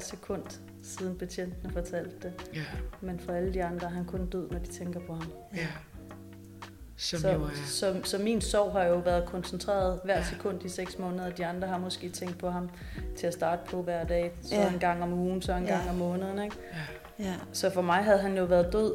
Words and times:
sekund, 0.00 0.42
siden 0.82 1.18
betjentene 1.18 1.72
fortalte 1.72 2.16
det. 2.22 2.32
Ja, 2.54 2.60
Men 3.00 3.18
for 3.20 3.32
alle 3.32 3.54
de 3.54 3.64
andre 3.64 3.86
er 3.86 3.90
han 3.90 4.04
kun 4.04 4.26
død, 4.26 4.50
når 4.50 4.58
de 4.58 4.66
tænker 4.66 5.00
på 5.06 5.14
ham. 5.14 5.32
ja. 5.56 5.66
Som 6.96 7.20
Så, 7.20 7.30
jo 7.32 7.42
er... 7.42 7.48
så, 7.66 8.00
så 8.04 8.18
min 8.18 8.40
sorg 8.40 8.72
har 8.72 8.84
jo 8.84 8.96
været 8.96 9.26
koncentreret 9.26 10.00
hver 10.04 10.22
sekund 10.22 10.64
i 10.64 10.68
seks 10.68 10.98
måneder. 10.98 11.30
De 11.30 11.46
andre 11.46 11.68
har 11.68 11.78
måske 11.78 12.08
tænkt 12.10 12.38
på 12.38 12.50
ham 12.50 12.70
til 13.18 13.26
at 13.26 13.34
starte 13.34 13.62
på 13.70 13.82
hver 13.82 14.04
dag. 14.04 14.32
Så 14.42 14.54
Ja. 14.54 14.72
en 14.72 14.78
gang 14.78 15.02
om 15.02 15.12
ugen, 15.12 15.42
så 15.42 15.52
en 15.54 15.64
Ja. 15.64 15.70
gang 15.76 15.90
om 15.90 15.96
måneden. 15.96 16.44
Ikke? 16.44 16.56
Ja. 17.18 17.34
Så 17.52 17.70
for 17.70 17.82
mig 17.82 17.96
havde 18.04 18.18
han 18.18 18.36
jo 18.36 18.44
været 18.44 18.72
død 18.72 18.94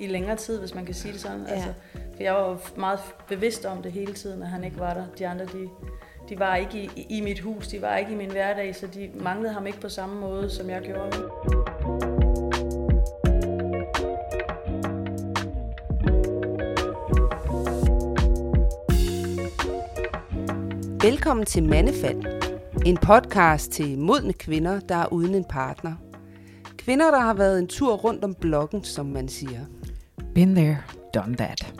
i 0.00 0.06
længere 0.06 0.36
tid, 0.36 0.58
hvis 0.58 0.74
man 0.74 0.84
kan 0.86 0.94
sige 0.94 1.12
det 1.12 1.20
sådan. 1.20 1.40
Ja. 1.48 1.52
Altså, 1.54 1.72
for 2.16 2.22
jeg 2.22 2.34
var 2.34 2.48
jo 2.50 2.58
meget 2.76 2.98
bevidst 3.28 3.64
om 3.64 3.82
det 3.82 3.92
hele 3.92 4.12
tiden, 4.14 4.42
at 4.42 4.48
han 4.48 4.64
ikke 4.64 4.78
var 4.78 4.94
der. 4.94 5.04
De 5.18 5.28
andre, 5.28 5.44
de, 5.44 5.68
de 6.30 6.38
var 6.38 6.56
ikke 6.56 6.90
i, 6.96 7.06
i 7.08 7.20
mit 7.20 7.40
hus, 7.40 7.68
de 7.68 7.82
var 7.82 7.96
ikke 7.96 8.12
i 8.12 8.16
min 8.16 8.30
hverdag, 8.30 8.76
så 8.76 8.86
de 8.86 9.10
manglede 9.14 9.52
ham 9.52 9.66
ikke 9.66 9.80
på 9.80 9.88
samme 9.88 10.20
måde, 10.20 10.50
som 10.50 10.70
jeg 10.70 10.82
gjorde. 10.82 11.16
Velkommen 21.02 21.46
til 21.46 21.62
Mandefald. 21.62 22.24
En 22.86 22.96
podcast 22.96 23.70
til 23.70 23.98
modne 23.98 24.32
kvinder, 24.32 24.80
der 24.80 24.96
er 24.96 25.12
uden 25.12 25.34
en 25.34 25.44
partner. 25.44 25.92
Kvinder, 26.78 27.10
der 27.10 27.20
har 27.20 27.34
været 27.34 27.58
en 27.58 27.66
tur 27.66 27.96
rundt 27.96 28.24
om 28.24 28.34
blokken, 28.34 28.84
som 28.84 29.06
man 29.06 29.28
siger. 29.28 29.60
Been 30.34 30.54
there, 30.54 30.78
done 31.14 31.36
that. 31.36 31.79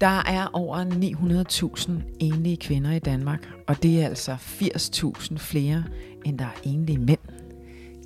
Der 0.00 0.22
er 0.26 0.46
over 0.52 0.84
900.000 0.84 1.92
enlige 2.20 2.56
kvinder 2.56 2.92
i 2.92 2.98
Danmark, 2.98 3.48
og 3.66 3.82
det 3.82 4.02
er 4.02 4.06
altså 4.06 4.32
80.000 4.32 5.38
flere, 5.38 5.84
end 6.24 6.38
der 6.38 6.44
er 6.44 6.60
enlige 6.64 6.98
mænd. 6.98 7.18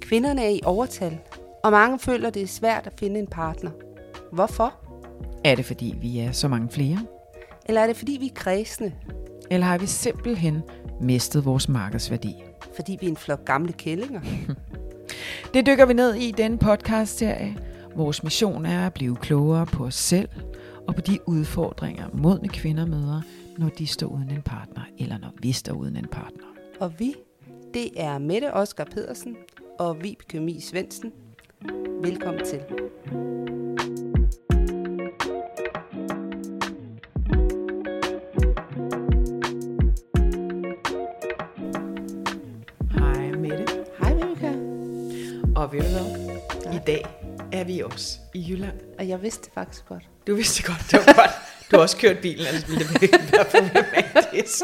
Kvinderne 0.00 0.44
er 0.44 0.48
i 0.48 0.60
overtal, 0.64 1.18
og 1.64 1.70
mange 1.70 1.98
føler, 1.98 2.30
det 2.30 2.42
er 2.42 2.46
svært 2.46 2.86
at 2.86 2.92
finde 2.98 3.20
en 3.20 3.26
partner. 3.26 3.70
Hvorfor? 4.32 4.74
Er 5.44 5.54
det 5.54 5.64
fordi, 5.64 5.94
vi 6.00 6.18
er 6.18 6.32
så 6.32 6.48
mange 6.48 6.68
flere? 6.68 6.98
Eller 7.66 7.80
er 7.80 7.86
det 7.86 7.96
fordi, 7.96 8.16
vi 8.20 8.26
er 8.26 8.34
kredsende? 8.34 8.92
Eller 9.50 9.66
har 9.66 9.78
vi 9.78 9.86
simpelthen 9.86 10.62
mistet 11.00 11.44
vores 11.44 11.68
markedsværdi? 11.68 12.34
Fordi 12.76 12.98
vi 13.00 13.06
er 13.06 13.10
en 13.10 13.16
flok 13.16 13.44
gamle 13.44 13.72
kællinger? 13.72 14.20
Det 15.54 15.66
dykker 15.66 15.86
vi 15.86 15.92
ned 15.92 16.14
i 16.14 16.28
i 16.28 16.32
denne 16.32 16.58
podcast-serie. 16.58 17.56
Vores 17.96 18.22
mission 18.22 18.66
er 18.66 18.86
at 18.86 18.94
blive 18.94 19.16
klogere 19.16 19.66
på 19.66 19.84
os 19.84 19.94
selv 19.94 20.28
og 20.88 20.94
på 20.94 21.00
de 21.00 21.18
udfordringer, 21.26 22.08
modne 22.12 22.48
kvinder 22.48 22.86
møder, 22.86 23.22
når 23.58 23.68
de 23.68 23.86
står 23.86 24.06
uden 24.06 24.30
en 24.30 24.42
partner, 24.42 24.82
eller 24.98 25.18
når 25.18 25.32
vi 25.42 25.52
står 25.52 25.74
uden 25.74 25.96
en 25.96 26.08
partner. 26.08 26.44
Og 26.80 26.92
vi, 26.98 27.14
det 27.74 27.90
er 27.96 28.18
Mette 28.18 28.54
Oskar 28.54 28.84
Pedersen 28.84 29.36
og 29.78 30.02
Vibeke 30.02 30.40
Mi 30.40 30.60
Svendsen. 30.60 31.12
Velkommen 32.02 32.44
til. 32.44 32.60
Hej 42.90 43.30
Mette. 43.32 43.66
Hej 43.98 44.14
Vibeke. 44.14 44.48
Og 45.56 45.72
ved 45.72 45.80
du 45.80 45.88
hvad? 45.88 46.74
I 46.74 46.78
dag 46.86 47.23
er 47.54 47.64
vi 47.64 47.80
også 47.80 48.18
i 48.34 48.46
Jylland. 48.50 48.80
Og 48.98 49.08
jeg 49.08 49.22
vidste 49.22 49.44
det 49.44 49.52
faktisk 49.54 49.86
godt. 49.86 50.08
Du 50.26 50.34
vidste 50.34 50.62
godt, 50.62 50.78
det 50.90 51.06
var 51.06 51.12
godt. 51.14 51.30
Du 51.70 51.76
har 51.76 51.82
også 51.82 51.96
kørt 51.96 52.18
bilen, 52.18 52.46
ellers 52.46 52.68
ville 52.68 52.84
det 52.84 53.32
være 53.32 53.44
problematisk. 53.44 54.62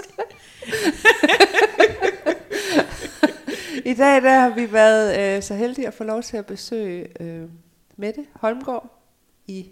I 3.84 3.94
dag 3.94 4.22
der 4.22 4.38
har 4.40 4.54
vi 4.54 4.72
været 4.72 5.36
øh, 5.36 5.42
så 5.42 5.54
heldige 5.54 5.86
at 5.86 5.94
få 5.94 6.04
lov 6.04 6.22
til 6.22 6.36
at 6.36 6.46
besøge 6.46 7.22
øh, 7.22 7.48
Mette 7.96 8.26
Holmgaard 8.34 9.02
i 9.46 9.70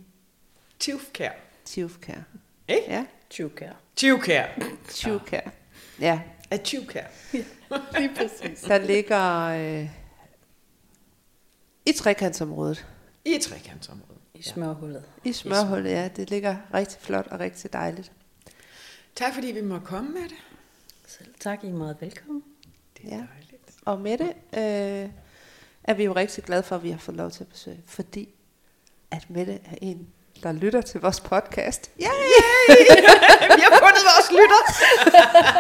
Tivkær. 0.79 1.31
Tivkær. 1.65 2.15
Ikke? 2.69 2.83
Ja, 2.89 3.05
Tjukær. 3.31 3.73
Tivkær. 3.97 4.47
Tivkær. 4.89 5.41
Ja, 6.01 6.21
Af 6.51 6.61
Tivkær. 6.61 7.05
Lige 7.99 8.11
præcis. 8.17 8.61
der 8.61 8.79
ligger 8.79 9.45
øh, 9.45 9.89
i 11.87 11.93
trekantsområdet. 11.93 12.87
I 13.37 13.39
trekantsområdet. 13.39 14.15
I 14.35 14.43
smørhullet. 14.43 15.03
I 15.25 15.33
smørhullet, 15.33 15.91
ja. 15.91 16.09
Det 16.17 16.31
ligger 16.31 16.57
rigtig 16.75 16.99
flot 17.01 17.27
og 17.27 17.41
rigtig 17.41 17.73
dejligt. 17.73 18.13
Tak 19.17 19.35
fordi 19.35 19.47
vi 19.47 19.61
må 19.61 19.79
komme 19.79 20.11
med 20.11 20.23
det. 20.23 20.37
Selv 21.07 21.29
tak, 21.41 21.65
I 21.65 21.69
er 21.69 21.73
meget 21.73 21.97
velkommen. 22.01 22.43
Det 22.97 23.05
er 23.13 23.17
Ja. 23.17 23.23
dejligt. 23.35 23.63
Og 23.85 24.01
Mette 24.01 24.25
øh, 24.57 25.09
er 25.85 25.95
vi 25.95 26.05
jo 26.05 26.13
rigtig 26.13 26.45
glade 26.45 26.63
for, 26.63 26.77
at 26.77 26.83
vi 26.83 26.91
har 26.91 26.99
fået 26.99 27.17
lov 27.17 27.31
til 27.31 27.43
at 27.45 27.49
besøge, 27.49 27.81
fordi 27.87 28.29
at 29.11 29.31
Mette 29.31 29.53
er 29.53 29.75
en, 29.83 30.09
der 30.43 30.53
lytter 30.53 30.81
til 30.81 31.01
vores 31.01 31.21
podcast. 31.21 31.91
Ja, 32.01 32.09
vi 33.57 33.63
har 33.63 33.79
fundet 33.79 34.03
vores 34.05 34.31
lytter. 34.31 34.63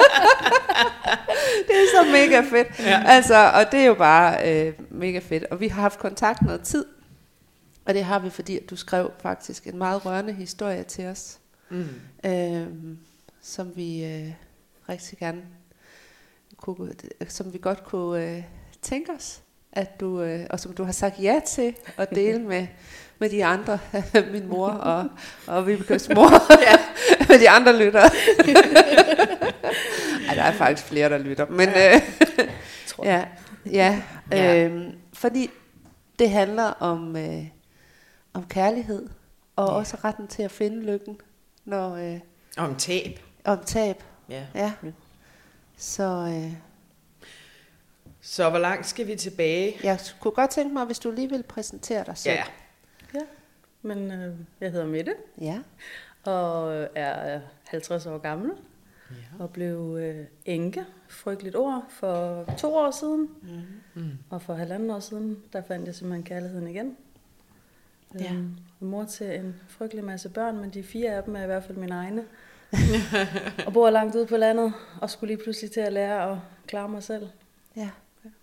det 1.68 1.76
er 1.76 1.86
så 1.94 2.10
mega 2.12 2.40
fedt. 2.40 2.78
Ja. 2.78 3.02
Altså, 3.06 3.50
og 3.54 3.72
det 3.72 3.80
er 3.80 3.84
jo 3.84 3.94
bare 3.94 4.52
øh, 4.66 4.72
mega 4.90 5.18
fedt. 5.18 5.44
Og 5.44 5.60
vi 5.60 5.68
har 5.68 5.80
haft 5.82 5.98
kontakt 5.98 6.42
noget 6.42 6.60
tid, 6.62 6.84
og 7.88 7.94
det 7.94 8.04
har 8.04 8.18
vi, 8.18 8.30
fordi 8.30 8.56
at 8.58 8.70
du 8.70 8.76
skrev 8.76 9.10
faktisk 9.22 9.66
en 9.66 9.78
meget 9.78 10.06
rørende 10.06 10.32
historie 10.32 10.82
til 10.82 11.06
os, 11.06 11.38
Mm. 11.70 11.86
øh, 12.26 12.66
som 13.42 13.76
vi 13.76 14.04
øh, 14.04 14.32
rigtig 14.88 15.18
gerne 15.18 15.42
kunne, 16.56 16.92
som 17.28 17.52
vi 17.52 17.58
godt 17.58 17.84
kunne 17.84 18.24
øh, 18.36 18.42
tænke 18.82 19.12
os, 19.12 19.40
at 19.72 20.00
du, 20.00 20.22
øh, 20.22 20.46
og 20.50 20.60
som 20.60 20.72
du 20.72 20.84
har 20.84 20.92
sagt 20.92 21.14
ja 21.22 21.40
til 21.46 21.74
at 21.96 22.10
dele 22.10 22.38
med, 22.42 22.66
med 23.20 23.30
de 23.30 23.44
andre, 23.44 23.78
min 24.32 24.48
mor 24.48 24.68
og, 24.68 25.08
og 25.46 25.66
Vibekes 25.66 26.08
mor, 26.14 26.30
ja. 26.70 26.76
med 27.28 27.38
de 27.40 27.50
andre 27.50 27.78
lyttere. 27.84 28.10
Ej, 30.28 30.34
der 30.34 30.42
er 30.42 30.52
faktisk 30.52 30.86
flere, 30.86 31.08
der 31.08 31.18
lytter, 31.18 31.46
men 31.46 31.68
øh, 31.68 32.02
Tror 32.86 33.04
jeg. 33.04 33.28
ja, 33.66 34.02
ja, 34.30 34.36
Ja. 34.36 34.64
øh, 34.68 34.82
fordi 35.12 35.50
det 36.18 36.30
handler 36.30 36.64
om, 36.64 37.16
øh, 37.16 37.44
om 38.38 38.46
kærlighed, 38.48 39.08
og 39.56 39.66
Ja. 39.68 39.72
også 39.74 39.96
retten 40.04 40.26
til 40.28 40.42
at 40.42 40.50
finde 40.50 40.82
lykken, 40.82 41.20
når, 41.64 41.94
øh, 41.94 42.20
Om 42.56 42.74
tab. 42.76 43.18
om 43.44 43.58
tab. 43.64 44.02
Ja. 44.28 44.46
Ja. 44.54 44.72
Så 45.76 46.02
øh, 46.44 46.52
Så 48.20 48.50
hvor 48.50 48.58
langt 48.58 48.86
skal 48.86 49.06
vi 49.06 49.14
tilbage? 49.16 49.76
jeg 49.82 49.98
kunne 50.20 50.32
godt 50.32 50.50
tænke 50.50 50.74
mig, 50.74 50.84
hvis 50.84 50.98
du 50.98 51.10
lige 51.10 51.28
vil 51.30 51.42
præsentere 51.42 52.04
dig 52.04 52.16
selv. 52.18 52.34
Ja. 52.34 52.44
Ja. 53.14 53.24
Men 53.82 54.10
øh, 54.12 54.34
jeg 54.60 54.70
hedder 54.70 54.86
Mette, 54.86 55.14
Ja. 55.40 55.58
og 56.24 56.72
er 56.94 57.40
50 57.64 58.06
år 58.06 58.18
gammel, 58.18 58.50
ja. 59.10 59.42
og 59.44 59.50
blev 59.50 59.96
øh, 60.00 60.26
enke, 60.44 60.84
frygteligt 61.08 61.56
ord, 61.56 61.84
for 61.90 62.44
to 62.58 62.74
år 62.74 62.90
siden. 62.90 63.28
Mm. 63.94 64.10
Og 64.30 64.42
for 64.42 64.54
halvanden 64.54 64.90
år 64.90 65.00
siden, 65.00 65.42
der 65.52 65.62
fandt 65.62 65.86
jeg 65.86 65.94
simpelthen 65.94 66.24
kærligheden 66.24 66.68
igen. 66.68 66.96
Ja. 68.20 68.32
Øhm, 68.32 68.56
mor 68.80 69.04
til 69.04 69.34
en 69.34 69.54
frygtelig 69.68 70.04
masse 70.04 70.28
børn, 70.28 70.56
men 70.58 70.70
de 70.70 70.82
fire 70.82 71.10
af 71.10 71.22
dem 71.22 71.36
er 71.36 71.42
i 71.42 71.46
hvert 71.46 71.64
fald 71.64 71.78
mine 71.78 71.94
egne. 71.94 72.24
og 73.66 73.72
bor 73.72 73.90
langt 73.90 74.14
ude 74.16 74.26
på 74.26 74.36
landet, 74.36 74.72
og 75.00 75.10
skulle 75.10 75.34
lige 75.34 75.44
pludselig 75.44 75.70
til 75.70 75.80
at 75.80 75.92
lære 75.92 76.30
at 76.32 76.38
klare 76.66 76.88
mig 76.88 77.02
selv, 77.02 77.28
Ja. 77.76 77.90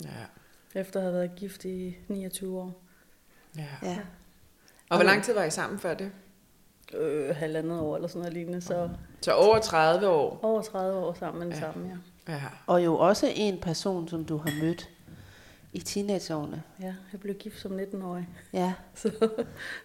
Ja. 0.03 0.79
efter 0.79 0.99
at 0.99 1.03
have 1.03 1.13
været 1.15 1.35
gift 1.35 1.65
i 1.65 1.97
29 2.07 2.59
år. 2.59 2.81
ja. 3.57 3.65
ja. 3.83 3.97
Og 4.89 4.97
hvor 4.97 5.05
lang 5.05 5.23
tid 5.23 5.33
var 5.33 5.43
I 5.43 5.49
sammen 5.49 5.79
før 5.79 5.93
det? 5.93 6.11
Øh, 6.93 7.35
halvandet 7.35 7.79
år 7.79 7.95
eller 7.95 8.07
sådan 8.07 8.19
noget 8.19 8.33
lignende, 8.33 8.61
så 8.61 8.89
Så 9.21 9.31
over 9.33 9.59
30 9.59 10.07
år. 10.07 10.39
over 10.43 10.61
30 10.61 10.97
år 10.99 11.13
sammen 11.13 11.49
Ja. 11.51 11.59
samme, 11.59 11.87
ja. 12.27 12.33
Ja. 12.33 12.41
Og 12.67 12.85
jo 12.85 12.97
også 12.97 13.31
en 13.35 13.59
person, 13.61 14.07
som 14.07 14.25
du 14.25 14.37
har 14.37 14.51
mødt 14.63 14.89
i 15.75 15.79
teenageårene. 15.79 16.63
Ja, 16.81 16.95
jeg 17.11 17.19
blev 17.19 17.35
gift 17.35 17.59
som 17.59 17.79
19-årig. 17.79 18.29
Ja. 18.53 18.73
Så, 18.95 19.29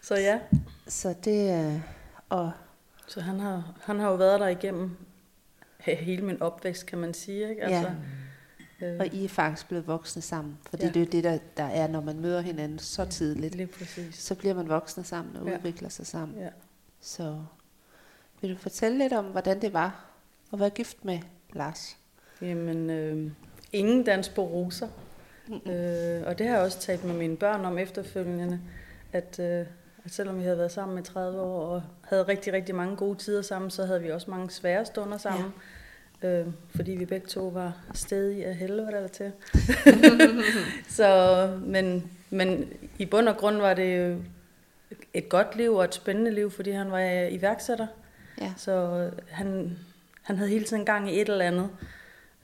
så 0.03 0.15
ja, 0.15 0.41
Så 0.87 1.15
det... 1.25 1.65
Øh, 1.75 1.81
og 2.29 2.53
så 3.07 3.21
han 3.21 3.41
har, 3.41 3.75
han 3.83 3.99
har 4.01 4.09
jo 4.11 4.15
været 4.15 4.41
der 4.41 4.49
igennem 4.49 4.97
he- 5.83 5.95
hele 5.95 6.23
min 6.25 6.43
opvækst, 6.43 6.87
kan 6.87 6.99
man 6.99 7.15
sige. 7.15 7.51
Ikke? 7.51 7.63
Altså, 7.65 7.91
øh, 8.81 8.97
Og 9.01 9.07
I 9.07 9.25
er 9.25 9.29
faktisk 9.29 9.69
blevet 9.69 9.87
voksne 9.87 10.23
sammen. 10.23 10.59
Fordi 10.71 10.83
Ja. 10.83 10.87
ja. 10.89 10.93
det 10.93 11.01
er 11.01 11.05
jo 11.05 11.11
det, 11.13 11.25
der, 11.25 11.39
der 11.57 11.65
er, 11.65 11.87
når 11.89 12.01
man 12.01 12.21
møder 12.21 12.41
hinanden 12.41 12.79
så 12.79 13.05
tidligt. 13.05 13.55
Lige 13.55 13.67
præcis. 13.67 14.15
Så 14.19 14.35
bliver 14.35 14.55
man 14.55 14.69
voksne 14.69 15.05
sammen 15.05 15.37
og 15.37 15.45
Ja. 15.47 15.51
ja. 15.53 15.59
udvikler 15.59 15.89
sig 15.89 16.07
sammen. 16.07 16.39
Ja. 16.39 16.49
Så 17.01 17.39
vil 18.41 18.51
du 18.51 18.57
fortælle 18.59 18.99
lidt 18.99 19.13
om, 19.13 19.25
hvordan 19.25 19.63
det 19.63 19.73
var 19.73 20.05
at 20.53 20.61
være 20.61 20.71
gift 20.71 21.05
med 21.05 21.19
Lars? 21.53 21.97
Jamen, 22.43 22.91
øh, 22.91 23.31
ingen 23.73 24.05
dans 24.05 24.29
på 24.29 24.43
roser. 24.43 24.89
Øh, 25.53 26.27
og 26.27 26.39
det 26.39 26.47
har 26.47 26.55
jeg 26.55 26.65
også 26.65 26.81
talt 26.81 27.05
med 27.05 27.15
mine 27.15 27.37
børn 27.37 27.65
om 27.65 27.79
efterfølgende, 27.79 28.61
at, 29.13 29.39
øh, 29.41 29.67
at 30.05 30.13
selvom 30.13 30.39
vi 30.39 30.43
havde 30.43 30.59
været 30.59 30.73
sammen 30.73 30.99
i 30.99 31.03
30 31.03 31.41
år 31.41 31.67
og 31.67 31.83
havde 32.03 32.23
rigtig, 32.23 32.53
rigtig 32.53 32.75
mange 32.75 32.97
gode 32.97 33.19
tider 33.19 33.43
sammen, 33.43 33.71
så 33.71 33.85
havde 33.85 34.03
vi 34.03 34.11
også 34.11 34.31
mange 34.31 34.51
svære 34.51 34.87
stunder 34.87 35.19
sammen. 35.19 35.53
Øh, 36.23 36.47
fordi 36.77 36.93
vi 36.93 37.05
begge 37.05 37.27
to 37.27 37.49
var 37.49 37.77
stedige 37.95 38.47
af 38.47 38.55
helvede 38.55 38.93
eller 38.95 39.09
til. 39.09 39.33
så, 40.99 41.59
men, 41.63 42.11
men 42.31 42.69
i 42.99 43.07
bund 43.07 43.29
og 43.29 43.37
grund 43.37 43.57
var 43.57 43.75
det 43.75 44.19
et 45.15 45.29
godt 45.29 45.57
liv 45.57 45.75
og 45.75 45.85
et 45.85 45.95
spændende 45.95 46.31
liv, 46.31 46.51
fordi 46.51 46.71
han 46.71 46.91
var 46.91 47.01
iværksætter. 47.31 47.87
Ja. 48.41 48.53
Så 48.57 49.11
han, 49.29 49.79
han 50.23 50.37
havde 50.37 50.51
hele 50.51 50.65
tiden 50.65 50.85
gang 50.85 51.11
i 51.11 51.21
et 51.21 51.29
eller 51.29 51.45
andet. 51.45 51.71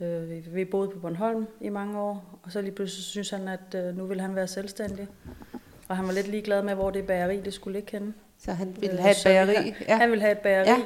Øh, 0.01 0.55
vi- 0.55 0.65
boede 0.65 0.89
på 0.91 0.99
Bornholm 0.99 1.47
i 1.61 1.69
mange 1.69 2.01
år, 2.01 2.39
og 2.43 2.53
så 2.53 2.61
lige 2.61 2.73
pludselig 2.75 3.05
synes 3.05 3.31
han, 3.31 3.49
at 3.49 3.75
øh, 3.75 3.97
nu 3.97 4.07
vil 4.07 4.21
han 4.21 4.35
være 4.35 4.47
selvstændig. 4.47 5.09
Og 5.89 5.97
han 5.97 6.07
var 6.07 6.13
lidt 6.13 6.29
ligeglad 6.29 6.63
med, 6.63 6.75
hvor 6.75 6.91
det 6.91 7.07
bageri 7.07 7.41
det 7.41 7.55
skulle 7.55 7.79
ligge 7.79 7.93
henne. 7.93 8.15
Så 8.39 8.53
han 8.53 8.77
ville 8.81 8.97
Øh, 8.97 9.01
have 9.03 9.11
et 9.11 9.23
bageri. 9.25 9.75
Ja. 9.89 9.97
Han 9.97 10.11
ville 10.11 10.23
have 10.23 10.33
et 10.33 10.39
bageri. 10.39 10.81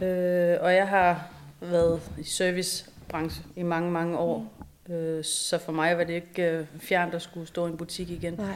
Ja. 0.00 0.06
Øh, 0.06 0.62
og 0.62 0.74
jeg 0.74 0.88
har 0.88 1.28
været 1.60 2.00
i 2.18 2.22
servicebranchen 2.22 3.46
i 3.56 3.62
mange, 3.62 3.90
mange 3.90 4.18
år. 4.18 4.46
Mm. 4.88 4.94
Øh, 4.94 5.24
så 5.24 5.58
for 5.58 5.72
mig 5.72 5.98
var 5.98 6.04
det 6.04 6.12
ikke 6.14 6.50
øh, 6.50 6.66
fjernt 6.80 7.14
at 7.14 7.22
skulle 7.22 7.46
stå 7.46 7.66
i 7.66 7.70
en 7.70 7.76
butik 7.76 8.10
igen. 8.10 8.34
Nej. 8.34 8.54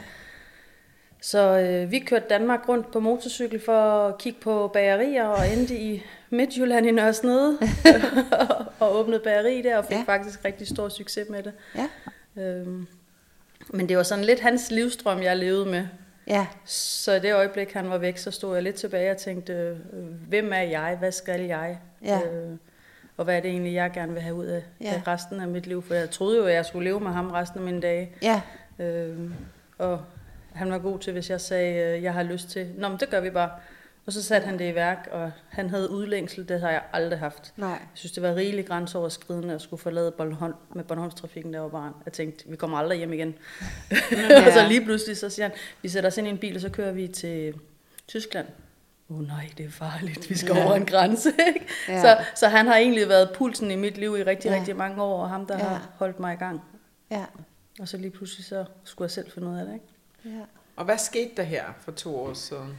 Så 1.21 1.59
øh, 1.59 1.91
vi 1.91 1.99
kørte 1.99 2.25
Danmark 2.29 2.69
rundt 2.69 2.91
på 2.91 2.99
motorcykel 2.99 3.59
for 3.59 4.07
at 4.07 4.17
kigge 4.17 4.39
på 4.41 4.67
bagerier 4.67 5.25
og 5.25 5.53
endte 5.57 5.79
i 5.79 6.03
Midtjylland 6.29 6.85
i 6.87 6.91
Nørresnede 6.91 7.57
og 8.79 8.95
åbnede 8.95 9.19
bageri 9.23 9.61
der 9.61 9.77
og 9.77 9.85
fik 9.85 9.97
Ja. 9.97 10.03
faktisk 10.05 10.45
rigtig 10.45 10.67
stor 10.67 10.89
succes 10.89 11.29
med 11.29 11.43
det. 11.43 11.53
Ja. 11.75 11.87
Øhm, 12.43 12.87
men 13.69 13.89
det 13.89 13.97
var 13.97 14.03
sådan 14.03 14.23
lidt 14.25 14.39
hans 14.39 14.71
livstrøm, 14.71 15.21
jeg 15.21 15.37
levede 15.37 15.65
med. 15.65 15.87
Ja. 16.27 16.47
Så 16.65 17.13
i 17.13 17.19
det 17.19 17.33
øjeblik, 17.33 17.73
han 17.73 17.89
var 17.89 17.97
væk, 17.97 18.17
så 18.17 18.31
stod 18.31 18.53
jeg 18.53 18.63
lidt 18.63 18.75
tilbage 18.75 19.11
og 19.11 19.17
tænkte, 19.17 19.53
øh, 19.53 19.77
hvem 20.27 20.53
er 20.53 20.61
jeg? 20.61 20.95
Hvad 20.99 21.11
skal 21.11 21.41
jeg? 21.41 21.79
Ja. 22.03 22.19
Øh, 22.33 22.51
og 23.17 23.25
hvad 23.25 23.37
er 23.37 23.39
det 23.41 23.51
egentlig, 23.51 23.73
jeg 23.73 23.91
gerne 23.93 24.13
vil 24.13 24.21
have 24.21 24.35
ud 24.35 24.45
af, 24.45 24.63
Ja. 24.81 24.93
af 24.93 25.07
resten 25.07 25.39
af 25.41 25.47
mit 25.47 25.67
liv? 25.67 25.83
For 25.83 25.93
jeg 25.93 26.09
troede 26.09 26.37
jo, 26.37 26.45
at 26.45 26.53
jeg 26.53 26.65
skulle 26.65 26.83
leve 26.89 26.99
med 26.99 27.11
ham 27.11 27.31
resten 27.31 27.59
af 27.59 27.65
mine 27.65 27.81
dage. 27.81 28.11
Ja. 28.21 28.41
Øh, 28.79 29.17
og 29.77 30.01
han 30.53 30.71
var 30.71 30.77
god 30.77 30.99
til, 30.99 31.13
hvis 31.13 31.29
jeg 31.29 31.41
sagde, 31.41 31.97
øh, 31.97 32.03
jeg 32.03 32.13
har 32.13 32.23
lyst 32.23 32.49
til, 32.49 32.67
Nå, 32.77 32.87
men 32.87 32.99
det 32.99 33.09
gør 33.09 33.19
vi 33.19 33.29
bare. 33.29 33.49
Og 34.09 34.13
så 34.13 34.23
satte 34.23 34.45
han 34.47 34.59
det 34.59 34.71
i 34.71 34.75
værk, 34.75 35.07
og 35.11 35.31
han 35.49 35.69
havde 35.69 35.89
udlængsel, 35.91 36.47
det 36.49 36.61
har 36.61 36.69
jeg 36.71 36.81
aldrig 36.93 37.19
haft. 37.19 37.53
Nej. 37.57 37.69
Jeg 37.69 37.79
synes, 37.93 38.11
det 38.11 38.23
var 38.23 38.35
rigeligt 38.35 38.67
grænseoverskridende 38.67 39.53
at 39.53 39.61
skulle 39.61 39.81
forlade 39.81 40.11
Bornholm, 40.11 40.53
med 40.75 40.83
Bornholmstrafikken, 40.83 41.53
der 41.53 41.59
var 41.59 41.67
barn. 41.67 41.93
Jeg 42.05 42.13
tænkte, 42.13 42.49
vi 42.49 42.55
kommer 42.55 42.77
aldrig 42.77 42.97
hjem 42.97 43.13
igen. 43.13 43.35
Ja. 44.11 44.47
og 44.47 44.53
så 44.53 44.67
lige 44.67 44.85
pludselig, 44.85 45.17
så 45.17 45.29
siger 45.29 45.47
han, 45.47 45.57
vi 45.81 45.89
sætter 45.89 46.09
os 46.09 46.17
ind 46.17 46.27
i 46.27 46.29
en 46.29 46.37
bil, 46.37 46.55
og 46.55 46.61
så 46.61 46.69
kører 46.69 46.91
vi 46.91 47.07
til 47.07 47.53
Tyskland. 48.07 48.47
Åh 49.09 49.17
oh, 49.19 49.27
nej, 49.27 49.49
det 49.57 49.65
er 49.65 49.69
farligt, 49.71 50.29
vi 50.29 50.37
skal 50.37 50.55
Ja. 50.55 50.65
over 50.65 50.75
en 50.75 50.85
grænse. 50.85 51.29
Ikke? 51.55 51.65
Ja. 51.87 52.01
Så, 52.01 52.17
så 52.35 52.47
han 52.47 52.67
har 52.67 52.75
egentlig 52.75 53.09
været 53.09 53.29
pulsen 53.35 53.71
i 53.71 53.75
mit 53.75 53.97
liv 53.97 54.17
i 54.17 54.23
rigtig, 54.23 54.49
Ja. 54.51 54.55
rigtig 54.55 54.75
mange 54.75 55.03
år, 55.03 55.21
og 55.23 55.29
ham, 55.29 55.45
der 55.45 55.57
Ja. 55.57 55.63
ja. 55.63 55.69
har 55.69 55.89
holdt 55.97 56.19
mig 56.19 56.33
i 56.33 56.37
gang. 56.37 56.61
Ja. 57.11 57.25
Og 57.79 57.87
så 57.87 57.97
lige 57.97 58.11
pludselig, 58.11 58.45
så 58.45 58.65
skulle 58.83 59.05
jeg 59.05 59.11
selv 59.11 59.31
finde 59.31 59.47
ud 59.47 59.57
af 59.57 59.65
det. 59.65 59.73
Ikke? 59.73 60.37
Ja. 60.39 60.43
Og 60.75 60.85
hvad 60.85 60.97
skete 60.97 61.31
der 61.37 61.43
her 61.43 61.63
for 61.81 61.91
to 61.91 62.19
år 62.19 62.33
siden? 62.33 62.77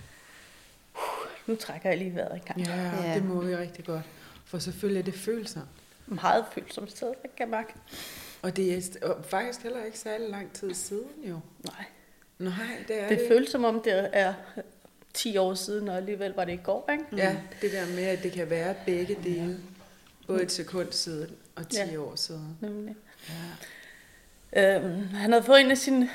Nu 1.50 1.56
trækker 1.56 1.88
jeg 1.88 1.99
lige 1.99 2.14
vejret 2.14 2.37
i 2.37 2.41
gang. 2.47 2.61
Ja, 2.61 3.06
Ja. 3.08 3.14
det 3.14 3.25
må 3.25 3.41
vi 3.41 3.56
rigtig 3.56 3.85
godt. 3.85 4.02
For 4.44 4.58
selvfølgelig 4.58 5.00
er 5.00 5.05
det 5.05 5.14
følelser. 5.14 5.61
Meget 6.06 6.44
følsomt 6.52 6.91
sted, 6.91 7.08
jeg 7.23 7.31
kan 7.37 7.50
mærke. 7.50 7.75
Og 8.43 8.56
det 8.56 8.75
er 8.75 9.14
faktisk 9.29 9.62
heller 9.62 9.85
ikke 9.85 9.99
særlig 9.99 10.29
lang 10.31 10.52
tid 10.52 10.75
siden 10.75 11.08
jo. 11.25 11.41
Nej, 11.64 11.85
Nej, 12.38 12.52
det 12.88 13.02
er 13.02 13.08
det 13.08 13.19
det. 13.19 13.29
føles 13.29 13.50
som 13.50 13.64
om, 13.64 13.82
det 13.82 14.08
er 14.12 14.35
10 15.14 15.37
år 15.37 15.55
siden, 15.55 15.88
og 15.88 15.97
alligevel 15.97 16.32
var 16.32 16.44
det 16.44 16.52
i 16.52 16.61
går, 16.64 16.88
ikke? 16.93 17.05
Ja, 17.17 17.37
det 17.62 17.73
der 17.73 17.87
med, 17.87 18.05
at 18.05 18.23
det 18.23 18.32
kan 18.32 18.50
være 18.50 18.75
begge 18.87 19.17
dele. 19.25 19.58
Både 20.26 20.43
et 20.43 20.52
sekund 20.52 20.93
siden 20.93 21.31
og 21.56 21.69
10 21.69 21.76
Ja. 21.93 21.99
år 21.99 22.17
siden. 22.17 22.56
Nemlig. 22.61 22.94
Ja. 23.29 24.76
Øhm, 24.76 25.06
han 25.08 25.32
havde 25.32 25.44
fået 25.44 25.61
en 25.61 25.70
af 25.70 25.79
sine 25.79 26.11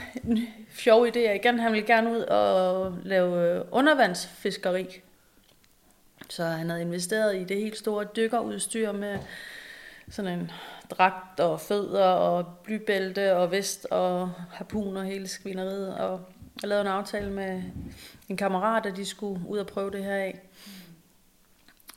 sjove 0.78 1.08
idéer 1.10 1.32
igen. 1.36 1.60
Han 1.60 1.72
ville 1.72 1.88
gerne 1.88 2.12
ud 2.12 2.18
og 2.22 2.98
lave 3.04 3.56
øh, 3.56 3.66
undervandsfiskeri. 3.72 5.02
Så 6.30 6.44
han 6.44 6.70
havde 6.70 6.82
investeret 6.82 7.36
i 7.36 7.44
det 7.44 7.58
helt 7.58 7.78
store 7.78 8.06
dykkerudstyr 8.16 8.92
med 8.92 9.20
sådan 10.10 10.40
en 10.40 10.52
dragt 10.90 11.40
og 11.40 11.62
fødder 11.62 12.06
og 12.06 12.46
blybælte 12.64 13.36
og 13.36 13.52
vest 13.52 13.88
og 13.92 14.32
harpun 14.52 14.98
og 14.98 15.04
hele 15.04 15.28
skvineriet. 15.28 15.98
Og 15.98 16.22
jeg 16.62 16.70
lavede 16.70 16.82
en 16.82 16.92
aftale 16.92 17.32
med 17.32 17.64
en 18.30 18.38
kammerat, 18.38 18.86
at 18.86 18.96
de 18.96 19.06
skulle 19.06 19.48
ud 19.48 19.58
og 19.58 19.68
prøve 19.68 19.92
det 19.92 20.04
her 20.04 20.16
af. 20.16 20.40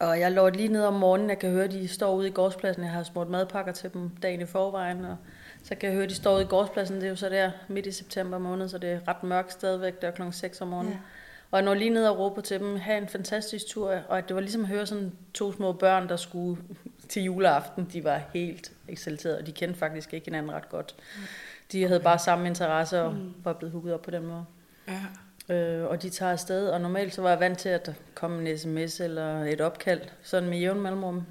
Og 0.01 0.21
jeg 0.21 0.33
lå 0.33 0.49
lige 0.49 0.69
ned 0.69 0.85
om 0.85 0.95
morgenen, 0.95 1.31
jeg 1.31 1.39
kan 1.39 1.51
høre, 1.51 1.65
at 1.65 1.71
de 1.71 1.89
står 1.89 2.15
ude 2.15 2.29
i 2.29 2.31
gårdspladsen. 2.31 2.85
Jeg 2.85 2.93
har 2.93 3.03
smurt 3.03 3.29
madpakker 3.29 3.73
til 3.73 3.93
dem 3.93 4.11
dagen 4.23 4.41
i 4.41 4.47
forvejen, 4.47 5.05
og 5.05 5.17
så 5.63 5.75
kan 5.75 5.87
jeg 5.87 5.95
høre, 5.95 6.05
at 6.05 6.11
de 6.11 6.15
står 6.15 6.35
ude 6.35 6.43
i 6.43 6.47
gårdspladsen. 6.47 6.97
Det 6.97 7.05
er 7.05 7.09
jo 7.09 7.17
så 7.17 7.29
der 7.29 7.51
midt 7.69 7.87
i 7.87 7.93
september 7.93 8.39
måned, 8.39 8.69
så 8.69 8.79
det 8.79 8.91
er 8.91 9.09
ret 9.09 9.23
mørkt 9.23 9.53
stadigvæk. 9.53 10.01
Der 10.01 10.09
er 10.09 10.13
klokken 10.13 10.33
6 10.33 10.61
om 10.61 10.69
morgenen. 10.69 10.93
Ja. 10.93 10.99
Ja. 11.53 11.57
Og 11.57 11.59
jeg 11.59 11.65
når 11.65 11.75
lige 11.75 11.91
ned 11.91 12.07
og 12.07 12.19
råber 12.19 12.41
til 12.41 12.61
dem, 12.61 12.77
have 12.77 12.99
en 12.99 13.09
fantastisk 13.09 13.67
tur, 13.67 13.91
og 14.09 14.19
at 14.19 14.29
det 14.29 14.35
var 14.35 14.41
ligesom 14.41 14.63
at 14.63 14.69
høre 14.69 14.87
sådan 14.87 15.13
to 15.35 15.53
små 15.53 15.73
børn, 15.73 16.09
der 16.09 16.17
skulle 16.17 16.63
til 17.09 17.23
juleaften. 17.23 17.89
De 17.93 18.05
var 18.05 18.21
helt 18.35 18.73
eksalterede, 18.89 19.39
og 19.39 19.47
de 19.47 19.53
kendte 19.53 19.79
faktisk 19.79 20.15
ikke 20.15 20.25
hinanden 20.25 20.53
ret 20.53 20.69
godt. 20.69 20.95
De 21.73 21.87
havde 21.87 22.01
bare 22.01 22.19
samme 22.19 22.47
interesse 22.47 23.03
og 23.03 23.17
var 23.45 23.53
blevet 23.53 23.73
hugget 23.73 23.95
op 23.95 24.03
på 24.03 24.11
den 24.11 24.27
måde. 24.27 24.45
Ja. 24.89 25.01
Øh, 25.55 25.87
og 25.87 26.03
de 26.03 26.11
tager 26.11 26.33
afsted, 26.33 26.69
og 26.69 26.81
normalt 26.81 27.15
så 27.15 27.23
var 27.23 27.29
jeg 27.29 27.41
vant 27.41 27.59
til, 27.59 27.69
at 27.69 27.87
der 27.87 27.93
kom 28.15 28.47
en 28.47 28.59
sms 28.59 29.01
eller 29.01 29.45
et 29.45 29.61
opkald, 29.61 30.01
sådan 30.23 30.49
med 30.49 30.59
jævn 30.59 30.81
mellemrum. 30.81 31.27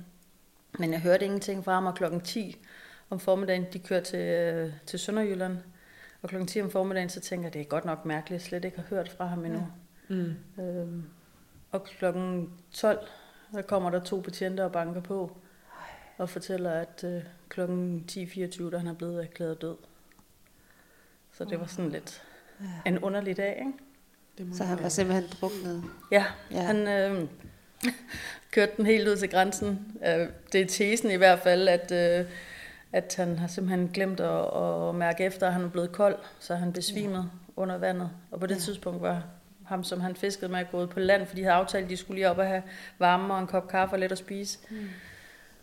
Men 0.79 0.91
jeg 0.91 1.01
hørte 1.01 1.25
ingenting 1.25 1.65
fra 1.65 1.73
ham, 1.73 1.85
og 1.85 1.95
klokken 1.95 2.21
10 2.21 2.57
om 3.09 3.19
formiddagen, 3.19 3.65
de 3.73 3.79
kørte 3.79 4.05
til, 4.05 4.19
øh, 4.19 4.71
til 4.85 4.99
Sønderjylland. 4.99 5.57
Og 6.21 6.29
klokken 6.29 6.47
10 6.47 6.61
om 6.61 6.71
formiddagen, 6.71 7.09
så 7.09 7.19
tænker 7.19 7.45
jeg, 7.45 7.53
det 7.53 7.61
er 7.61 7.65
godt 7.65 7.85
nok 7.85 8.05
mærkeligt, 8.05 8.39
at 8.39 8.41
jeg 8.41 8.47
slet 8.47 8.65
ikke 8.65 8.77
har 8.77 8.85
hørt 8.89 9.09
fra 9.09 9.25
ham 9.25 9.45
endnu. 9.45 9.67
Mm. 10.07 10.33
Øhm, 10.59 11.03
og 11.71 11.83
klokken 11.83 12.49
12, 12.71 13.07
der 13.53 13.61
kommer 13.61 13.89
der 13.89 13.99
to 13.99 14.21
betjente 14.21 14.63
og 14.65 14.71
banker 14.71 15.01
på, 15.01 15.37
og 16.17 16.29
fortæller, 16.29 16.71
at 16.71 17.03
øh, 17.03 17.21
klokken 17.49 18.05
10.24, 18.11 18.63
der 18.71 18.77
han 18.77 18.87
er 18.87 18.93
blevet 18.93 19.23
erklæret 19.23 19.61
død. 19.61 19.75
Så 21.33 21.45
det 21.45 21.59
var 21.59 21.65
sådan 21.65 21.91
lidt 21.91 22.23
Ja. 22.61 22.89
en 22.91 22.99
underlig 22.99 23.37
dag, 23.37 23.55
ikke? 23.59 23.73
Det 24.37 24.47
må 24.47 24.55
Så 24.55 24.63
han 24.63 24.83
var 24.83 24.89
simpelthen 24.89 25.29
druknet. 25.41 25.83
Ja, 26.11 26.25
Ja. 26.51 26.61
han 26.61 26.87
øh, 26.87 27.27
kørte 28.51 28.71
den 28.77 28.85
helt 28.85 29.07
ud 29.07 29.15
til 29.17 29.29
grænsen. 29.29 29.97
Øh, 30.05 30.27
det 30.51 30.61
er 30.61 30.65
tesen 30.67 31.11
i 31.11 31.15
hvert 31.15 31.39
fald, 31.39 31.67
at, 31.67 31.91
øh, 31.91 32.25
at 32.93 33.15
han 33.17 33.39
har 33.39 33.47
simpelthen 33.47 33.89
glemt 33.93 34.19
at, 34.19 34.63
at 34.89 34.95
mærke 34.95 35.23
efter, 35.25 35.47
at 35.47 35.53
han 35.53 35.63
er 35.63 35.69
blevet 35.69 35.91
kold, 35.91 36.15
så 36.39 36.55
han 36.55 36.73
besvimet 36.73 37.17
ja. 37.17 37.61
under 37.61 37.77
vandet. 37.77 38.09
Og 38.31 38.39
på 38.39 38.47
det 38.47 38.55
ja. 38.55 38.59
tidspunkt 38.59 39.01
var 39.01 39.23
ham, 39.67 39.83
som 39.83 40.01
han 40.01 40.15
fiskede 40.15 40.51
med, 40.51 40.65
gået 40.71 40.89
på 40.89 40.99
land, 40.99 41.25
fordi 41.25 41.41
de 41.41 41.45
havde 41.45 41.55
aftalt, 41.57 41.83
at 41.83 41.89
de 41.89 41.97
skulle 41.97 42.15
lige 42.15 42.29
op 42.29 42.37
og 42.37 42.47
have 42.47 42.63
varme 42.99 43.33
og 43.33 43.39
en 43.39 43.47
kop 43.47 43.67
kaffe 43.67 43.95
og 43.95 43.99
lidt 43.99 44.11
at 44.11 44.17
spise. 44.17 44.59
Mm. 44.69 44.77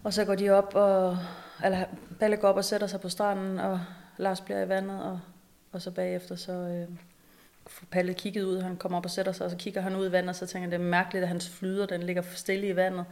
Og 0.04 0.12
så 0.12 0.24
går 0.24 0.34
de 0.34 0.50
op, 0.50 0.74
og, 0.74 1.18
eller 1.64 1.84
Balle 2.20 2.36
går 2.36 2.48
op 2.48 2.56
og 2.56 2.64
sætter 2.64 2.86
sig 2.86 3.00
på 3.00 3.08
stranden, 3.08 3.58
og 3.58 3.80
Lars 4.16 4.40
bliver 4.40 4.62
i 4.64 4.68
vandet, 4.68 5.02
og, 5.02 5.20
og 5.72 5.82
så 5.82 5.90
bagefter 5.90 6.36
så... 6.36 6.52
Øh, 6.52 6.88
får 7.66 7.86
Palle 7.90 8.14
kigget 8.14 8.42
ud, 8.44 8.60
han 8.60 8.76
kommer 8.76 8.98
op 8.98 9.04
og 9.04 9.10
sætter 9.10 9.32
sig, 9.32 9.44
og 9.44 9.50
så 9.50 9.56
kigger 9.56 9.80
han 9.80 9.96
ud 9.96 10.08
i 10.08 10.12
vandet, 10.12 10.28
og 10.28 10.34
så 10.36 10.46
tænker 10.46 10.60
han, 10.60 10.70
det 10.80 10.86
er 10.86 10.90
mærkeligt, 10.90 11.22
at 11.22 11.28
hans 11.28 11.48
flyder, 11.50 11.86
den 11.86 12.02
ligger 12.02 12.22
stille 12.34 12.68
i 12.68 12.76
vandet. 12.76 13.04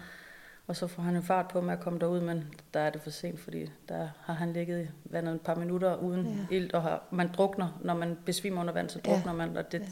Og 0.66 0.76
så 0.76 0.86
får 0.86 1.02
han 1.02 1.14
jo 1.14 1.20
fart 1.20 1.48
på 1.48 1.60
med 1.60 1.72
at 1.72 1.80
komme 1.80 1.98
derud, 1.98 2.20
men 2.20 2.54
der 2.74 2.80
er 2.80 2.90
det 2.90 3.00
for 3.02 3.10
sent, 3.10 3.40
fordi 3.40 3.70
der 3.88 4.08
har 4.24 4.34
han 4.34 4.52
ligget 4.52 4.84
i 4.84 4.88
vandet 5.04 5.34
et 5.34 5.40
par 5.40 5.54
minutter 5.54 5.96
uden 5.96 6.26
Ja. 6.26 6.30
ja. 6.50 6.56
ilt, 6.56 6.72
og 6.74 6.82
har, 6.82 7.02
man 7.10 7.30
drukner, 7.36 7.78
når 7.80 7.94
man 7.94 8.18
besvimer 8.24 8.60
under 8.60 8.72
vand, 8.72 8.88
så 8.88 9.00
Ja. 9.06 9.10
drukner 9.10 9.32
man, 9.32 9.56
og 9.56 9.72
det, 9.72 9.80
Ja. 9.80 9.86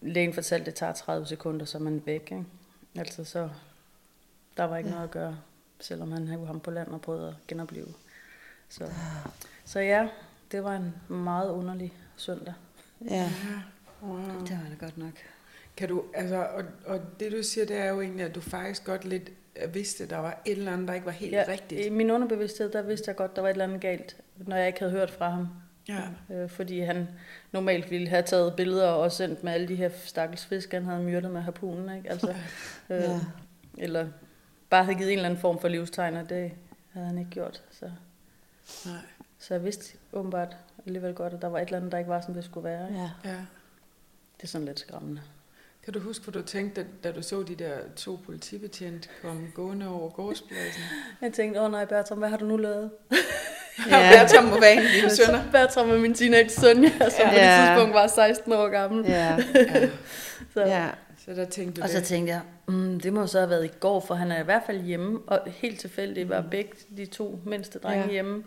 Lægen 0.00 0.32
fortalte, 0.32 0.66
det 0.66 0.74
tager 0.74 0.92
30 0.92 1.26
sekunder, 1.26 1.66
så 1.66 1.78
er 1.78 1.82
man 1.82 2.02
væk. 2.06 2.22
Ikke? 2.22 2.44
Altså 2.96 3.24
så, 3.24 3.48
der 4.56 4.64
var 4.64 4.76
ikke 4.76 4.88
Ja. 4.88 4.94
ja. 4.94 4.98
noget 4.98 5.08
at 5.08 5.12
gøre, 5.12 5.38
selvom 5.80 6.12
han 6.12 6.28
havde 6.28 6.46
ham 6.46 6.60
på 6.60 6.70
land 6.70 6.88
og 6.88 7.00
prøvede 7.00 7.28
at 7.28 7.34
genopleve. 7.48 7.88
Så, 8.68 8.90
så 9.64 9.80
ja, 9.80 10.08
det 10.52 10.64
var 10.64 10.76
en 10.76 10.94
meget 11.08 11.50
underlig 11.50 11.92
søndag. 12.16 12.54
Ja. 13.10 13.14
Ja. 13.14 13.30
Wow. 14.02 14.18
Det 14.18 14.50
var 14.64 14.68
det 14.70 14.78
godt 14.80 14.98
nok. 14.98 15.12
Kan 15.76 15.88
du, 15.88 16.04
altså, 16.14 16.36
og, 16.36 16.64
og 16.86 17.00
det 17.20 17.32
du 17.32 17.42
siger, 17.42 17.66
det 17.66 17.76
er 17.76 17.88
jo 17.88 18.00
egentlig, 18.00 18.26
at 18.26 18.34
du 18.34 18.40
faktisk 18.40 18.84
godt 18.84 19.04
lidt 19.04 19.30
øh, 19.56 19.74
vidste, 19.74 20.04
at 20.04 20.10
der 20.10 20.18
var 20.18 20.42
et 20.44 20.58
eller 20.58 20.72
andet, 20.72 20.88
der 20.88 20.94
ikke 20.94 21.06
var 21.06 21.12
helt 21.12 21.32
ja, 21.32 21.44
rigtigt. 21.48 21.86
I 21.86 21.88
min 21.90 22.10
underbevidsthed, 22.10 22.72
der 22.72 22.82
vidste 22.82 23.08
jeg 23.08 23.16
godt, 23.16 23.36
der 23.36 23.42
var 23.42 23.48
et 23.48 23.52
eller 23.52 23.64
andet 23.64 23.80
galt, 23.80 24.16
når 24.36 24.56
jeg 24.56 24.66
ikke 24.66 24.78
havde 24.78 24.92
hørt 24.92 25.10
fra 25.10 25.30
ham. 25.30 25.48
Ja. 25.88 26.02
Øh, 26.34 26.48
fordi 26.50 26.80
han 26.80 27.08
normalt 27.52 27.90
ville 27.90 28.08
have 28.08 28.22
taget 28.22 28.56
billeder 28.56 28.88
og 28.88 29.12
sendt 29.12 29.44
med 29.44 29.52
alle 29.52 29.68
de 29.68 29.74
her 29.76 29.90
stakkels 30.04 30.46
fisk, 30.46 30.72
han 30.72 30.84
havde 30.84 31.02
myrdet 31.02 31.30
med 31.30 31.40
harpunen. 31.40 31.96
Ikke? 31.96 32.10
Altså, 32.10 32.34
øh, 32.90 33.00
Ja. 33.00 33.20
Eller 33.78 34.08
bare 34.70 34.84
havde 34.84 34.98
givet 34.98 35.12
en 35.12 35.18
eller 35.18 35.28
anden 35.28 35.40
form 35.40 35.60
for 35.60 35.68
livstegn, 35.68 36.16
og 36.16 36.28
det 36.28 36.52
havde 36.92 37.06
han 37.06 37.18
ikke 37.18 37.30
gjort. 37.30 37.62
Så, 37.70 37.90
Nej. 38.86 38.94
så 39.38 39.54
jeg 39.54 39.64
vidste 39.64 39.96
åbenbart 40.12 40.56
alligevel 40.86 41.14
godt, 41.14 41.32
at 41.32 41.42
der 41.42 41.48
var 41.48 41.58
et 41.58 41.64
eller 41.66 41.76
andet, 41.78 41.92
der 41.92 41.98
ikke 41.98 42.10
var, 42.10 42.20
som 42.20 42.34
det 42.34 42.44
skulle 42.44 42.64
være. 42.64 42.88
Ikke? 42.88 43.00
ja. 43.00 43.10
Ja. 43.24 43.36
Det 44.36 44.42
er 44.42 44.46
sådan 44.46 44.64
lidt 44.66 44.80
skræmmende. 44.80 45.22
Kan 45.84 45.92
du 45.92 46.00
huske, 46.00 46.24
hvad 46.24 46.42
du 46.42 46.42
tænkte, 46.48 46.82
da, 46.82 46.86
da 47.04 47.12
du 47.12 47.22
så 47.22 47.42
de 47.42 47.54
der 47.54 47.78
to 47.96 48.18
politibetjente 48.26 49.08
komme 49.22 49.48
gående 49.54 49.88
over 49.88 50.10
gårdspladsen? 50.10 50.82
Jeg 51.22 51.32
tænkte, 51.32 51.60
åh 51.60 51.66
oh, 51.66 51.70
nej, 51.72 51.84
Bertram, 51.84 52.18
hvad 52.18 52.28
har 52.28 52.36
du 52.36 52.44
nu 52.46 52.56
lavet? 52.56 52.90
Ja. 53.90 54.10
Bertram 54.22 54.44
må 54.44 54.60
være 54.60 54.72
en 54.72 54.82
dine 55.00 55.10
sønner. 55.10 55.42
Bertram 55.52 55.90
er 55.90 55.98
min 55.98 56.14
teenage 56.14 56.48
søn, 56.48 56.84
ja, 56.84 56.90
som 57.10 57.20
ja. 57.20 57.28
på 57.30 57.34
det 57.34 57.66
tidspunkt 57.68 57.94
var 57.94 58.06
16 58.06 58.52
år 58.52 58.68
gammel. 58.68 59.04
Ja. 59.06 59.36
Ja. 59.54 59.88
Så. 60.54 60.60
ja. 60.60 60.86
Så 61.24 61.34
der 61.34 61.44
tænkte 61.44 61.80
du 61.80 61.84
Og 61.84 61.88
så 61.88 61.96
det. 61.98 62.04
tænkte 62.04 62.32
jeg, 62.32 62.40
mm, 62.68 63.00
det 63.00 63.12
må 63.12 63.26
så 63.26 63.38
have 63.38 63.50
været 63.50 63.64
i 63.64 63.70
går, 63.80 64.00
for 64.00 64.14
han 64.14 64.32
er 64.32 64.40
i 64.40 64.44
hvert 64.44 64.62
fald 64.66 64.80
hjemme, 64.80 65.18
og 65.26 65.40
helt 65.46 65.80
tilfældigt 65.80 66.28
var 66.28 66.44
begge 66.50 66.70
de 66.96 67.06
to 67.06 67.40
mindste 67.44 67.78
drenge 67.78 68.04
Ja. 68.04 68.10
hjemme. 68.10 68.44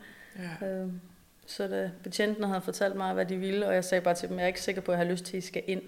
Ja. 0.62 0.68
Øh, 0.68 0.88
så 1.48 1.68
da 1.68 1.90
betjentene 2.04 2.48
havde 2.48 2.62
fortalt 2.62 2.96
mig, 2.96 3.14
hvad 3.14 3.26
de 3.26 3.38
ville, 3.38 3.68
og 3.68 3.74
jeg 3.76 3.84
sagde 3.84 4.02
bare 4.02 4.14
til 4.16 4.30
dem, 4.30 4.38
jeg 4.38 4.44
er 4.44 4.48
ikke 4.48 4.62
sikker 4.62 4.82
på, 4.82 4.92
at 4.92 4.98
jeg 4.98 5.06
har 5.06 5.12
lyst 5.12 5.26
til, 5.26 5.38
at 5.38 5.44
I 5.44 5.48
skal 5.48 5.64
ind. 5.68 5.82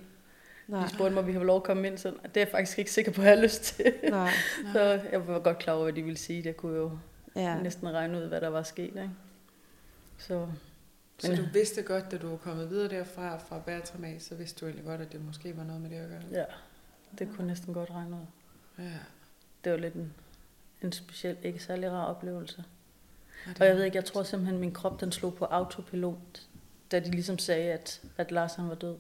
Nej. 0.68 0.84
De 0.84 0.90
spurgte 0.90 1.14
mig, 1.14 1.22
om 1.22 1.28
vi 1.28 1.34
har 1.34 1.40
lov 1.44 1.56
at 1.56 1.64
komme 1.64 1.88
ind, 1.88 1.98
så 1.98 2.08
det 2.08 2.16
er 2.38 2.42
jeg 2.42 2.48
faktisk 2.48 2.80
ikke 2.80 2.92
sikker 2.92 3.12
på, 3.12 3.22
at 3.22 3.28
jeg 3.28 3.36
har 3.38 3.44
lyst 3.44 3.62
til. 3.64 3.94
Nej. 4.10 4.30
så 4.74 5.00
jeg 5.12 5.28
var 5.28 5.40
godt 5.40 5.58
klar 5.60 5.74
over, 5.74 5.84
hvad 5.84 5.94
de 5.94 6.02
ville 6.02 6.18
sige. 6.18 6.42
Jeg 6.46 6.58
kunne 6.58 6.78
jo 6.78 6.92
ja. 7.36 7.56
næsten 7.64 7.94
regne 7.94 8.18
ud, 8.18 8.24
hvad 8.28 8.42
der 8.42 8.50
var 8.50 8.64
sket. 8.64 8.84
Ikke? 8.86 9.10
Så 10.28 10.48
Så 11.20 11.28
Men- 11.32 11.38
du 11.40 11.46
vidste 11.54 11.82
godt, 11.84 12.12
da 12.12 12.18
du 12.18 12.30
var 12.30 12.38
kommet 12.38 12.70
videre 12.70 12.90
derfra, 12.90 13.38
fra 13.38 13.60
Bertram 13.60 14.04
af, 14.04 14.18
så 14.20 14.36
vidste 14.36 14.60
du 14.60 14.66
egentlig 14.66 14.86
godt, 14.86 15.02
at 15.02 15.12
det 15.12 15.26
måske 15.26 15.58
var 15.58 15.64
noget 15.64 15.82
med 15.82 15.90
det 15.90 15.96
at 15.96 16.10
gøre. 16.10 16.22
ja, 16.32 16.46
det 17.20 17.30
kunne 17.36 17.48
næsten 17.48 17.74
godt 17.74 17.90
regne 17.92 18.16
ud. 18.16 18.26
Ja. 18.84 18.92
Det 19.64 19.72
var 19.72 19.78
lidt 19.78 19.94
en, 19.94 20.14
en 20.84 20.92
speciel, 20.92 21.38
ikke 21.44 21.60
særlig 21.64 21.92
rar 21.92 22.06
oplevelse. 22.06 22.64
Ja, 23.48 23.52
Og 23.60 23.66
jeg 23.66 23.76
ved 23.76 23.84
ikke, 23.84 23.96
jeg 23.98 24.06
tror 24.06 24.24
simpelthen, 24.24 24.56
at 24.56 24.62
min 24.62 24.74
krop 24.74 25.02
den 25.02 25.12
slog 25.12 25.36
på 25.36 25.46
autopilot, 25.46 26.42
da 26.92 27.00
de 27.00 27.12
ligesom 27.12 27.38
sagde, 27.38 27.72
at, 27.74 28.02
at 28.18 28.32
Lars 28.32 28.54
han 28.56 28.70
var 28.70 28.76
død. 28.76 28.96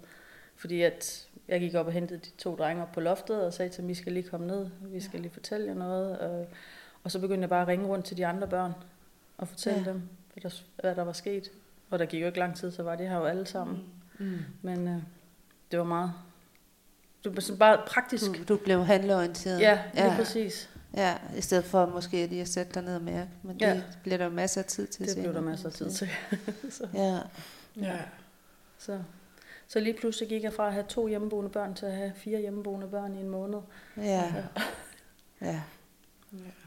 Fordi 0.55 0.81
at 0.81 1.27
jeg 1.47 1.59
gik 1.59 1.73
op 1.75 1.85
og 1.85 1.91
hentede 1.91 2.19
de 2.19 2.29
to 2.37 2.55
drenge 2.55 2.81
op 2.83 2.91
på 2.91 2.99
loftet 2.99 3.45
og 3.45 3.53
sagde 3.53 3.71
til 3.71 3.81
dem, 3.81 3.89
I 3.89 3.93
skal 3.93 4.13
lige 4.13 4.29
komme 4.29 4.47
ned, 4.47 4.69
vi 4.81 5.01
skal 5.01 5.19
lige 5.19 5.31
fortælle 5.31 5.67
jer 5.67 5.73
noget. 5.73 6.19
Og, 6.19 6.47
og 7.03 7.11
så 7.11 7.19
begyndte 7.19 7.41
jeg 7.41 7.49
bare 7.49 7.61
at 7.61 7.67
ringe 7.67 7.85
rundt 7.87 8.05
til 8.05 8.17
de 8.17 8.25
andre 8.25 8.47
børn 8.47 8.73
og 9.37 9.47
fortælle 9.47 9.79
Ja. 9.79 9.85
ja. 9.85 9.91
dem, 9.91 10.01
hvad 10.33 10.41
der, 10.51 10.61
hvad 10.81 10.95
der 10.95 11.03
var 11.03 11.13
sket. 11.13 11.51
Og 11.89 11.99
der 11.99 12.05
gik 12.05 12.21
jo 12.21 12.25
ikke 12.27 12.39
lang 12.39 12.55
tid, 12.57 12.71
så 12.71 12.83
var 12.83 12.95
de 12.95 13.07
her 13.07 13.17
jo 13.17 13.25
alle 13.25 13.45
sammen. 13.45 13.83
Mm. 14.19 14.37
Men 14.61 14.87
øh, 14.87 14.97
det 15.71 15.79
var 15.79 15.85
meget... 15.85 16.13
Det 17.23 17.35
var 17.35 17.41
sådan 17.41 17.59
bare 17.59 17.81
praktisk. 17.87 18.25
Du, 18.25 18.43
du 18.53 18.57
blev 18.57 18.85
handleorienteret. 18.85 19.59
Ja, 19.59 19.79
lige 19.93 20.05
ja. 20.05 20.15
præcis. 20.15 20.69
ja, 20.93 21.17
i 21.37 21.41
stedet 21.41 21.65
for 21.65 21.85
måske 21.85 22.27
lige 22.27 22.41
at 22.41 22.47
sætte 22.47 22.73
dig 22.73 22.83
ned 22.83 22.95
og 22.95 23.01
mærke. 23.01 23.29
Men 23.43 23.57
Ja. 23.61 23.73
det 23.73 23.83
bliver 24.03 24.17
der 24.17 24.25
jo 24.25 24.31
masser 24.31 24.61
af 24.61 24.65
tid 24.65 24.87
til 24.87 25.07
Det 25.07 25.17
blev 25.17 25.33
der 25.33 25.41
masser 25.41 25.67
af 25.67 25.73
tid 25.73 25.91
til. 25.91 26.09
så, 26.69 26.87
Ja, 26.93 27.19
Ja. 27.81 27.99
så, 28.77 28.99
så 29.67 29.79
lige 29.79 29.97
pludselig 29.99 30.29
gik 30.29 30.43
jeg 30.43 30.53
fra 30.53 30.67
at 30.67 30.73
have 30.73 30.85
to 30.89 31.07
hjemmeboende 31.07 31.49
børn 31.49 31.73
til 31.75 31.85
at 31.85 31.95
have 31.95 32.11
fire 32.15 32.39
hjemmeboende 32.39 32.87
børn 32.87 33.15
i 33.15 33.19
en 33.19 33.29
måned. 33.29 33.59
ja, 33.97 34.33
ja. 35.41 35.61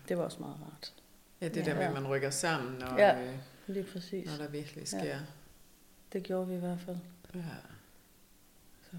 Det 0.09 0.18
var 0.18 0.25
også 0.25 0.37
meget 0.40 0.56
rart. 0.66 0.92
ja, 1.40 1.49
det 1.49 1.56
Ja. 1.56 1.62
der 1.71 1.75
med, 1.75 1.83
at 1.85 1.92
man 1.92 2.06
rykker 2.09 2.30
sammen, 2.30 2.83
og, 2.83 2.99
Ja. 2.99 3.23
øh, 3.23 3.33
Lige 3.66 3.85
præcis. 3.92 4.26
når 4.26 4.37
der 4.37 4.49
virkelig 4.49 4.88
sker. 4.88 5.04
Ja. 5.04 5.18
Det 6.12 6.23
gjorde 6.23 6.49
vi 6.49 6.54
i 6.54 6.59
hvert 6.59 6.80
fald. 6.80 6.97
Ja. 7.35 7.40
Så. 8.90 8.97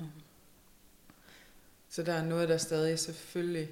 Så 1.90 2.04
der 2.04 2.14
er 2.14 2.26
noget, 2.26 2.50
der 2.50 2.58
stadig 2.58 3.00
selvfølgelig 3.00 3.70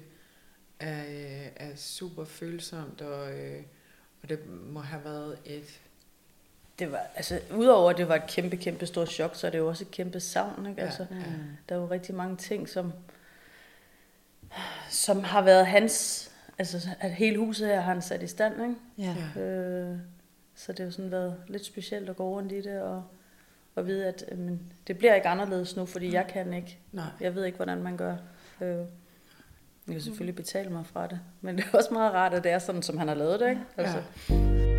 er, 0.80 1.04
øh, 1.04 1.46
er 1.56 1.76
super 1.76 2.24
følsomt, 2.24 3.00
og, 3.00 3.32
øh, 3.40 3.62
og 4.22 4.28
det 4.28 4.38
må 4.50 4.80
have 4.80 5.04
været 5.04 5.38
et... 5.44 5.80
Det 6.78 6.92
var, 6.92 7.06
altså, 7.14 7.40
udover 7.54 7.90
at 7.90 7.96
det 7.96 8.08
var 8.08 8.14
et 8.14 8.26
kæmpe, 8.28 8.56
kæmpe 8.56 8.86
stort 8.86 9.08
chok, 9.10 9.36
så 9.36 9.46
er 9.46 9.50
det 9.50 9.58
jo 9.58 9.68
også 9.68 9.84
et 9.84 9.90
kæmpe 9.90 10.20
savn, 10.20 10.66
ikke? 10.66 10.80
Ja, 10.80 10.86
Altså, 10.86 11.06
ja. 11.10 11.16
der 11.68 11.74
er 11.74 11.78
jo 11.78 11.90
rigtig 11.90 12.14
mange 12.14 12.36
ting, 12.36 12.68
som, 12.68 12.92
som 14.90 15.24
har 15.24 15.42
været 15.42 15.66
hans, 15.66 16.30
altså 16.58 16.88
at 17.00 17.10
hele 17.14 17.38
huset 17.38 17.66
her 17.68 17.80
har 17.80 17.92
han 17.92 18.02
sat 18.02 18.22
i 18.22 18.26
stand, 18.26 18.62
ikke? 18.62 18.74
Ja. 18.98 19.16
Ja. 19.36 19.40
Øh, 19.40 19.98
så 20.56 20.72
det 20.72 20.84
har 20.84 20.90
sådan 20.90 21.10
været 21.10 21.36
lidt 21.48 21.64
specielt 21.64 22.08
at 22.10 22.16
gå 22.16 22.28
rundt 22.28 22.52
i 22.52 22.60
det, 22.60 22.82
og, 22.82 23.04
og 23.74 23.86
vide, 23.86 24.06
at 24.06 24.24
øh, 24.32 24.38
men 24.38 24.60
det 24.86 24.98
bliver 24.98 25.14
ikke 25.14 25.28
anderledes 25.28 25.76
nu, 25.76 25.86
fordi 25.86 26.12
jeg 26.12 26.26
kan 26.26 26.52
ikke. 26.52 26.78
Nej. 26.92 27.04
Jeg 27.20 27.34
ved 27.34 27.44
ikke, 27.44 27.56
hvordan 27.56 27.82
man 27.82 27.96
gør. 27.96 28.16
Øh, 28.60 28.68
jeg 28.68 28.86
kan 29.94 30.00
selvfølgelig 30.00 30.36
betale 30.36 30.70
mig 30.70 30.86
fra 30.86 31.06
det, 31.06 31.20
men 31.40 31.56
det 31.56 31.64
er 31.72 31.76
også 31.76 31.92
meget 31.94 32.12
rart, 32.12 32.34
at 32.34 32.44
det 32.44 32.52
er 32.52 32.58
sådan, 32.58 32.82
som 32.82 32.98
han 32.98 33.08
har 33.08 33.14
lavet 33.14 33.40
det, 33.40 33.48
ikke? 33.48 33.62
Altså, 33.76 34.02
Ja. 34.28 34.73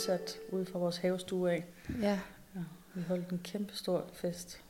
Bisat 0.00 0.36
ude 0.52 0.66
fra 0.66 0.78
vores 0.78 0.96
havestue 0.96 1.50
af. 1.50 1.64
ja. 2.02 2.18
Vi 2.94 3.02
holdt 3.08 3.28
en 3.30 3.40
kæmpe 3.44 3.76
stor 3.76 4.04
fest. 4.12 4.60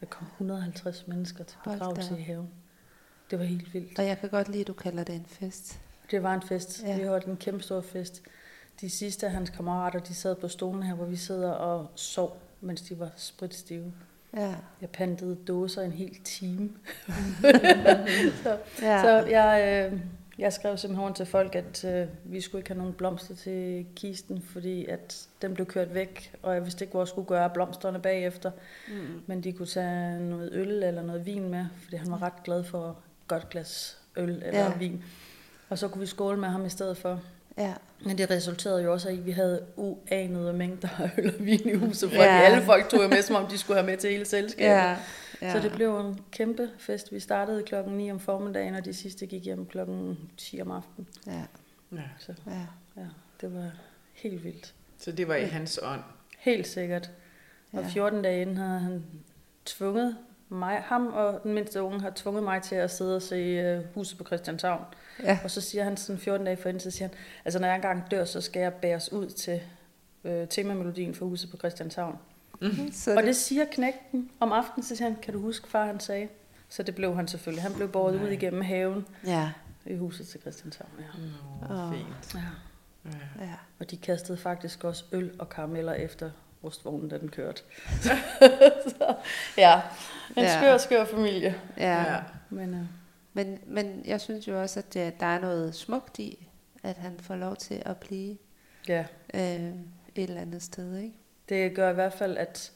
Der 0.00 0.06
kom 0.06 0.26
150 0.26 1.06
mennesker 1.08 1.44
til 1.44 1.56
begravelse 1.64 2.18
i 2.18 2.22
haven. 2.22 2.48
Det 3.30 3.38
var 3.38 3.44
helt 3.44 3.74
vildt. 3.74 3.98
Og 3.98 4.06
jeg 4.06 4.18
kan 4.18 4.28
godt 4.28 4.48
lide, 4.48 4.60
at 4.60 4.66
du 4.66 4.72
kalder 4.72 5.04
det 5.04 5.14
en 5.14 5.26
fest. 5.28 5.80
Det 6.10 6.22
var 6.22 6.34
en 6.34 6.42
fest. 6.42 6.82
Ja. 6.82 6.88
Ja. 6.88 6.98
Vi 6.98 7.04
holdt 7.06 7.26
en 7.26 7.36
kæmpe 7.36 7.62
stor 7.62 7.80
fest. 7.80 8.22
De 8.80 8.90
sidste 8.90 9.26
af 9.26 9.32
hans 9.32 9.50
kammerater, 9.50 9.98
de 9.98 10.14
sad 10.14 10.34
på 10.34 10.48
stolen 10.48 10.82
her, 10.82 10.94
hvor 10.94 11.04
vi 11.04 11.16
sidder 11.16 11.50
og 11.50 11.86
sov, 11.94 12.36
mens 12.60 12.82
de 12.82 12.98
var 12.98 13.10
spritstive. 13.16 13.92
Ja. 14.36 14.54
Jeg 14.80 14.90
pantede 14.90 15.36
dåser 15.48 15.82
en 15.82 15.92
hel 15.92 16.18
time. 16.24 16.70
så, 18.42 18.58
Ja. 18.82 19.02
så 19.02 19.26
jeg, 19.30 19.90
øh, 19.92 20.00
jeg 20.38 20.52
skrev 20.52 20.76
simpelthen 20.76 21.14
til 21.14 21.26
folk, 21.26 21.54
at 21.54 21.84
øh, 21.84 22.06
vi 22.24 22.40
skulle 22.40 22.60
ikke 22.60 22.70
have 22.70 22.78
nogen 22.78 22.92
blomster 22.92 23.34
til 23.34 23.86
kisten, 23.96 24.42
fordi 24.52 24.86
at 24.86 25.26
den 25.42 25.54
blev 25.54 25.66
kørt 25.66 25.94
væk, 25.94 26.32
og 26.42 26.54
jeg 26.54 26.64
vidste 26.64 26.84
ikke, 26.84 26.90
hvor 26.92 27.00
jeg 27.00 27.08
skulle 27.08 27.26
gøre 27.28 27.50
blomsterne 27.50 27.98
bagefter. 28.00 28.50
Mm. 28.88 29.22
Men 29.26 29.40
de 29.44 29.52
kunne 29.52 29.66
tage 29.66 30.20
noget 30.20 30.50
øl 30.52 30.82
eller 30.82 31.02
noget 31.02 31.26
vin 31.26 31.48
med, 31.48 31.66
fordi 31.82 31.96
han 31.96 32.10
var 32.10 32.22
ret 32.22 32.42
glad 32.44 32.64
for 32.64 32.88
et 32.88 32.94
godt 33.28 33.50
glas 33.50 33.98
øl 34.16 34.42
eller 34.46 34.60
Ja. 34.60 34.72
vin. 34.78 35.04
Og 35.68 35.78
så 35.78 35.88
kunne 35.88 36.00
vi 36.00 36.06
skåle 36.06 36.38
med 36.40 36.48
ham 36.48 36.66
i 36.66 36.70
stedet 36.70 36.96
for. 36.96 37.20
Ja. 37.58 37.72
Men 38.04 38.18
det 38.18 38.30
resulterede 38.30 38.82
jo 38.82 38.92
også 38.92 39.08
i, 39.08 39.18
at 39.18 39.26
vi 39.26 39.30
havde 39.30 39.64
uanede 39.76 40.52
mængder 40.52 40.88
af 40.98 41.10
øl 41.18 41.34
og 41.38 41.44
vin 41.46 41.68
i 41.68 41.74
huset. 41.74 42.10
For 42.10 42.22
Ja. 42.22 42.40
alle 42.40 42.62
folk 42.62 42.88
tog 42.88 43.00
med, 43.10 43.22
som 43.22 43.36
om 43.36 43.46
de 43.46 43.58
skulle 43.58 43.80
have 43.80 43.86
med 43.90 43.96
til 43.98 44.10
hele 44.10 44.24
selskabet. 44.24 44.64
Ja. 44.70 44.96
Ja. 45.42 45.52
Så 45.52 45.60
det 45.60 45.72
blev 45.72 45.98
en 46.00 46.20
kæmpe 46.30 46.70
fest. 46.78 47.12
Vi 47.12 47.20
startede 47.20 47.62
klokken 47.62 47.96
9 47.96 48.10
om 48.10 48.20
formiddagen, 48.20 48.74
og 48.74 48.84
de 48.84 48.94
sidste 48.94 49.26
gik 49.26 49.44
hjem 49.44 49.66
klokken 49.66 50.18
10 50.36 50.60
om 50.62 50.70
aftenen. 50.70 51.08
Ja. 51.26 51.42
Ja. 51.92 52.02
Så 52.18 52.34
Ja. 52.46 52.66
ja, 52.96 53.06
det 53.40 53.54
var 53.54 53.70
helt 54.12 54.44
vildt. 54.44 54.74
Så 54.98 55.12
det 55.12 55.28
var 55.28 55.34
i 55.34 55.44
hans 55.44 55.80
ånd. 55.82 56.00
Helt 56.38 56.66
sikkert. 56.66 57.10
Og 57.72 57.82
Ja. 57.82 57.88
14 57.88 58.22
dage 58.22 58.42
inden 58.42 58.56
havde 58.56 58.78
han 58.80 59.04
tvunget 59.64 60.16
mig, 60.48 60.76
ham 60.86 61.06
og 61.06 61.40
den 61.42 61.54
mindste 61.54 61.82
unge 61.82 62.00
har 62.00 62.12
tvunget 62.14 62.44
mig 62.44 62.62
til 62.62 62.74
at 62.74 62.90
sidde 62.90 63.16
og 63.16 63.22
se 63.22 63.76
uh, 63.78 63.84
huset 63.94 64.18
på 64.18 64.24
Christianshavn. 64.24 64.84
Ja. 65.22 65.38
Og 65.44 65.50
så 65.50 65.60
siger 65.60 65.84
han 65.84 65.96
sådan 65.96 66.18
14 66.20 66.44
dage 66.46 66.56
forinden, 66.56 66.80
så 66.80 66.90
siger 66.90 67.08
han, 67.08 67.16
altså 67.44 67.58
når 67.58 67.66
jeg 67.66 67.74
engang 67.76 68.10
dør, 68.10 68.24
så 68.24 68.40
skal 68.40 68.60
jeg 68.60 68.74
bæres 68.74 69.12
ud 69.12 69.26
til 69.30 69.60
øh, 70.24 70.48
temamelodien 70.48 71.14
for 71.14 71.26
huset 71.26 71.50
på 71.50 71.56
Christianshavn. 71.56 72.16
Mm. 72.62 72.92
Så 72.92 73.16
Og 73.16 73.22
det 73.22 73.36
siger 73.36 73.64
knægten 73.72 74.30
om 74.40 74.52
aftenen, 74.52 74.82
så 74.84 74.96
siger 74.96 75.08
han, 75.08 75.18
kan 75.22 75.34
du 75.34 75.40
huske, 75.40 75.68
far 75.68 75.86
han 75.86 76.00
sagde? 76.00 76.28
Så 76.68 76.82
det 76.82 76.94
blev 76.94 77.16
han 77.16 77.28
selvfølgelig. 77.28 77.62
Han 77.62 77.74
blev 77.74 77.88
båret 77.88 78.22
ud 78.22 78.28
igennem 78.28 78.62
haven 78.62 79.06
Ja. 79.26 79.50
i 79.86 79.96
huset 79.96 80.28
til 80.28 80.40
Christianshavn. 80.40 80.90
Ja. 80.98 81.04
Nå, 81.68 81.74
Åh. 81.74 81.92
fint. 81.94 82.34
ja. 82.34 82.40
Ja. 83.38 83.44
Ja. 83.44 83.54
Og 83.80 83.90
de 83.90 83.96
kastede 83.96 84.38
faktisk 84.38 84.84
også 84.84 85.04
øl 85.12 85.32
og 85.38 85.48
karameller 85.48 85.92
efter 85.92 86.30
rustvognen, 86.64 87.08
da 87.08 87.18
den 87.18 87.28
kørte. 87.28 87.62
så, 88.88 89.14
ja, 89.56 89.80
en 90.36 90.42
Ja. 90.42 90.58
skør, 90.58 90.78
skør 90.78 91.04
familie. 91.04 91.54
Ja. 91.76 92.12
Ja. 92.14 92.20
Men 92.50 92.74
øh, 92.74 92.80
Men, 93.32 93.58
men 93.66 94.02
jeg 94.04 94.20
synes 94.20 94.48
jo 94.48 94.62
også, 94.62 94.78
at 94.80 94.94
det, 94.94 95.20
der 95.20 95.26
er 95.26 95.40
noget 95.40 95.74
smukt 95.74 96.18
i, 96.18 96.48
at 96.82 96.96
han 96.96 97.12
får 97.20 97.34
lov 97.36 97.56
til 97.56 97.82
at 97.86 97.96
blive 97.96 98.36
ja, 98.88 99.04
øh, 99.34 99.40
et 100.14 100.28
eller 100.28 100.40
andet 100.40 100.62
sted, 100.62 100.96
ikke? 100.96 101.14
Det 101.52 101.74
gør 101.74 101.90
i 101.90 101.94
hvert 101.94 102.12
fald, 102.12 102.36
at, 102.38 102.72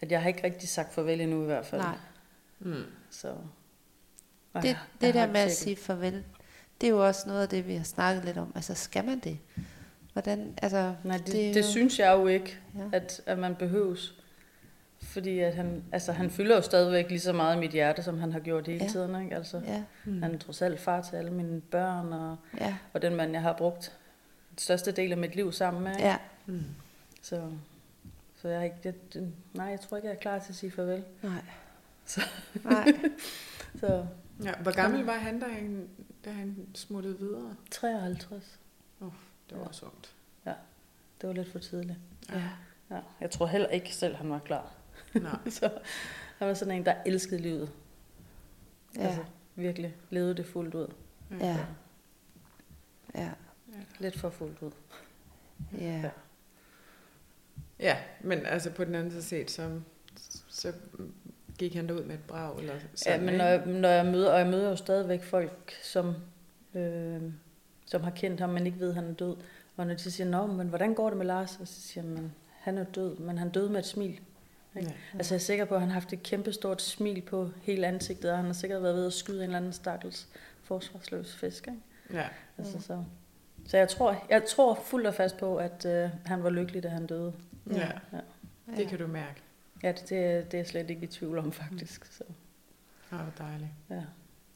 at 0.00 0.10
jeg 0.12 0.20
har 0.22 0.28
ikke 0.28 0.44
rigtig 0.44 0.68
sagt 0.68 0.94
farvel 0.94 1.20
endnu 1.20 1.42
i 1.42 1.46
hvert 1.46 1.66
fald. 1.66 1.80
Nej. 1.82 1.96
Mm. 2.60 2.74
Så, 3.10 3.28
Det, 4.54 4.64
jeg 4.64 4.76
det 5.00 5.14
der 5.14 5.26
med 5.26 5.40
at 5.40 5.52
sige 5.52 5.76
farvel, 5.76 6.24
det 6.80 6.86
er 6.86 6.90
jo 6.90 7.06
også 7.06 7.28
noget 7.28 7.42
af 7.42 7.48
det, 7.48 7.66
vi 7.68 7.74
har 7.74 7.84
snakket 7.84 8.24
lidt 8.24 8.38
om. 8.38 8.52
Altså, 8.54 8.74
skal 8.74 9.04
man 9.04 9.18
det? 9.18 9.38
Hvordan, 10.12 10.54
altså, 10.62 10.94
Nej, 11.04 11.16
det, 11.16 11.26
Det 11.26 11.48
er 11.48 11.52
det 11.54 11.62
jo- 11.62 11.66
synes 11.70 11.98
jeg 11.98 12.12
jo 12.12 12.26
ikke, 12.26 12.58
ja. 12.78 12.84
at, 12.96 13.20
at 13.26 13.38
man 13.38 13.54
behøves. 13.54 14.14
Fordi 15.02 15.38
at 15.38 15.54
han, 15.54 15.84
altså, 15.92 16.12
han 16.12 16.30
fylder 16.30 16.56
jo 16.56 16.62
stadigvæk 16.62 17.08
lige 17.08 17.20
så 17.20 17.32
meget 17.32 17.56
i 17.56 17.58
mit 17.58 17.70
hjerte, 17.70 18.02
som 18.02 18.18
han 18.18 18.32
har 18.32 18.40
gjort 18.40 18.66
hele 18.66 18.84
Ja. 18.84 18.88
tiden. 18.90 19.22
Ikke? 19.24 19.36
Altså, 19.36 19.60
Ja, 19.66 19.82
Mm. 20.04 20.22
Han 20.22 20.34
er 20.34 20.38
trods 20.38 20.62
alt 20.62 20.80
far 20.80 21.00
til 21.02 21.16
alle 21.16 21.30
mine 21.30 21.60
børn, 21.60 22.12
og, 22.12 22.36
ja, 22.60 22.76
og 22.92 23.02
den 23.02 23.14
mand, 23.16 23.32
jeg 23.32 23.42
har 23.42 23.52
brugt 23.52 23.92
den 24.50 24.58
største 24.58 24.92
del 24.92 25.12
af 25.12 25.18
mit 25.18 25.34
liv 25.36 25.52
sammen 25.52 25.82
med. 25.82 25.90
Ikke? 25.96 26.02
ja, 26.08 26.16
Mm. 26.46 26.64
Så, 27.22 27.52
Så 28.36 28.48
jeg 28.48 28.64
ikke, 28.64 28.76
jeg, 28.84 28.94
det- 29.12 29.32
nej, 29.52 29.66
jeg 29.66 29.80
tror 29.80 29.96
ikke, 29.96 30.08
jeg 30.08 30.14
er 30.16 30.20
klar 30.20 30.38
til 30.38 30.48
at 30.52 30.56
sige 30.56 30.70
farvel. 30.70 31.04
Nej. 31.22 31.42
Så- 32.06 32.20
Nej. 32.64 32.86
Så 33.80 34.06
Ja, 34.44 34.54
hvor 34.62 34.72
gammel 34.74 35.04
var 35.04 35.12
han, 35.18 35.40
da 35.40 35.46
han, 35.48 35.88
da 36.24 36.30
han 36.30 36.66
smuttede 36.74 37.18
videre? 37.18 37.56
53. 37.70 38.58
Det 39.50 39.58
var 39.58 39.64
også 39.64 39.86
ungt. 39.86 40.14
Det 41.20 41.28
var 41.28 41.32
lidt 41.34 41.52
for 41.52 41.58
tidligt. 41.58 41.98
Ja. 42.30 42.48
Ja, 42.90 43.00
jeg 43.20 43.30
tror 43.30 43.46
heller 43.46 43.68
ikke 43.68 43.94
selv, 43.94 44.14
han 44.16 44.30
var 44.30 44.38
klar. 44.38 44.72
Nej. 45.14 45.50
Så 45.50 45.78
han 46.38 46.48
var 46.48 46.54
sådan 46.54 46.74
en, 46.74 46.84
der 46.86 46.94
elskede 47.06 47.40
livet. 47.42 47.72
Ja. 48.96 49.00
Altså 49.00 49.24
virkelig 49.54 49.96
levede 50.10 50.34
det 50.34 50.46
fuldt 50.46 50.74
ud. 50.74 50.88
Ja. 51.40 51.58
Ja. 53.14 53.30
Lidt 53.98 54.18
for 54.18 54.30
fuldt 54.30 54.62
ud. 54.62 54.70
Ja. 55.78 55.86
Ja, 56.00 56.10
men 58.20 58.46
altså 58.46 58.70
på 58.70 58.84
den 58.84 58.94
anden 58.94 59.10
side 59.10 59.22
set, 59.22 59.50
så, 59.50 59.80
så 60.48 60.72
gik 61.58 61.74
han 61.74 61.88
derud 61.88 62.04
med 62.04 62.14
et 62.14 62.24
brag. 62.28 62.58
Eller 62.58 62.72
Ja, 62.74 62.80
sådan, 62.94 63.24
men 63.26 63.34
når 63.34 63.44
jeg, 63.44 63.66
når 63.66 63.88
jeg 63.88 64.06
møder, 64.06 64.32
og 64.32 64.38
jeg 64.38 64.46
møder 64.46 64.68
jo 64.70 64.76
stadigvæk 64.76 65.22
folk, 65.22 65.72
som, 65.82 66.14
øh, 66.74 67.22
som 67.86 68.02
har 68.02 68.10
kendt 68.10 68.40
ham, 68.40 68.50
men 68.50 68.66
ikke 68.66 68.80
ved, 68.80 68.88
at 68.88 68.94
han 68.94 69.04
er 69.10 69.14
død. 69.14 69.36
Og 69.76 69.86
når 69.86 69.94
de 69.94 70.10
siger, 70.10 70.28
Nå, 70.28 70.46
men 70.46 70.68
hvordan 70.68 70.94
går 70.94 71.08
det 71.08 71.18
med 71.18 71.26
Lars? 71.26 71.58
Og 71.60 71.68
så 71.68 71.80
siger 71.80 72.04
jeg, 72.04 72.12
"Men 72.12 72.32
han 72.60 72.78
er 72.78 72.84
død, 72.84 73.16
men 73.16 73.38
han 73.38 73.48
døde 73.50 73.70
med 73.70 73.78
et 73.78 73.86
smil. 73.86 74.20
Ja. 74.74 74.80
Altså 75.14 75.34
jeg 75.34 75.38
er 75.38 75.42
sikker 75.42 75.64
på, 75.64 75.74
at 75.74 75.80
han 75.80 75.88
har 75.88 75.94
haft 76.00 76.12
et 76.12 76.22
kæmpe 76.22 76.52
stort 76.52 76.82
smil 76.82 77.22
på 77.22 77.50
hele 77.62 77.86
ansigtet, 77.86 78.30
og 78.30 78.36
han 78.36 78.46
har 78.46 78.52
sikkert 78.52 78.82
været 78.82 78.94
ved 78.96 79.06
at 79.06 79.12
skyde 79.12 79.36
en 79.38 79.42
eller 79.42 79.56
anden 79.56 79.72
stakkels 79.72 80.28
forsvarsløs 80.62 81.36
fisk. 81.36 81.66
Ikke? 81.68 81.80
Ja. 82.20 82.28
Altså, 82.58 82.80
så 82.80 83.04
så 83.66 83.76
jeg, 83.76 83.88
tror, 83.88 84.26
jeg 84.30 84.44
tror 84.44 84.74
fuldt 84.84 85.06
og 85.06 85.14
fast 85.14 85.36
på, 85.36 85.56
at 85.56 85.86
øh, 85.86 86.10
han 86.24 86.42
var 86.42 86.50
lykkelig, 86.50 86.82
da 86.82 86.88
han 86.88 87.06
døde. 87.06 87.32
Ja. 87.70 87.74
Ja. 88.12 88.18
ja, 88.68 88.76
det 88.76 88.88
kan 88.88 88.98
du 88.98 89.06
mærke. 89.06 89.40
Ja, 89.82 89.92
det, 89.92 90.08
det, 90.08 90.18
er- 90.18 90.40
det 90.44 90.54
er 90.54 90.58
jeg 90.58 90.66
slet 90.66 90.90
ikke 90.90 91.02
i 91.02 91.06
tvivl 91.06 91.38
om, 91.38 91.52
faktisk. 91.52 92.04
Så, 92.12 92.24
Ja, 93.12 93.16
hvor 93.16 93.32
dejligt. 93.46 93.70
ja. 93.90 94.02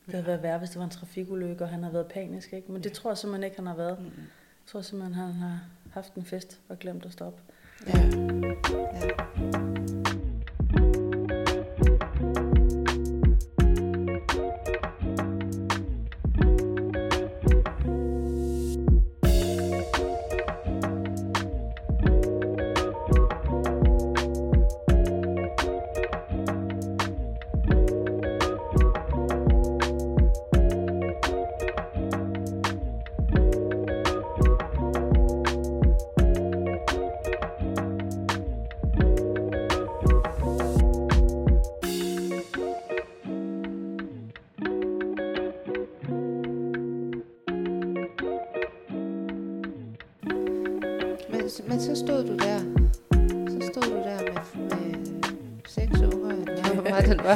Det 0.06 0.14
havde 0.14 0.26
været 0.26 0.42
værre, 0.42 0.58
hvis 0.58 0.70
det 0.70 0.78
var 0.78 0.84
en 0.84 0.90
trafikulykke, 0.90 1.64
og 1.64 1.70
han 1.70 1.82
havde 1.82 1.94
været 1.94 2.06
panisk. 2.08 2.52
Ikke? 2.52 2.72
Men 2.72 2.82
det 2.84 2.92
tror 2.92 3.10
jeg 3.10 3.18
simpelthen 3.18 3.44
ikke, 3.44 3.56
han 3.56 3.66
har 3.66 3.76
været. 3.76 3.98
Mm. 3.98 4.04
Jeg 4.04 4.12
tror 4.66 4.80
simpelthen, 4.82 5.14
han 5.14 5.32
har 5.32 5.60
haft 5.92 6.14
en 6.14 6.25
fest 6.25 6.60
og 6.68 6.78
glemt 6.78 7.04
at 7.06 7.12
stoppe. 7.12 7.42
Ja. 7.86 7.98
ja. 7.98 9.95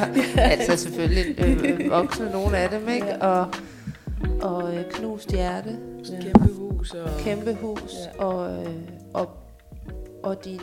altså 0.51 0.77
selvfølgelig 0.77 1.39
øh, 1.39 1.89
voksne, 1.89 2.31
nogle 2.31 2.57
af 2.57 2.69
dem, 2.69 2.89
ikke? 2.89 3.07
Ja. 3.07 3.27
Og, 3.27 3.53
og 4.41 4.75
øh, 4.75 4.85
knust 4.91 5.31
hjerte, 5.31 5.77
Ja. 6.11 6.19
Kæmpe 6.21 6.53
hus 6.53 6.93
og... 6.93 7.09
kæmpe 7.19 7.53
hus, 7.53 7.91
Ja. 8.19 8.23
og, 8.25 8.63
øh, 8.65 8.75
og, 9.13 9.29
og 10.23 10.45
din 10.45 10.61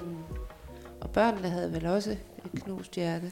og 1.00 1.10
børnene 1.10 1.48
havde 1.48 1.72
vel 1.72 1.86
også 1.86 2.10
et 2.10 2.62
knust 2.64 2.94
hjerte. 2.94 3.30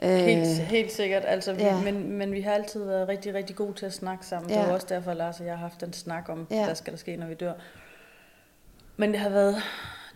Helt, 0.00 0.46
helt 0.48 0.92
sikkert. 0.92 1.22
Altså, 1.26 1.52
ja. 1.52 1.80
men, 1.80 2.12
men 2.12 2.32
vi 2.32 2.40
har 2.40 2.52
altid 2.52 2.84
været 2.84 3.08
rigtig, 3.08 3.34
rigtig 3.34 3.56
gode 3.56 3.72
til 3.72 3.86
at 3.86 3.92
snakke 3.92 4.26
sammen. 4.26 4.48
Det 4.50 4.56
Ja. 4.56 4.60
er 4.62 4.68
jo 4.68 4.74
også 4.74 4.86
derfor, 4.90 5.14
Lars 5.14 5.40
og 5.40 5.46
jeg 5.46 5.54
har 5.54 5.68
haft 5.68 5.82
en 5.82 5.92
snak 5.92 6.28
om, 6.28 6.46
Ja. 6.50 6.64
hvad 6.64 6.74
skal 6.74 6.92
der 6.92 6.98
ske, 6.98 7.16
når 7.16 7.26
vi 7.26 7.34
dør. 7.34 7.52
Men 8.96 9.10
det 9.10 9.18
har 9.18 9.28
været... 9.28 9.56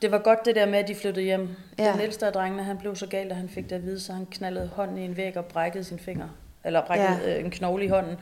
Det 0.03 0.11
var 0.11 0.19
godt 0.19 0.45
det 0.45 0.55
der 0.55 0.67
med, 0.67 0.79
at 0.79 0.89
de 0.89 0.95
flyttede 0.95 1.25
hjem. 1.25 1.49
Ja. 1.79 1.93
Den 1.93 2.01
ældste 2.01 2.27
af 2.27 2.33
drengene, 2.33 2.63
han 2.63 2.79
blev 2.79 2.97
så 2.97 3.07
gal, 3.07 3.29
da 3.31 3.35
han 3.35 3.49
fik 3.49 3.71
det 3.71 3.77
at 3.77 3.83
vide, 3.83 4.01
så 4.01 4.13
han 4.13 4.27
knaldede 4.27 4.69
hånden 4.69 4.99
i 4.99 5.05
en 5.05 5.17
væg 5.17 5.37
og 5.37 5.45
brækkede 5.45 5.85
sin 5.85 5.99
finger. 5.99 6.29
Eller 6.65 6.87
brækkede 6.87 7.19
Ja. 7.25 7.39
øh, 7.39 7.45
en 7.45 7.51
knogle 7.51 7.85
i 7.85 7.89
hånden. 7.89 8.17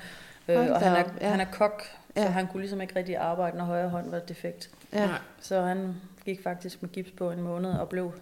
Øh, 0.49 0.57
og 0.71 0.81
han 0.81 0.93
er, 0.97 1.05
ja. 1.21 1.29
han 1.29 1.41
er 1.41 1.45
kok, 1.53 1.83
så 2.17 2.23
Ja. 2.23 2.29
han 2.29 2.47
kunne 2.47 2.61
ligesom 2.61 2.81
ikke 2.81 2.97
rigtig 2.97 3.17
arbejde, 3.17 3.57
når 3.59 3.65
højre 3.65 3.89
hånd 3.89 4.11
var 4.11 4.19
defekt. 4.19 4.71
Ja. 4.93 5.09
Så 5.41 5.61
han 5.63 5.95
gik 6.25 6.43
faktisk 6.43 6.83
med 6.83 6.91
gips 6.91 7.11
på 7.11 7.31
en 7.31 7.43
måned 7.43 7.71
og 7.71 7.89
blev 7.89 8.13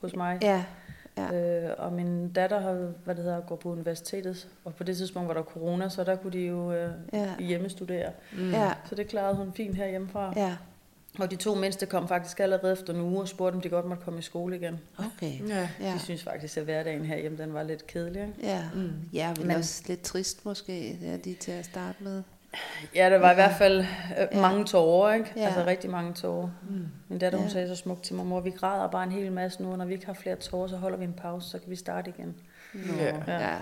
hos 0.00 0.16
mig. 0.16 0.38
ja, 0.42 0.64
Ja. 1.18 1.34
Øh, 1.66 1.70
og 1.78 1.92
min 1.92 2.32
datter 2.32 2.60
har, 2.60 2.72
hvad 3.04 3.14
det 3.14 3.24
hedder, 3.24 3.40
går 3.40 3.56
på 3.56 3.68
universitetet, 3.68 4.48
og 4.64 4.74
på 4.74 4.84
det 4.84 4.96
tidspunkt 4.96 5.28
var 5.28 5.34
der 5.34 5.42
corona, 5.42 5.88
så 5.88 6.04
der 6.04 6.16
kunne 6.16 6.32
de 6.32 6.38
jo 6.46 6.72
øh, 6.72 6.90
ja, 7.12 7.28
hjemmestudere. 7.38 8.10
Mm. 8.32 8.50
ja, 8.50 8.72
Så 8.88 8.94
det 8.94 9.08
klarede 9.08 9.34
hun 9.36 9.52
fint 9.52 9.76
her 9.76 9.88
hjemmefra. 9.88 10.32
Ja. 10.36 10.56
Ja. 11.18 11.22
Og 11.24 11.30
de 11.30 11.36
to 11.36 11.54
mindste 11.54 11.86
kom 11.86 12.08
faktisk 12.08 12.40
allerede 12.40 12.72
efter 12.72 12.92
en 12.94 13.00
uge 13.00 13.20
og 13.20 13.28
spurgte, 13.28 13.54
om 13.56 13.60
de 13.60 13.68
godt 13.68 13.86
måtte 13.86 14.04
komme 14.04 14.18
i 14.18 14.22
skole 14.22 14.56
igen. 14.56 14.78
Okay. 14.98 15.48
Ja. 15.48 15.68
Ja, 15.80 15.92
De 15.94 15.98
synes 15.98 16.22
faktisk, 16.22 16.56
at 16.56 16.64
hverdagen 16.64 17.04
herhjemme 17.04 17.38
den 17.38 17.54
var 17.54 17.62
lidt 17.62 17.86
kedelig. 17.86 18.22
Ikke? 18.22 18.34
ja. 18.42 18.62
Mm. 18.74 18.90
Ja, 19.12 19.32
men, 19.38 19.46
Men- 19.46 19.56
også 19.56 19.82
lidt 19.86 20.02
trist 20.02 20.44
måske, 20.44 20.98
det 21.00 21.12
er 21.12 21.16
de 21.16 21.34
til 21.40 21.52
at 21.52 21.64
starte 21.64 21.96
med. 22.00 22.22
Ja, 22.94 23.10
der 23.10 23.18
var 23.18 23.26
Ja. 23.26 23.32
i 23.32 23.34
hvert 23.34 23.54
fald 23.58 23.80
øh, 23.80 23.86
Ja. 24.32 24.40
mange 24.40 24.64
tårer, 24.64 25.14
ikke? 25.14 25.32
Ja. 25.36 25.46
Altså 25.46 25.64
rigtig 25.66 25.90
mange 25.90 26.12
tårer. 26.14 26.50
Mm. 26.70 26.86
Min 27.08 27.18
datter, 27.18 27.38
hun 27.38 27.46
Ja. 27.46 27.52
sagde 27.52 27.68
så 27.68 27.74
smukt 27.74 28.02
til 28.02 28.14
mig, 28.14 28.26
mor, 28.26 28.40
vi 28.40 28.50
græder 28.50 28.88
bare 28.90 29.04
en 29.04 29.12
hel 29.12 29.32
masse 29.32 29.62
nu, 29.62 29.72
og 29.72 29.78
når 29.78 29.84
vi 29.84 29.92
ikke 29.94 30.06
har 30.06 30.14
flere 30.14 30.36
tårer, 30.36 30.68
så 30.68 30.76
holder 30.76 30.98
vi 30.98 31.04
en 31.04 31.12
pause, 31.12 31.50
så 31.50 31.58
kan 31.58 31.70
vi 31.70 31.76
starte 31.76 32.12
igen. 32.18 32.34
Nå, 32.74 32.80
Ja. 33.02 33.14
ja. 33.26 33.48
Ja. 33.48 33.54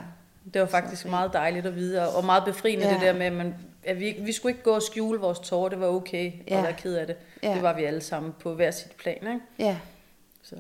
Det 0.55 0.61
var 0.61 0.67
faktisk 0.67 1.09
meget 1.09 1.33
dejligt 1.33 1.67
at 1.67 1.75
vide, 1.77 2.15
og 2.15 2.25
meget 2.25 2.45
befriende 2.45 2.85
Ja. 2.85 2.89
ja. 2.89 2.95
det 2.95 3.03
der 3.03 3.13
med, 3.13 3.27
at, 3.27 3.33
man, 3.33 3.55
at 3.87 4.01
vi, 4.01 4.17
vi 4.21 4.33
skulle 4.33 4.53
ikke 4.53 4.63
gå 4.65 4.71
og 4.75 4.83
skjule 4.83 5.21
vores 5.21 5.39
tårer, 5.39 5.69
det 5.69 5.81
var 5.81 5.87
okay 5.87 6.33
Ja. 6.49 6.57
at 6.57 6.63
være 6.63 6.73
ked 6.73 6.95
af 6.95 7.07
det. 7.07 7.17
Ja. 7.43 7.55
Det 7.55 7.63
var 7.63 7.73
vi 7.77 7.85
alle 7.85 8.01
sammen 8.01 8.35
på 8.41 8.55
hver 8.55 8.71
sit 8.71 8.93
plan, 8.93 9.17
ikke? 9.27 9.41
Ja, 9.59 9.79
Så. 10.43 10.57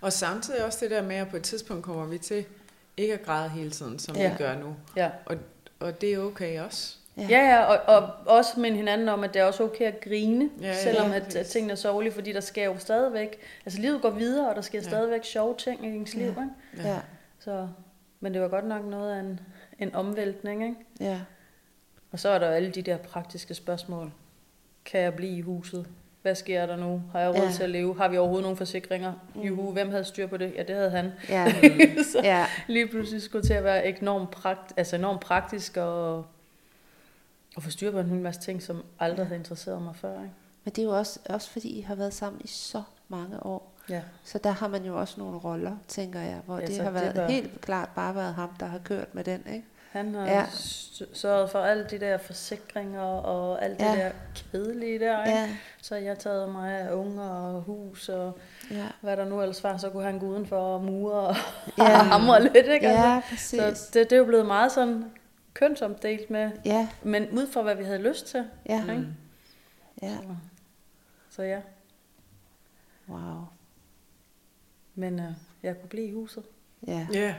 Og 0.00 0.12
samtidig 0.12 0.64
også 0.64 0.78
det 0.82 0.90
der 0.90 1.02
med, 1.02 1.16
at 1.16 1.28
på 1.28 1.36
et 1.36 1.42
tidspunkt 1.42 1.84
kommer 1.84 2.06
vi 2.06 2.18
til 2.18 2.44
ikke 2.96 3.14
at 3.14 3.22
græde 3.22 3.48
hele 3.48 3.70
tiden, 3.70 3.98
som 3.98 4.16
Ja. 4.16 4.30
vi 4.30 4.36
gør 4.38 4.58
nu. 4.58 4.76
Ja. 4.96 5.10
Og 5.80 6.00
det 6.00 6.12
er 6.14 6.18
okay 6.18 6.60
også. 6.60 6.96
Ja. 7.16 7.26
Ja, 7.30 7.38
ja, 7.48 7.64
og, 7.64 8.00
og 8.02 8.10
også 8.26 8.60
minde 8.60 8.76
hinanden 8.76 9.08
om, 9.08 9.24
at 9.24 9.34
det 9.34 9.40
er 9.40 9.44
også 9.44 9.64
okay 9.64 9.84
at 9.84 10.00
grine, 10.00 10.50
Ja, 10.60 10.74
selvom 10.82 11.10
ja, 11.10 11.16
at, 11.16 11.36
at 11.36 11.46
tingene 11.46 11.72
er 11.72 11.76
sørgelige, 11.76 12.12
fordi 12.12 12.32
der 12.32 12.40
sker 12.40 12.64
jo 12.64 12.78
stadigvæk, 12.78 13.38
altså 13.66 13.80
livet 13.80 14.02
går 14.02 14.10
videre, 14.10 14.48
og 14.48 14.54
der 14.56 14.60
sker 14.62 14.78
Ja. 14.78 14.82
ja. 14.82 14.88
stadigvæk 14.88 15.24
sjove 15.24 15.54
ting 15.58 15.84
i 15.86 15.88
ens 15.88 16.14
liv, 16.14 16.24
Ja. 16.24 16.28
ikke? 16.30 16.88
ja, 16.88 16.98
Så, 17.38 17.68
men 18.20 18.34
det 18.34 18.42
var 18.42 18.48
godt 18.48 18.66
nok 18.66 18.84
noget 18.84 19.14
af 19.14 19.20
en, 19.20 19.40
en 19.78 19.94
omvæltning, 19.94 20.62
ikke? 20.62 20.76
ja, 21.00 21.20
Og 22.14 22.20
så 22.20 22.28
er 22.28 22.38
der 22.38 22.48
alle 22.50 22.70
de 22.70 22.82
der 22.82 22.96
praktiske 22.96 23.54
spørgsmål. 23.54 24.12
Kan 24.84 25.00
jeg 25.00 25.14
blive 25.14 25.36
i 25.36 25.40
huset? 25.40 25.86
Hvad 26.22 26.34
sker 26.34 26.66
der 26.66 26.76
nu? 26.76 27.02
Har 27.12 27.20
jeg 27.20 27.28
råd 27.30 27.36
Ja. 27.46 27.52
til 27.52 27.62
at 27.62 27.70
leve? 27.70 27.96
Har 27.96 28.08
vi 28.08 28.16
overhovedet 28.18 28.42
nogle 28.42 28.56
forsikringer? 28.56 29.12
Mm. 29.34 29.40
Juhu, 29.40 29.72
hvem 29.72 29.90
havde 29.90 30.04
styr 30.04 30.26
på 30.26 30.36
det? 30.36 30.52
Ja, 30.56 30.62
det 30.62 30.76
havde 30.76 30.90
han. 30.90 31.12
ja, 31.28 31.52
så 32.12 32.20
ja, 32.22 32.46
lige 32.68 32.88
pludselig 32.88 33.22
skulle 33.22 33.46
til 33.46 33.52
at 33.54 33.64
være 33.64 33.98
enormt, 33.98 34.30
prakt, 34.30 34.72
altså 34.76 34.96
enormt 34.96 35.20
praktisk 35.20 35.76
og, 35.76 36.16
og 37.56 37.62
få 37.62 37.70
styr 37.70 37.90
på 37.90 37.98
en 37.98 38.06
hel 38.06 38.18
masse 38.20 38.40
ting, 38.40 38.62
som 38.62 38.84
aldrig 38.98 39.18
Ja. 39.18 39.24
havde 39.24 39.38
interesseret 39.38 39.82
mig 39.82 39.96
før. 39.96 40.12
Ikke? 40.22 40.32
men 40.64 40.72
det 40.74 40.78
er 40.78 40.86
jo 40.86 40.96
også, 40.98 41.20
også 41.28 41.50
fordi, 41.50 41.68
I 41.68 41.80
har 41.80 41.94
været 41.94 42.14
sammen 42.14 42.40
i 42.44 42.48
så 42.48 42.82
mange 43.08 43.46
år. 43.46 43.72
Ja. 43.88 44.02
Så 44.24 44.38
der 44.38 44.50
har 44.50 44.68
man 44.68 44.84
jo 44.84 45.00
også 45.00 45.14
nogle 45.20 45.38
roller, 45.38 45.76
tænker 45.88 46.20
jeg, 46.20 46.40
hvor 46.46 46.58
Ja, 46.58 46.66
det 46.66 46.76
har 46.78 46.84
det 46.84 46.94
været 46.94 47.16
var- 47.16 47.28
helt 47.28 47.60
klart 47.60 47.88
bare 47.94 48.14
været 48.14 48.34
ham, 48.34 48.50
der 48.60 48.66
har 48.66 48.78
kørt 48.78 49.14
med 49.14 49.24
den, 49.24 49.42
ikke? 49.52 49.64
Han 49.94 50.14
har 50.14 50.26
Ja. 50.26 50.46
sørget 51.12 51.50
for 51.50 51.58
alle 51.58 51.86
de 51.90 51.98
der 52.00 52.18
forsikringer 52.18 53.00
og 53.02 53.64
alt 53.64 53.78
det 53.78 53.84
Ja. 53.84 53.94
der 53.96 54.10
kedelige 54.34 54.98
der. 54.98 55.24
Ikke? 55.24 55.38
Ja, 55.38 55.56
Så 55.82 55.96
jeg 55.96 56.18
taget 56.18 56.48
mig 56.52 56.72
af 56.78 56.92
unger 56.92 57.28
og 57.30 57.62
hus 57.62 58.08
og 58.08 58.38
ja, 58.70 58.86
hvad 59.00 59.16
der 59.16 59.24
nu 59.24 59.40
ellers 59.40 59.64
var, 59.64 59.76
så 59.76 59.90
kunne 59.90 60.04
han 60.04 60.18
gå 60.18 60.26
udenfor 60.26 60.56
og 60.74 60.84
mure 60.84 61.14
og 61.14 61.36
Ja. 61.78 61.84
hamre 62.12 62.42
lidt. 62.42 62.56
Ikke? 62.66 62.88
Altså, 62.88 63.08
ja, 63.08 63.20
præcis. 63.28 63.60
Så 63.60 63.90
det, 63.94 64.10
det 64.10 64.12
er 64.12 64.18
jo 64.18 64.24
blevet 64.24 64.46
meget 64.46 64.72
sådan 64.72 65.12
kønsomdelt 65.54 66.30
med, 66.30 66.50
Ja, 66.64 66.88
men 67.02 67.30
ud 67.30 67.46
fra 67.52 67.62
hvad 67.62 67.74
vi 67.74 67.84
havde 67.84 68.02
lyst 68.02 68.26
til. 68.26 68.44
ja, 68.68 68.80
Ikke? 68.80 68.94
Mm. 68.94 69.14
ja, 70.02 70.16
Så, 70.16 70.26
så 71.30 71.42
ja, 71.42 71.60
wow. 73.08 73.44
men 74.94 75.18
øh, 75.20 75.32
jeg 75.62 75.80
kunne 75.80 75.88
blive 75.88 76.06
i 76.06 76.12
huset. 76.12 76.44
Ja, 76.86 77.06
Ja. 77.12 77.34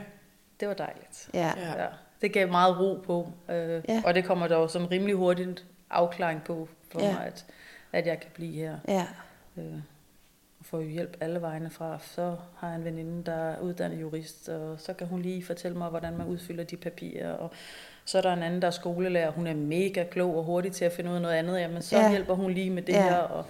Det 0.60 0.68
var 0.68 0.74
dejligt. 0.74 1.30
ja, 1.34 1.52
Ja. 1.56 1.86
Det 2.20 2.32
gav 2.32 2.48
meget 2.50 2.80
ro 2.80 2.94
på, 3.06 3.32
øh, 3.50 3.82
Ja. 3.88 4.02
og 4.04 4.14
det 4.14 4.24
kommer 4.24 4.48
der 4.48 4.56
jo 4.56 4.68
som 4.68 4.86
rimelig 4.86 5.14
hurtigt 5.14 5.64
afklaring 5.90 6.42
på 6.44 6.68
for 6.92 7.00
Ja. 7.00 7.12
mig, 7.12 7.26
at, 7.26 7.46
at 7.92 8.06
jeg 8.06 8.20
kan 8.20 8.30
blive 8.34 8.52
her. 8.52 8.78
ja, 8.88 9.06
Øh, 9.58 9.64
får 10.62 10.80
jo 10.80 10.88
hjælp 10.88 11.16
alle 11.20 11.40
vegne 11.42 11.70
fra. 11.70 11.98
Så 12.02 12.36
har 12.56 12.68
jeg 12.68 12.76
en 12.76 12.84
veninde, 12.84 13.24
der 13.24 13.32
er 13.34 13.60
uddannet 13.60 14.00
jurist, 14.00 14.48
og 14.48 14.80
så 14.80 14.92
kan 14.92 15.06
hun 15.06 15.22
lige 15.22 15.44
fortælle 15.44 15.78
mig, 15.78 15.88
hvordan 15.90 16.16
man 16.16 16.26
udfylder 16.26 16.64
de 16.64 16.76
papirer. 16.76 17.32
Og 17.32 17.50
så 18.04 18.18
er 18.18 18.22
der 18.22 18.32
en 18.32 18.42
anden, 18.42 18.62
der 18.62 18.66
er 18.68 18.72
skolelærer. 18.72 19.30
Hun 19.30 19.46
er 19.46 19.54
mega 19.54 20.04
klog 20.10 20.36
og 20.36 20.44
hurtig 20.44 20.72
til 20.72 20.84
at 20.84 20.92
finde 20.92 21.10
ud 21.10 21.14
af 21.16 21.22
noget 21.22 21.34
andet. 21.34 21.60
Jamen, 21.60 21.82
så 21.82 21.96
Ja. 21.98 22.10
hjælper 22.10 22.34
hun 22.34 22.50
lige 22.52 22.70
med 22.70 22.82
det 22.82 22.92
Ja. 22.92 23.02
her. 23.02 23.16
Og, 23.16 23.44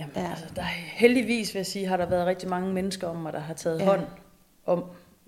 jamen, 0.00 0.12
Ja. 0.16 0.30
altså, 0.30 0.44
der 0.56 0.62
er 0.62 0.66
heldigvis, 0.96 1.54
vil 1.54 1.58
jeg 1.58 1.66
sige, 1.66 1.86
har 1.86 1.96
der 1.96 2.06
været 2.06 2.26
rigtig 2.26 2.48
mange 2.48 2.72
mennesker 2.72 3.08
om 3.08 3.16
mig, 3.16 3.32
der 3.32 3.38
har 3.40 3.54
taget 3.54 3.80
ja. 3.80 3.84
hånd 3.84 4.06
om 4.66 4.84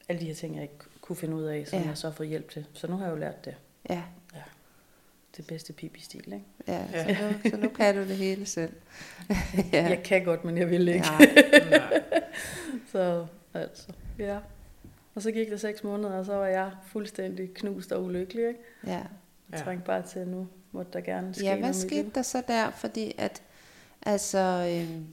alle 0.09 0.21
de 0.21 0.27
her 0.27 0.35
ting, 0.35 0.55
jeg 0.55 0.63
ikke 0.63 0.75
kunne 1.07 1.17
finde 1.17 1.37
ud 1.37 1.43
af, 1.45 1.67
som 1.67 1.79
Ja. 1.79 1.83
ja. 1.83 1.89
jeg 1.89 1.99
så 1.99 2.07
har 2.09 2.15
fået 2.15 2.29
hjælp 2.29 2.51
til. 2.51 2.67
Så 2.73 2.87
nu 2.87 2.97
har 2.97 3.05
jeg 3.05 3.13
jo 3.13 3.17
lært 3.17 3.45
det. 3.45 3.55
Ja, 3.91 4.03
Det 5.37 5.47
bedste 5.47 5.73
pipi-stil, 5.73 6.33
ikke? 6.33 6.45
ja. 6.69 6.85
Ja. 6.93 7.15
Så, 7.17 7.23
nu, 7.45 7.51
så 7.51 7.57
nu 7.57 7.69
kan 7.69 7.95
du 7.95 8.01
det 8.01 8.17
hele 8.17 8.47
selv. 8.47 8.73
Ja. 9.31 9.35
ja. 9.73 9.89
Jeg 9.89 10.03
kan 10.03 10.25
godt, 10.25 10.45
men 10.45 10.59
jeg 10.59 10.71
vil 10.71 10.89
ikke. 10.89 11.07
Nej. 11.07 11.29
Så 12.93 13.27
altså, 13.55 13.87
ja. 14.19 14.39
Og 15.15 15.23
så 15.23 15.31
gik 15.33 15.51
det 15.51 15.61
seks 15.61 15.85
måneder, 15.85 16.13
og 16.19 16.25
så 16.27 16.35
var 16.35 16.47
jeg 16.47 16.71
fuldstændig 16.87 17.55
knust 17.55 17.93
og 17.93 18.05
ulykkelig. 18.05 18.49
Ikke? 18.49 18.61
Ja. 18.87 18.91
Jeg 18.93 19.07
Ja. 19.53 19.57
trængte 19.59 19.87
bare 19.87 20.03
til, 20.03 20.19
at 20.19 20.29
nu 20.29 20.49
måtte 20.73 20.93
der 20.93 21.01
gerne 21.01 21.35
ske 21.35 21.45
ja, 21.45 21.57
hvad 21.59 21.73
skete 21.73 22.11
der 22.15 22.23
så 22.23 22.43
der? 22.49 22.71
Fordi 22.71 23.15
at, 23.19 23.43
altså, 24.03 24.39
øhm, 24.89 25.07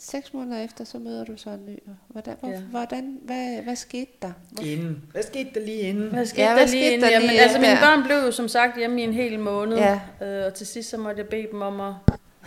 seks 0.00 0.34
måneder 0.34 0.64
efter, 0.64 0.84
så 0.84 0.98
møder 0.98 1.24
du 1.24 1.36
så 1.36 1.50
en 1.50 1.66
ny. 1.66 1.78
Hvordan, 2.08 2.36
hvor, 2.40 2.48
Ja. 2.50 2.60
hvordan 2.60 3.18
hvad, 3.22 3.62
hvad 3.62 3.76
skete 3.76 4.10
der? 4.22 4.32
Inden. 4.62 5.02
Hvad 5.12 5.22
skete 5.22 5.50
der 5.54 5.60
lige 5.60 5.78
inden? 5.80 6.08
Hvad 6.10 6.26
skete 6.26 6.42
Ja, 6.42 6.48
ja, 6.48 6.54
hvad 6.54 6.66
der 6.66 6.70
lige 6.72 6.82
skete 6.82 6.94
inden? 6.94 7.06
der 7.08 7.10
Jamen, 7.14 7.28
lige 7.28 7.40
altså, 7.40 7.58
mine 7.58 7.72
efter? 7.72 7.84
børn 7.86 8.04
blev 8.04 8.16
jo 8.16 8.30
som 8.30 8.48
sagt 8.48 8.78
hjemme 8.78 9.00
i 9.00 9.04
en 9.04 9.12
hel 9.12 9.38
måned. 9.38 9.76
Ja. 9.78 10.00
Øh, 10.22 10.46
og 10.46 10.54
til 10.54 10.66
sidst 10.66 10.90
så 10.90 10.96
måtte 10.96 11.18
jeg 11.20 11.28
bede 11.28 11.46
dem 11.52 11.62
om 11.62 11.80
at, 11.80 11.94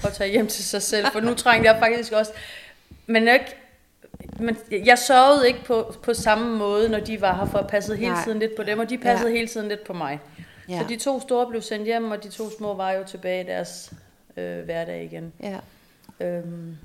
at 0.06 0.14
tage 0.14 0.32
hjem 0.32 0.48
til 0.48 0.64
sig 0.64 0.82
selv, 0.82 1.06
for 1.12 1.20
nu 1.20 1.34
trængte 1.44 1.70
jeg 1.72 1.80
faktisk 1.80 2.12
også... 2.12 2.32
Men 3.08 3.26
jeg, 3.28 3.34
ikke, 3.34 3.56
men 4.40 4.58
jeg 4.86 4.98
sørgede 5.00 5.48
ikke 5.48 5.64
på, 5.66 5.94
på 6.04 6.14
samme 6.14 6.58
måde, 6.58 6.90
når 6.90 7.00
de 7.00 7.22
var 7.22 7.36
her, 7.38 7.46
for 7.46 7.58
at 7.58 7.68
passe 7.68 7.96
hele 7.96 8.16
tiden 8.24 8.40
lidt 8.40 8.56
på 8.56 8.64
dem, 8.64 8.80
og 8.80 8.90
de 8.90 8.98
passede 8.98 9.30
Ja. 9.30 9.34
ja. 9.34 9.38
hele 9.38 9.48
tiden 9.48 9.68
lidt 9.68 9.84
på 9.84 9.94
mig. 9.94 10.20
Ja. 10.70 10.74
Ja. 10.74 10.80
Så 10.82 10.86
de 10.90 10.96
to 10.96 11.20
store 11.20 11.48
blev 11.48 11.62
sendt 11.62 11.86
hjem, 11.86 12.12
og 12.12 12.24
de 12.24 12.30
to 12.30 12.50
små 12.58 12.74
var 12.74 12.92
jo 12.92 13.04
tilbage 13.04 13.44
i 13.44 13.48
deres 13.48 13.94
øh, 14.38 14.60
hverdag 14.64 15.04
igen. 15.04 15.34
ja. 15.44 15.58
Øhm, 16.20 16.78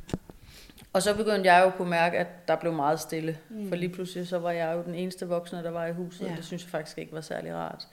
og 0.92 1.02
så 1.02 1.16
begyndte 1.16 1.52
jeg 1.52 1.62
jo 1.62 1.66
at 1.66 1.74
kunne 1.76 1.90
mærke, 1.90 2.18
at 2.18 2.48
der 2.48 2.56
blev 2.56 2.72
meget 2.72 3.00
stille. 3.00 3.38
Mm. 3.48 3.56
Mm. 3.56 3.68
For 3.68 3.76
lige 3.76 3.88
pludselig 3.92 4.28
så 4.28 4.38
var 4.38 4.50
jeg 4.50 4.74
jo 4.76 4.82
den 4.82 4.94
eneste 4.94 5.28
voksne, 5.28 5.62
der 5.62 5.70
var 5.70 5.86
i 5.86 5.92
huset, 5.92 6.26
Ja. 6.26 6.30
og 6.30 6.36
det 6.36 6.44
synes 6.44 6.62
jeg 6.62 6.70
faktisk 6.70 6.98
ikke 6.98 7.12
var 7.12 7.20
særlig 7.20 7.54
rart. 7.54 7.88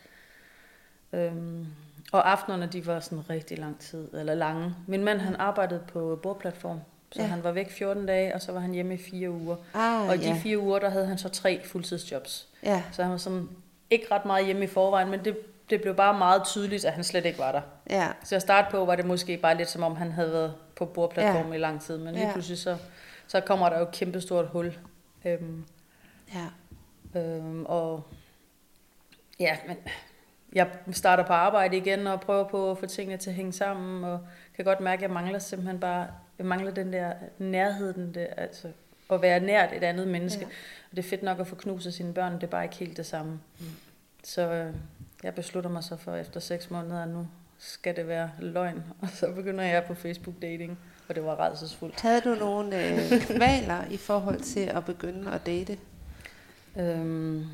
Øhm, 1.13 1.65
og 2.11 2.31
aftenerne, 2.31 2.65
de 2.73 2.85
var 2.85 2.99
sådan 2.99 3.29
rigtig 3.29 3.59
lang 3.59 3.79
tid, 3.79 4.07
eller 4.13 4.33
lange. 4.35 4.75
Min 4.87 5.03
mand, 5.03 5.19
han 5.19 5.35
arbejdede 5.35 5.81
på 5.87 6.19
bordplatform, 6.23 6.79
så 7.11 7.21
ja. 7.21 7.27
han 7.27 7.43
var 7.43 7.51
væk 7.51 7.71
14 7.71 8.05
dage, 8.05 8.33
og 8.35 8.41
så 8.41 8.51
var 8.51 8.59
han 8.59 8.71
hjemme 8.71 8.93
i 8.93 8.97
fire 8.97 9.31
uger. 9.31 9.55
Ah, 9.73 10.07
Og 10.07 10.15
i 10.15 10.17
de 10.17 10.27
ja. 10.27 10.39
fire 10.43 10.57
uger, 10.59 10.79
der 10.79 10.89
havde 10.89 11.05
han 11.05 11.17
så 11.17 11.29
tre 11.29 11.61
fuldtidsjobs. 11.65 12.47
ja. 12.63 12.83
Så 12.91 13.01
han 13.03 13.11
var 13.11 13.17
sådan 13.17 13.49
ikke 13.89 14.05
ret 14.11 14.25
meget 14.25 14.45
hjemme 14.45 14.63
i 14.63 14.67
forvejen, 14.67 15.09
men 15.11 15.25
det, 15.25 15.37
det 15.69 15.81
blev 15.81 15.95
bare 15.95 16.17
meget 16.17 16.43
tydeligt, 16.45 16.85
at 16.85 16.93
han 16.93 17.03
slet 17.03 17.25
ikke 17.25 17.39
var 17.39 17.51
der. 17.51 17.61
Ja. 17.89 18.07
Så 18.23 18.35
at 18.35 18.41
starte 18.41 18.67
på 18.71 18.85
var 18.85 18.95
det 18.95 19.05
måske 19.05 19.37
bare 19.37 19.57
lidt 19.57 19.69
som 19.69 19.83
om, 19.83 19.95
han 19.95 20.11
havde 20.11 20.31
været 20.31 20.55
på 20.75 20.85
bordplatformen 20.85 21.51
ja. 21.51 21.57
i 21.57 21.61
lang 21.61 21.81
tid, 21.81 21.97
men 21.97 22.13
lige 22.13 22.25
Ja. 22.27 22.31
pludselig 22.33 22.57
så, 22.57 22.77
så 23.27 23.39
kommer 23.41 23.69
der 23.69 23.77
jo 23.77 23.83
et 23.83 23.91
kæmpestort 23.91 24.47
hul. 24.47 24.77
Øhm, 25.25 25.65
Ja. 26.33 27.19
øhm, 27.19 27.65
og 27.65 28.03
ja, 29.39 29.57
men 29.67 29.77
jeg 30.53 30.69
starter 30.91 31.23
på 31.25 31.33
arbejde 31.33 31.77
igen 31.77 32.07
og 32.07 32.21
prøver 32.21 32.43
på 32.47 32.71
at 32.71 32.77
få 32.77 32.85
tingene 32.85 33.17
til 33.17 33.29
at 33.29 33.35
hænge 33.35 33.53
sammen, 33.53 34.03
og 34.03 34.19
kan 34.55 34.65
godt 34.65 34.79
mærke, 34.79 34.99
at 34.99 35.01
jeg 35.01 35.13
mangler 35.13 35.39
simpelthen 35.39 35.79
bare, 35.79 36.07
jeg 36.37 36.45
mangler 36.45 36.71
den 36.71 36.93
der 36.93 37.13
nærhed, 37.37 37.93
den 37.93 38.13
der, 38.13 38.27
altså 38.37 38.67
at 39.11 39.21
være 39.21 39.39
nært 39.39 39.73
et 39.73 39.83
andet 39.83 40.07
menneske. 40.07 40.41
Ja. 40.41 40.47
Og 40.91 40.97
det 40.97 41.05
er 41.05 41.09
fedt 41.09 41.23
nok 41.23 41.39
at 41.39 41.47
få 41.47 41.55
knuset 41.55 41.93
sine 41.93 42.13
børn, 42.13 42.33
det 42.33 42.43
er 42.43 42.47
bare 42.47 42.63
ikke 42.63 42.75
helt 42.75 42.97
det 42.97 43.05
samme. 43.05 43.31
Mm. 43.59 43.65
Så 44.23 44.41
øh, 44.51 44.73
jeg 45.23 45.35
beslutter 45.35 45.69
mig 45.69 45.83
så 45.83 45.97
for 45.97 46.15
efter 46.15 46.39
seks 46.39 46.71
måneder, 46.71 47.03
at 47.03 47.09
nu 47.09 47.27
skal 47.57 47.95
det 47.95 48.07
være 48.07 48.31
løgn. 48.39 48.83
Og 49.01 49.07
så 49.09 49.31
begynder 49.31 49.63
jeg 49.63 49.83
på 49.83 49.93
Facebook 49.93 50.35
dating, 50.41 50.79
og 51.09 51.15
det 51.15 51.23
var 51.23 51.35
rædselsfuldt. 51.35 52.01
Havde 52.01 52.21
du 52.21 52.35
nogle 52.35 52.85
øh, 52.85 53.21
kvaler 53.21 53.85
i 53.91 53.97
forhold 53.97 54.39
til 54.39 54.59
at 54.59 54.85
begynde 54.85 55.31
at 55.31 55.45
date? 55.45 55.77
Øhm, 56.79 57.45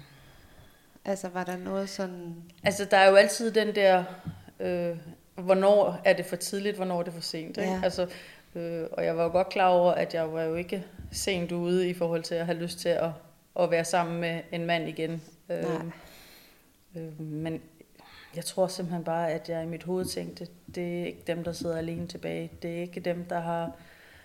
Altså, 1.06 1.28
var 1.30 1.44
der 1.44 1.58
noget 1.58 1.90
sådan... 1.90 2.36
altså 2.64 2.86
der 2.86 2.98
er 2.98 3.10
jo 3.10 3.16
altid 3.16 3.52
den 3.52 3.76
der, 3.76 4.04
øh, 4.60 4.98
hvornår 5.36 6.02
er 6.06 6.14
det 6.14 6.26
for 6.26 6.36
tidligt, 6.36 6.76
hvornår 6.76 7.00
er 7.00 7.04
det 7.04 7.14
for 7.14 7.22
sent. 7.22 7.58
Ikke? 7.58 7.72
Ja. 7.72 7.82
Altså, 7.84 8.08
øh, 8.56 8.84
og 8.92 9.06
jeg 9.06 9.18
var 9.18 9.24
jo 9.24 9.30
godt 9.30 9.50
klar 9.50 9.68
over, 9.68 9.92
at 9.92 10.14
jeg 10.14 10.34
var 10.34 10.42
jo 10.42 10.56
ikke 10.56 10.86
sent 11.12 11.52
ude 11.52 11.90
i 11.90 11.94
forhold 11.94 12.24
til 12.24 12.36
at 12.36 12.46
have 12.46 12.58
lyst 12.58 12.80
til 12.80 12.90
at, 12.90 13.10
at 13.60 13.72
være 13.72 13.86
sammen 13.86 14.22
med 14.22 14.42
en 14.52 14.66
mand 14.66 14.90
igen. 14.90 15.22
Nej. 15.50 15.60
Øh, 16.96 17.20
men 17.22 17.62
jeg 18.36 18.46
tror 18.46 18.68
simpelthen 18.68 19.04
bare, 19.04 19.32
at 19.32 19.50
jeg 19.50 19.64
i 19.64 19.68
mit 19.68 19.84
hoved 19.84 20.06
tænkte, 20.06 20.48
det 20.76 21.02
er 21.02 21.06
ikke 21.06 21.24
dem, 21.28 21.44
der 21.44 21.52
sidder 21.52 21.78
alene 21.78 22.08
tilbage. 22.08 22.52
Det 22.62 22.78
er 22.78 22.82
ikke 22.82 23.00
dem, 23.00 23.26
der 23.26 23.40
har, 23.40 23.76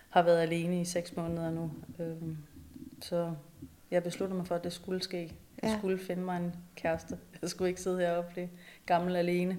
har 0.09 0.23
været 0.23 0.39
alene 0.41 0.81
i 0.81 0.85
seks 0.85 1.15
måneder 1.15 1.51
nu. 1.51 1.71
Øh, 1.99 2.15
så 3.01 3.33
jeg 3.91 4.03
besluttede 4.03 4.37
mig 4.37 4.47
for, 4.47 4.55
at 4.55 4.63
det 4.63 4.73
skulle 4.73 5.03
ske. 5.03 5.21
Jeg 5.63 5.69
Ja. 5.69 5.77
skulle 5.77 5.99
finde 5.99 6.23
mig 6.23 6.37
en 6.45 6.55
kæreste. 6.75 7.17
Jeg 7.41 7.49
skulle 7.49 7.69
ikke 7.69 7.81
sidde 7.81 7.99
heroppe 7.99 8.27
og 8.27 8.33
blive 8.33 8.49
gammel 8.85 9.15
alene. 9.15 9.57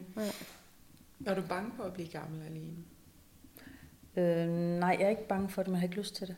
Er 1.26 1.34
du 1.34 1.42
bange 1.48 1.70
for 1.76 1.82
at 1.84 1.92
blive 1.92 2.08
gammel 2.08 2.42
alene? 2.42 2.76
Øh, 4.16 4.48
nej, 4.78 4.96
jeg 4.98 5.06
er 5.06 5.10
ikke 5.10 5.28
bange 5.28 5.48
for 5.48 5.62
det, 5.62 5.68
men 5.68 5.74
jeg 5.74 5.80
har 5.80 5.86
ikke 5.86 5.96
lyst 5.96 6.14
til 6.16 6.26
det. 6.28 6.36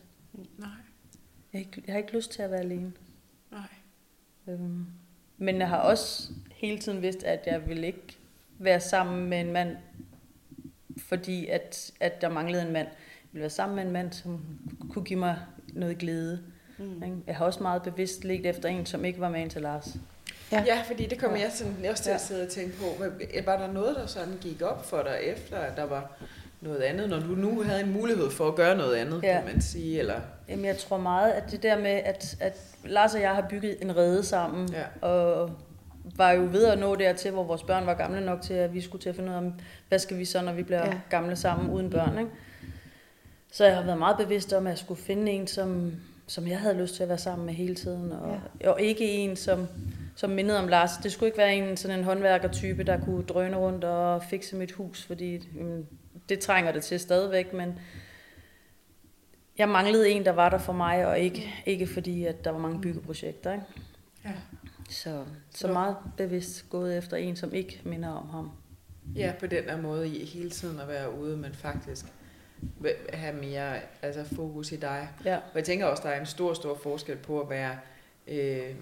Nej. 0.58 0.68
Jeg 1.52 1.58
har 1.58 1.58
ikke, 1.58 1.82
jeg 1.86 1.92
har 1.94 1.98
ikke 1.98 2.12
lyst 2.16 2.30
til 2.32 2.42
at 2.42 2.50
være 2.50 2.60
alene. 2.60 2.92
Nej. 3.50 3.68
Øhm, 4.48 4.86
men 5.42 5.58
jeg 5.60 5.68
har 5.68 5.76
også 5.78 6.28
hele 6.52 6.78
tiden 6.78 7.02
vidst, 7.02 7.22
at 7.22 7.40
jeg 7.46 7.68
ville 7.68 7.86
ikke 7.86 8.16
være 8.58 8.80
sammen 8.80 9.28
med 9.28 9.40
en 9.40 9.52
mand, 9.52 9.76
fordi 11.08 11.46
at, 11.46 11.90
at 12.00 12.20
der 12.20 12.28
manglede 12.28 12.62
en 12.66 12.72
mand. 12.72 12.88
Jeg 12.88 13.28
ville 13.32 13.40
være 13.40 13.50
sammen 13.50 13.76
med 13.76 13.84
en 13.84 13.90
mand, 13.90 14.12
som 14.12 14.40
kunne 14.90 15.04
give 15.04 15.18
mig 15.18 15.36
noget 15.72 15.98
glæde. 15.98 16.40
Mm. 16.78 17.02
ikke? 17.02 17.16
Jeg 17.26 17.36
har 17.36 17.44
også 17.44 17.62
meget 17.62 17.82
bevidst 17.82 18.24
let 18.24 18.46
efter 18.46 18.68
en, 18.68 18.86
som 18.86 19.04
ikke 19.04 19.20
var 19.20 19.28
med 19.28 19.40
ind 19.40 19.50
til 19.50 19.62
Lars. 19.62 19.96
Ja. 20.52 20.64
Ja, 20.66 20.82
fordi 20.86 21.06
det 21.06 21.18
kommer 21.18 21.36
Ja. 21.38 21.42
jeg 21.44 21.52
sådan 21.52 21.86
også 21.90 22.02
til 22.02 22.10
at 22.10 22.20
sidde 22.20 22.42
og 22.42 22.48
tænke 22.48 22.76
på. 22.76 22.84
Hvad- 22.98 23.42
Var 23.44 23.56
der 23.58 23.72
noget, 23.72 23.96
der 23.96 24.06
sådan 24.06 24.34
gik 24.40 24.62
op 24.62 24.86
for 24.86 25.02
dig 25.02 25.18
efter, 25.22 25.56
at 25.56 25.76
der 25.76 25.84
var 25.84 26.12
noget 26.60 26.80
andet, 26.80 27.08
når 27.08 27.18
du 27.20 27.26
nu 27.26 27.62
havde 27.62 27.80
en 27.80 27.92
mulighed 27.92 28.30
for 28.30 28.48
at 28.48 28.54
gøre 28.54 28.76
noget 28.76 28.94
andet, 28.96 29.22
Ja. 29.22 29.32
kan 29.32 29.52
man 29.52 29.60
sige? 29.60 29.98
Eller, 29.98 30.20
Jamen, 30.48 30.64
jeg 30.64 30.76
tror 30.78 30.98
meget, 30.98 31.30
at 31.32 31.50
det 31.50 31.62
der 31.62 31.78
med, 31.78 31.90
at, 31.90 32.36
at 32.40 32.58
Lars 32.84 33.14
og 33.14 33.20
jeg 33.20 33.34
har 33.34 33.46
bygget 33.50 33.76
en 33.82 33.96
rede 33.96 34.24
sammen, 34.24 34.68
Ja. 34.72 35.08
og 35.08 35.50
var 36.16 36.30
jo 36.32 36.42
ved 36.52 36.64
at 36.66 36.78
nå 36.78 36.94
dertil, 36.96 37.30
hvor 37.30 37.44
vores 37.44 37.62
børn 37.62 37.86
var 37.86 37.94
gamle 37.94 38.20
nok 38.26 38.42
til, 38.42 38.54
at 38.54 38.74
vi 38.74 38.80
skulle 38.80 39.02
til 39.02 39.08
at 39.08 39.16
finde 39.16 39.28
ud 39.28 39.34
af, 39.34 39.38
om, 39.38 39.52
hvad 39.88 39.98
skal 39.98 40.18
vi 40.18 40.24
så, 40.24 40.42
når 40.42 40.52
vi 40.52 40.62
bliver 40.62 40.86
ja. 40.86 40.92
gamle 41.10 41.36
sammen 41.36 41.70
uden 41.70 41.90
børn. 41.90 42.18
Ikke? 42.18 42.30
Så 43.52 43.64
jeg 43.64 43.76
har 43.76 43.82
været 43.84 43.98
meget 43.98 44.16
bevidst 44.16 44.52
om, 44.52 44.66
at 44.66 44.70
jeg 44.70 44.78
skulle 44.78 45.02
finde 45.02 45.32
en, 45.32 45.46
som, 45.46 45.92
som 46.26 46.46
jeg 46.48 46.58
havde 46.58 46.74
lyst 46.74 46.94
til 46.94 47.02
at 47.02 47.08
være 47.08 47.18
sammen 47.18 47.46
med 47.46 47.54
hele 47.54 47.74
tiden, 47.74 48.12
og, 48.12 48.38
ja. 48.60 48.70
og 48.70 48.80
ikke 48.80 49.04
en, 49.10 49.36
som, 49.36 49.66
som 50.16 50.30
mindede 50.30 50.58
om 50.58 50.68
Lars. 50.68 50.90
Det 51.02 51.12
skulle 51.12 51.28
ikke 51.28 51.38
være 51.38 51.54
en 51.54 51.76
sådan 51.76 51.98
en 51.98 52.04
håndværkertype, 52.04 52.84
der 52.84 53.00
kunne 53.00 53.22
drøne 53.24 53.56
rundt 53.56 53.84
og 53.84 54.22
fikse 54.22 54.56
mit 54.56 54.72
hus, 54.72 55.04
fordi 55.04 55.48
jamen, 55.56 55.86
det 56.30 56.38
trænger 56.38 56.72
det 56.72 56.84
til 56.84 57.00
stadigvæk, 57.00 57.52
men 57.52 57.78
jeg 59.58 59.68
manglede 59.68 60.10
en, 60.10 60.24
der 60.24 60.32
var 60.32 60.48
der 60.48 60.58
for 60.58 60.72
mig, 60.72 61.06
og 61.06 61.18
ikke, 61.18 61.54
ikke 61.66 61.86
fordi, 61.86 62.24
at 62.24 62.44
der 62.44 62.50
var 62.50 62.58
mange 62.58 62.80
byggeprojekter. 62.80 63.52
Ikke? 63.52 63.64
ja. 64.24 64.32
Så, 64.90 65.24
så 65.50 65.72
meget 65.72 65.96
bevidst 66.16 66.70
gået 66.70 66.98
efter 66.98 67.16
en, 67.16 67.36
som 67.36 67.54
ikke 67.54 67.80
minder 67.84 68.08
om 68.08 68.28
ham. 68.28 68.50
ja, 69.16 69.32
på 69.40 69.46
den 69.46 69.64
her 69.64 69.80
måde 69.80 70.08
i 70.08 70.24
hele 70.24 70.50
tiden 70.50 70.80
at 70.80 70.88
være 70.88 71.18
ude, 71.18 71.36
men 71.36 71.52
faktisk 71.54 72.06
have 73.12 73.36
mere 73.36 73.76
altså 74.02 74.34
fokus 74.34 74.72
i 74.72 74.76
dig. 74.76 75.08
Ja, 75.24 75.36
Og 75.36 75.54
jeg 75.54 75.64
tænker 75.64 75.86
også, 75.86 76.02
der 76.02 76.08
er 76.08 76.20
en 76.20 76.26
stor, 76.26 76.54
stor 76.54 76.78
forskel 76.82 77.16
på 77.16 77.40
at 77.40 77.50
være 77.50 77.78
øh, 78.28 78.74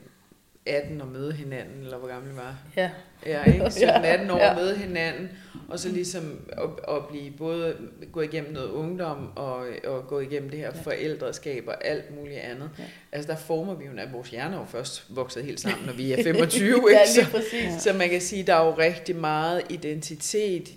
18 0.68 1.00
og 1.00 1.09
møde 1.09 1.33
hinanden, 1.33 1.83
eller 1.83 1.98
hvor 1.98 2.09
gammel 2.09 2.35
var. 2.35 2.57
ja, 2.76 2.90
Ja, 3.26 3.44
ikke? 3.44 3.64
17-18 4.26 4.33
år 4.33 4.38
Ja. 4.38 4.54
møde 4.54 4.76
hinanden, 4.76 5.28
og 5.68 5.78
så 5.78 5.88
ligesom 5.88 6.40
at, 6.52 6.94
at 6.96 7.07
blive 7.09 7.31
både 7.31 7.76
gå 8.12 8.20
igennem 8.20 8.52
noget 8.52 8.68
ungdom, 8.70 9.33
og, 9.37 9.66
og 9.87 10.07
gå 10.07 10.20
igennem 10.20 10.50
det 10.50 10.59
her 10.59 10.70
Ja. 10.74 10.81
forældreskab 10.83 11.64
og 11.68 11.85
alt 11.87 12.16
muligt 12.16 12.38
andet. 12.38 12.70
Ja. 12.78 12.85
Altså 13.12 13.33
der 13.33 13.38
former 13.38 13.74
vi 13.74 13.85
jo, 13.85 13.90
at 13.98 14.12
vores 14.12 14.31
hjerner 14.31 14.54
er 14.57 14.61
jo 14.61 14.66
først 14.66 15.04
vokset 15.16 15.44
helt 15.44 15.61
sammen, 15.61 15.87
når 15.87 15.92
vi 15.92 16.12
er 16.12 16.22
25, 16.22 16.68
ikke? 16.68 16.90
ja 16.90 17.07
Så, 17.07 17.20
lige 17.20 17.31
præcis. 17.31 17.52
Ja. 17.64 17.78
så 17.78 17.92
man 17.92 18.09
kan 18.09 18.20
sige, 18.20 18.42
der 18.42 18.54
er 18.54 18.66
jo 18.66 18.74
rigtig 18.78 19.16
meget 19.16 19.62
identitet, 19.70 20.68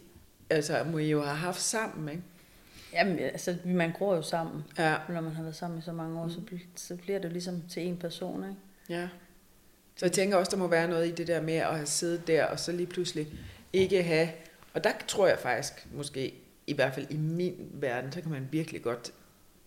altså 0.50 0.78
må 0.92 0.98
I 0.98 1.10
jo 1.10 1.22
have 1.22 1.36
haft 1.38 1.62
sammen, 1.62 2.10
ikke? 2.10 2.22
Jamen, 2.94 3.20
altså, 3.20 3.56
man 3.66 3.92
gror 3.92 4.16
jo 4.16 4.22
sammen. 4.22 4.64
Ja, 4.78 4.96
Når 5.10 5.22
man 5.22 5.32
har 5.32 5.42
været 5.44 5.56
sammen 5.56 5.80
i 5.80 5.82
så 5.82 5.92
mange 5.92 6.20
år, 6.20 6.28
så, 6.30 6.38
bl- 6.52 6.66
så 6.76 6.96
bliver 6.96 7.20
det 7.20 7.26
jo 7.28 7.34
ligesom 7.34 7.64
til 7.70 7.84
en 7.88 7.98
person, 7.98 8.44
ikke? 8.44 9.00
ja. 9.02 9.08
Så 10.02 10.06
jeg 10.06 10.12
tænker 10.14 10.38
også, 10.38 10.50
der 10.52 10.58
må 10.58 10.68
være 10.68 10.88
noget 10.88 11.08
i 11.08 11.12
det 11.12 11.28
der 11.28 11.42
med 11.42 11.54
at 11.54 11.76
have 11.76 11.86
siddet 11.86 12.28
der, 12.28 12.46
og 12.46 12.60
så 12.60 12.72
lige 12.72 12.88
pludselig 12.88 13.28
ikke 13.74 14.04
have, 14.04 14.30
og 14.74 14.84
der 14.84 14.92
tror 15.08 15.28
jeg 15.28 15.40
faktisk 15.40 15.88
måske, 15.94 16.34
i 16.68 16.74
hvert 16.74 16.94
fald 16.94 17.08
i 17.10 17.18
min 17.18 17.70
verden, 17.74 18.12
så 18.12 18.22
kan 18.22 18.32
man 18.32 18.48
virkelig 18.52 18.82
godt 18.82 19.12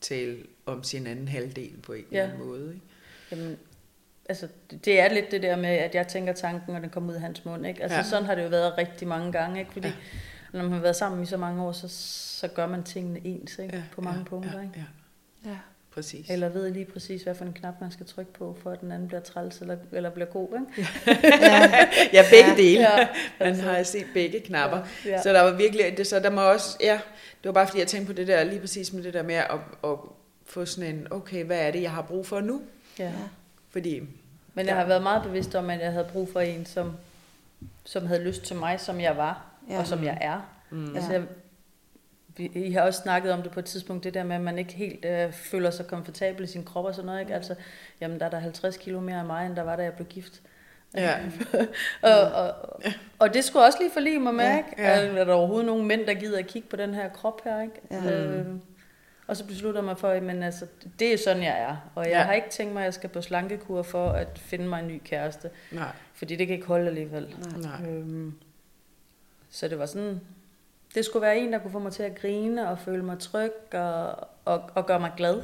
tale 0.00 0.36
om 0.66 0.84
sin 0.84 1.06
anden 1.06 1.28
halvdel 1.28 1.76
på 1.82 1.92
en 1.92 2.04
Ja. 2.12 2.22
eller 2.22 2.32
anden 2.34 2.46
måde. 2.48 2.68
Ikke? 2.74 2.80
Jamen, 3.30 3.56
altså, 4.28 4.48
det- 4.84 5.00
er 5.00 5.08
lidt 5.14 5.30
det 5.30 5.42
der 5.42 5.56
med, 5.56 5.68
at 5.68 5.94
jeg 5.94 6.08
tænker 6.08 6.32
tanken, 6.32 6.74
og 6.76 6.82
den 6.82 6.90
kommer 6.90 7.10
ud 7.10 7.14
af 7.14 7.20
hans 7.20 7.44
mund. 7.44 7.66
Ikke? 7.66 7.82
Altså, 7.82 7.96
Ja. 7.98 8.02
sådan 8.04 8.24
har 8.26 8.34
det 8.34 8.42
jo 8.44 8.48
været 8.48 8.78
rigtig 8.78 9.08
mange 9.08 9.32
gange. 9.32 9.58
Ikke? 9.60 9.72
Fordi 9.72 9.88
Ja. 9.88 9.94
ja. 10.52 10.58
når 10.58 10.62
man 10.62 10.72
har 10.72 10.80
været 10.80 10.96
sammen 10.96 11.22
i 11.22 11.26
så 11.26 11.36
mange 11.36 11.62
år, 11.62 11.72
så, 11.72 11.88
så 12.40 12.48
gør 12.48 12.66
man 12.66 12.82
tingene 12.84 13.20
ens 13.26 13.58
ikke? 13.58 13.76
Ja, 13.76 13.82
på 13.92 14.00
mange 14.00 14.18
ja, 14.18 14.24
punkter. 14.24 14.56
Ja, 14.58 14.62
Ikke? 14.62 14.84
ja, 15.44 15.50
Ja. 15.50 15.56
Præcis. 15.94 16.30
Eller 16.30 16.48
ved 16.48 16.70
lige 16.70 16.85
præcis, 16.85 17.22
hvad 17.22 17.35
for 17.35 17.44
en 17.44 17.52
knap 17.52 17.74
man 17.80 17.90
skal 17.90 18.07
trykke 18.07 18.33
på, 18.33 18.57
for 18.62 18.70
at 18.70 18.80
den 18.80 18.92
anden 18.92 19.09
bliver 19.09 19.20
træls 19.20 19.59
eller, 19.59 19.76
eller 19.92 20.11
bliver 20.11 20.26
god. 20.26 20.48
Ikke? 20.61 20.88
ja. 21.07 21.70
ja, 22.12 22.22
begge 22.30 22.50
Ja. 22.50 22.57
dele. 22.57 22.80
Ja, 22.80 23.09
Man 23.40 23.48
altså. 23.48 23.62
har 23.62 23.83
set 23.83 24.07
begge 24.14 24.40
knapper. 24.40 24.78
Ja, 25.04 25.11
ja. 25.11 25.22
Så 25.22 25.33
der 25.33 25.42
var 25.42 25.50
virkelig, 25.52 25.96
det, 25.96 26.07
så 26.07 26.20
der 26.20 26.30
må 26.30 26.40
også, 26.40 26.76
ja, 26.80 26.92
det 27.42 27.44
var 27.48 27.52
bare 27.52 27.66
fordi, 27.66 27.78
jeg 27.78 27.88
tænkte 27.88 28.12
på 28.12 28.16
det 28.16 28.26
der, 28.26 28.44
lige 28.44 28.61
præcis 28.61 28.92
med 28.92 29.02
det 29.02 29.14
der 29.14 29.22
med 29.22 29.35
at, 29.35 29.50
at 29.85 29.90
få 30.46 30.64
sådan 30.64 30.94
en, 30.94 31.07
okay, 31.11 31.44
hvad 31.44 31.59
er 31.59 31.70
det, 31.70 31.83
jeg 31.83 31.90
har 31.90 32.02
brug 32.02 32.26
for 32.26 32.40
nu? 32.40 32.62
Ja. 32.98 33.12
Fordi, 33.70 34.00
Men 34.54 34.66
jeg 34.66 34.76
har 34.76 34.85
været 34.87 35.02
meget 35.02 35.22
bevidst 35.22 35.54
om, 35.54 35.70
at 35.70 35.80
jeg 35.80 35.92
havde 35.92 36.07
brug 36.12 36.28
for 36.33 36.40
en, 36.40 36.66
som, 36.66 36.92
som 37.85 38.07
havde 38.07 38.22
lyst 38.24 38.42
til 38.42 38.57
mig, 38.57 38.80
som 38.80 39.00
jeg 39.00 39.16
var, 39.16 39.44
Ja. 39.68 39.74
ja. 39.74 39.80
og 39.80 39.87
som 39.87 40.04
jeg 40.04 40.18
er. 40.20 40.50
mm, 40.70 40.94
Altså, 40.96 41.12
Ja. 41.12 41.18
jeg, 41.18 41.26
vi, 42.36 42.46
I 42.54 42.72
har 42.72 42.80
også 42.82 43.00
snakket 43.02 43.32
om 43.32 43.42
det 43.42 43.50
på 43.52 43.60
et 43.60 43.64
tidspunkt, 43.66 44.04
det 44.04 44.14
der 44.14 44.24
med, 44.24 44.36
at 44.36 44.42
man 44.42 44.58
ikke 44.58 44.72
helt 44.72 45.04
øh, 45.04 45.32
føler 45.32 45.70
sig 45.70 45.86
komfortabel 45.86 46.44
i 46.44 46.46
sin 46.46 46.64
krop 46.64 46.84
og 46.84 46.94
sådan 46.94 47.06
noget. 47.06 47.20
Ikke? 47.20 47.34
Altså, 47.34 47.54
jamen, 48.00 48.20
der 48.20 48.26
er 48.26 48.30
der 48.30 48.38
50 48.38 48.76
kilo 48.76 49.00
mere 49.00 49.18
af 49.18 49.24
mig, 49.24 49.46
end 49.46 49.56
der 49.56 49.62
var, 49.62 49.76
da 49.76 49.82
jeg 49.82 49.92
blev 49.92 50.06
gift. 50.06 50.42
ja, 50.94 51.14
og, 52.02 52.20
og, 52.20 52.54
og 53.18 53.34
det 53.34 53.44
skulle 53.44 53.64
også 53.64 53.78
lige 53.80 53.90
forlige 53.92 54.18
mig 54.18 54.34
med, 54.34 54.44
Ja, 54.44 54.56
ikke? 54.56 54.68
ja. 54.78 54.84
Er, 54.88 55.18
er 55.20 55.24
der 55.24 55.32
overhovedet 55.34 55.66
nogen 55.66 55.86
mænd, 55.88 56.06
der 56.06 56.14
gider 56.14 56.38
at 56.38 56.46
kigge 56.46 56.68
på 56.68 56.76
den 56.76 56.94
her 56.94 57.08
krop 57.08 57.44
her, 57.44 57.62
ikke? 57.62 57.74
Ja. 57.90 58.10
Øh, 58.22 58.46
og 59.26 59.36
så 59.36 59.44
beslutter 59.46 59.80
jeg 59.80 59.84
mig 59.84 59.98
for, 59.98 60.20
men 60.20 60.42
altså, 60.42 60.66
det 60.98 61.12
er 61.14 61.18
sådan, 61.18 61.42
jeg 61.42 61.60
er. 61.60 61.76
Og 61.94 62.04
jeg 62.04 62.12
Ja. 62.12 62.18
ja. 62.18 62.24
har 62.24 62.32
ikke 62.32 62.50
tænkt 62.50 62.72
mig, 62.72 62.80
at 62.80 62.84
jeg 62.84 62.94
skal 62.94 63.10
på 63.10 63.22
slankekur 63.22 63.82
for 63.82 64.08
at 64.10 64.38
finde 64.38 64.66
mig 64.68 64.80
en 64.80 64.88
ny 64.88 65.00
kæreste. 65.04 65.50
nej, 65.72 65.88
Fordi 66.14 66.36
det 66.36 66.46
kan 66.46 66.56
ikke 66.56 66.66
holde 66.66 66.86
alligevel. 66.86 67.34
nej. 67.56 67.88
Øhm, 67.90 68.34
så 69.50 69.68
det 69.68 69.78
var 69.78 69.86
sådan, 69.86 70.20
det 70.94 71.04
skulle 71.04 71.22
være 71.22 71.38
en, 71.38 71.52
der 71.52 71.59
kunne 71.59 71.70
få 71.70 71.78
mig 71.78 71.92
til 71.92 72.02
at 72.02 72.14
grine 72.14 72.68
og 72.68 72.78
føle 72.78 73.02
mig 73.02 73.18
tryg 73.18 73.52
og, 73.72 74.14
og, 74.44 74.62
og 74.74 74.87
gøre 74.87 75.00
mig 75.00 75.12
glad. 75.16 75.35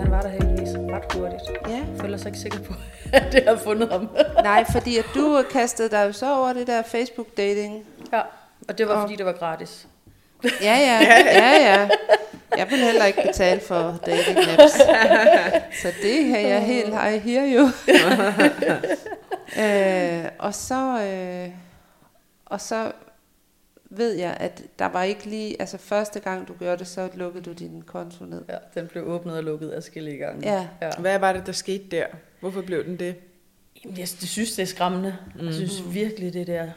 Han 0.00 0.10
var 0.10 0.22
der 0.22 0.28
heldigvis 0.28 0.68
ret 0.76 1.12
hurtigt. 1.12 1.42
ja. 1.68 1.76
Jeg 1.76 1.86
føler 2.00 2.16
sig 2.16 2.28
ikke 2.28 2.38
sikker 2.38 2.58
på, 2.58 2.72
at 3.12 3.32
det 3.32 3.44
har 3.48 3.56
fundet 3.56 3.92
ham. 3.92 4.08
Nej, 4.42 4.64
fordi 4.72 4.98
at 4.98 5.06
du 5.14 5.42
kastede 5.50 5.90
dig 5.90 6.06
jo 6.06 6.12
så 6.12 6.36
over 6.38 6.52
det 6.52 6.66
der 6.66 6.82
Facebook-dating. 6.82 7.86
ja, 8.12 8.20
og 8.68 8.78
det 8.78 8.88
var 8.88 8.94
Og- 8.94 9.00
fordi, 9.02 9.16
det 9.16 9.26
var 9.26 9.32
gratis. 9.32 9.86
Ja, 10.44 10.76
ja, 10.76 11.00
ja, 11.42 11.72
ja. 11.72 11.88
Jeg 12.56 12.66
vil 12.70 12.78
heller 12.78 13.04
ikke 13.04 13.22
betale 13.26 13.60
for 13.60 13.98
dating 14.06 14.38
apps. 14.38 14.72
Så 15.82 15.88
det 16.02 16.24
her 16.24 16.38
jeg 16.40 16.62
helt 16.66 16.88
I 16.88 17.18
hear 17.30 17.56
you. 17.56 17.68
øh, 19.62 20.28
og 20.38 20.54
så 20.54 21.02
øh, 21.02 21.50
og 22.46 22.60
så 22.60 22.92
ved 23.90 24.12
jeg, 24.12 24.36
at 24.40 24.62
der 24.78 24.86
var 24.86 25.02
ikke 25.02 25.26
lige, 25.26 25.56
altså 25.60 25.78
første 25.78 26.20
gang 26.20 26.48
du 26.48 26.52
gjorde 26.58 26.76
det, 26.78 26.86
så 26.86 27.08
lukkede 27.14 27.44
du 27.44 27.52
din 27.52 27.82
konto 27.86 28.24
ned. 28.24 28.42
Ja, 28.48 28.54
den 28.80 28.86
blev 28.88 29.08
åbnet 29.08 29.36
og 29.36 29.44
lukket 29.44 29.72
adskillige 29.74 30.16
gange. 30.18 30.52
Ja. 30.52 30.66
ja. 30.82 30.90
Hvad 30.98 31.18
var 31.18 31.32
det, 31.32 31.46
der 31.46 31.52
skete 31.52 31.84
der? 31.90 32.06
Hvorfor 32.40 32.62
blev 32.62 32.84
den 32.84 32.96
det? 32.96 33.14
Jamen, 33.84 33.98
Jeg 33.98 34.08
synes, 34.08 34.52
det 34.52 34.62
er 34.62 34.66
skræmmende. 34.66 35.16
Mm. 35.40 35.46
Jeg 35.46 35.54
synes 35.54 35.82
virkelig, 35.94 36.32
det 36.32 36.46
der 36.46 36.68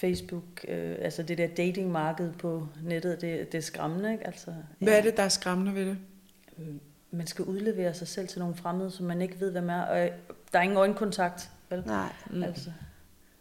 Facebook, 0.00 0.42
øh, 0.68 0.94
altså 1.02 1.22
det 1.22 1.38
der 1.38 1.46
datingmarked 1.46 2.32
på 2.32 2.68
nettet, 2.82 3.20
det, 3.20 3.52
det 3.52 3.58
er 3.58 3.62
skræmmende, 3.62 4.12
ikke? 4.12 4.26
Altså, 4.26 4.50
Hvad 4.78 4.98
er 4.98 5.02
det, 5.02 5.16
der 5.16 5.22
er 5.22 5.28
skræmmende 5.28 5.74
ved 5.74 5.86
det? 5.86 5.96
øh, 6.58 6.74
man 7.10 7.26
skal 7.26 7.44
udlevere 7.44 7.94
sig 7.94 8.08
selv 8.08 8.28
til 8.28 8.38
nogle 8.38 8.54
fremmede, 8.54 8.90
som 8.90 9.06
man 9.06 9.22
ikke 9.22 9.40
ved, 9.40 9.50
hvem 9.50 9.70
er, 9.70 9.80
og 9.82 10.08
der 10.52 10.58
er 10.58 10.62
ingen 10.62 10.78
øjenkontakt, 10.78 11.50
vel? 11.70 11.82
Nej. 11.86 12.08
Mm. 12.30 12.42
Altså. 12.42 12.70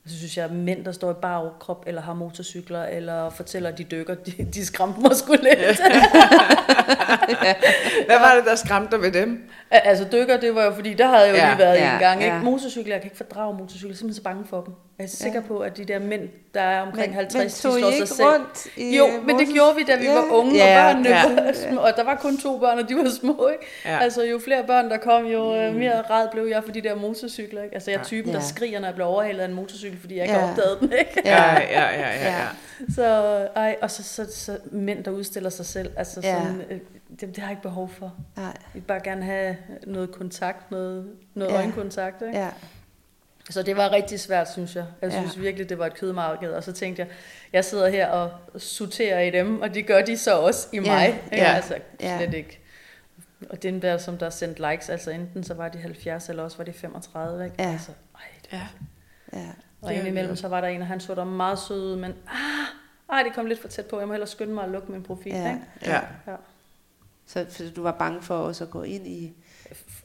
Så 0.08 0.18
synes 0.18 0.38
jeg, 0.38 0.46
at 0.46 0.52
mænd, 0.52 0.86
der 0.86 0.92
står 0.92 1.12
i 1.12 1.14
bare 1.22 1.42
overkrop, 1.42 1.84
eller 1.88 2.02
har 2.02 2.14
motorcykler, 2.14 2.84
eller 2.84 3.30
fortæller, 3.30 3.70
at 3.70 3.78
de 3.78 3.84
dykker, 3.84 4.16
de, 4.16 4.32
de 4.54 4.66
skræmte 4.66 5.00
mig 5.02 5.16
sgu 5.16 5.34
lidt. 5.34 5.80
Hvad 8.08 8.20
var 8.20 8.36
det, 8.36 8.46
der 8.46 8.56
skræmte 8.56 8.92
dig 8.92 9.02
ved 9.02 9.12
dem? 9.12 9.50
altså 9.72 10.08
dykker, 10.12 10.38
det 10.40 10.56
var 10.56 10.64
jo 10.64 10.76
fordi, 10.76 10.94
der 10.94 11.08
havde 11.08 11.22
jeg 11.22 11.30
jo 11.32 11.36
Ja, 11.36 11.50
lige 11.50 11.60
været 11.60 11.76
ja, 11.76 11.94
en 11.94 12.00
gang. 12.00 12.24
Ikke? 12.24 12.36
ja. 12.36 12.42
Motorcykler, 12.42 12.94
jeg 12.94 13.02
kan 13.02 13.06
ikke 13.12 13.18
fordrage 13.18 13.54
motorcykler, 13.58 13.90
jeg 13.90 13.94
er 13.94 13.98
simpelthen 13.98 14.14
så 14.20 14.24
bange 14.24 14.46
for 14.46 14.62
dem. 14.62 14.74
Jeg 15.00 15.04
er 15.04 15.08
sikker 15.08 15.42
Ja. 15.42 15.48
på, 15.48 15.60
at 15.60 15.78
de 15.78 15.86
der 15.86 16.00
mænd, 16.00 16.30
der 16.54 16.62
er 16.62 16.82
omkring 16.82 17.08
Men, 17.08 17.16
50, 17.16 17.64
men 17.64 17.74
de 17.74 17.80
slår 17.80 17.90
I 17.90 17.98
sig 17.98 18.08
selv. 18.08 18.28
rundt 18.28 18.68
i 18.78 18.98
Jo, 18.98 19.08
men 19.26 19.40
det 19.40 19.48
gjorde 19.54 19.76
vi, 19.76 19.84
da 19.84 19.96
vi 19.96 20.04
Ja. 20.06 20.14
var 20.16 20.32
unge, 20.32 20.56
Ja, 20.56 20.88
og 20.88 20.94
børnene 20.94 21.10
ja. 21.10 21.34
var 21.44 21.54
små, 21.70 21.82
og 21.82 21.92
der 21.96 22.04
var 22.04 22.16
kun 22.16 22.38
to 22.38 22.58
børn, 22.60 22.80
og 22.80 22.90
de 22.90 22.96
var 22.96 23.10
små, 23.10 23.48
ikke? 23.48 23.66
Ja. 23.86 24.00
Altså, 24.00 24.24
jo 24.24 24.40
flere 24.40 24.64
børn, 24.68 24.90
der 24.90 24.98
kom, 24.98 25.26
jo 25.26 25.56
øh, 25.56 25.76
mere 25.76 26.02
ræd 26.02 26.28
blev 26.32 26.46
jeg 26.46 26.64
for 26.64 26.72
de 26.72 26.82
der 26.82 26.96
motorcykler, 26.96 27.64
ikke? 27.64 27.76
Altså, 27.76 27.92
jeg 27.92 28.00
er 28.00 28.04
typen, 28.04 28.34
der 28.34 28.40
Ja. 28.40 28.46
skriger, 28.46 28.80
når 28.80 28.88
jeg 28.88 28.96
bliver 28.96 29.08
overhalet 29.08 29.40
af 29.42 29.46
en 29.46 29.54
motorcykel, 29.54 30.00
fordi 30.00 30.16
jeg 30.16 30.24
ikke 30.24 30.36
Ja. 30.36 30.42
har 30.42 30.50
opdaget 30.50 30.80
den, 30.80 30.92
ikke? 31.00 31.22
Ja, 31.26 31.54
ja, 31.54 31.60
ja, 31.62 31.90
ja. 32.00 32.30
ja. 32.30 32.36
Ja. 32.90 32.94
Så, 32.96 33.04
ej, 33.56 33.76
og 33.82 33.92
så, 33.92 34.04
så, 34.04 34.26
så 34.36 34.58
mænd, 34.72 35.04
der 35.04 35.12
udstiller 35.12 35.50
sig 35.50 35.66
selv, 35.66 35.92
altså 35.98 36.20
Ja. 36.24 36.34
sådan, 36.42 36.62
øh, 36.70 36.78
det, 37.10 37.22
det 37.22 37.38
har 37.38 37.44
jeg 37.46 37.52
ikke 37.52 37.62
behov 37.62 37.90
for. 37.98 38.14
Nej. 38.38 38.46
Jeg 38.46 38.54
vil 38.74 38.82
bare 38.82 39.00
gerne 39.04 39.24
have 39.24 39.58
noget 39.88 40.12
kontakt, 40.12 40.72
noget, 40.72 41.06
noget 41.34 41.52
ja. 41.52 41.58
øjenkontakt, 41.58 42.22
ikke? 42.22 42.38
Ja. 42.40 42.48
Så 43.50 43.64
det 43.64 43.78
var 43.78 43.92
rigtig 43.92 44.20
svært, 44.20 44.52
synes 44.52 44.76
jeg. 44.76 44.86
Jeg 45.02 45.12
Ja. 45.12 45.18
synes 45.20 45.40
virkelig, 45.40 45.70
det 45.70 45.80
var 45.80 45.86
et 45.86 45.94
kødmarked. 45.94 46.52
Og 46.52 46.64
så 46.64 46.72
tænkte 46.72 47.00
jeg, 47.02 47.10
jeg 47.54 47.66
sidder 47.66 47.90
her 47.90 48.08
og 48.08 48.32
sorterer 48.58 49.20
i 49.20 49.30
dem, 49.32 49.62
og 49.62 49.74
det 49.74 49.88
gør 49.88 50.02
de 50.02 50.18
så 50.18 50.40
også 50.40 50.68
i 50.72 50.76
Ja. 50.76 50.82
mig. 50.82 51.08
Ikke? 51.08 51.20
Ja. 51.32 51.54
Altså, 51.54 51.78
Ja. 52.02 52.18
slet 52.18 52.34
ikke. 52.34 52.60
Og 53.50 53.64
den 53.64 53.82
der, 53.82 53.98
som 53.98 54.18
der 54.18 54.30
sendte 54.30 54.70
likes, 54.72 54.90
altså 54.90 55.12
enten 55.12 55.44
så 55.44 55.54
var 55.54 55.70
de 55.70 55.78
70, 55.78 56.30
eller 56.30 56.44
også 56.44 56.58
var 56.58 56.64
de 56.64 56.74
35, 56.74 57.46
ikke? 57.46 57.56
Ja. 57.60 57.72
Altså, 57.72 57.92
ej, 58.16 58.22
det 58.44 58.54
Ja. 58.54 58.68
Ja. 59.40 59.48
og 59.82 59.94
indimellem 59.94 60.36
så 60.36 60.48
var 60.48 60.62
der 60.62 60.68
en, 60.68 60.82
og 60.82 60.88
han 60.88 61.00
så 61.00 61.16
der 61.16 61.24
meget 61.24 61.60
sød 61.60 61.84
ud, 61.94 61.96
men 61.96 62.14
ah, 62.28 63.16
ej, 63.18 63.24
det 63.24 63.34
kom 63.34 63.46
lidt 63.46 63.62
for 63.62 63.68
tæt 63.68 63.86
på. 63.86 64.00
Jeg 64.00 64.08
må 64.08 64.14
hellere 64.14 64.28
skynde 64.30 64.54
mig 64.54 64.64
at 64.64 64.70
lukke 64.70 64.92
min 64.92 65.04
profil, 65.04 65.32
Ja. 65.34 65.48
ikke? 65.50 65.62
Ja. 65.86 66.00
Ja. 66.28 66.36
Så 67.28 67.46
for 67.50 67.64
du 67.76 67.84
var 67.84 67.92
bange 67.92 68.22
for 68.22 68.38
også 68.38 68.64
at 68.64 68.70
gå 68.70 68.84
ind 68.84 69.08
i... 69.08 69.34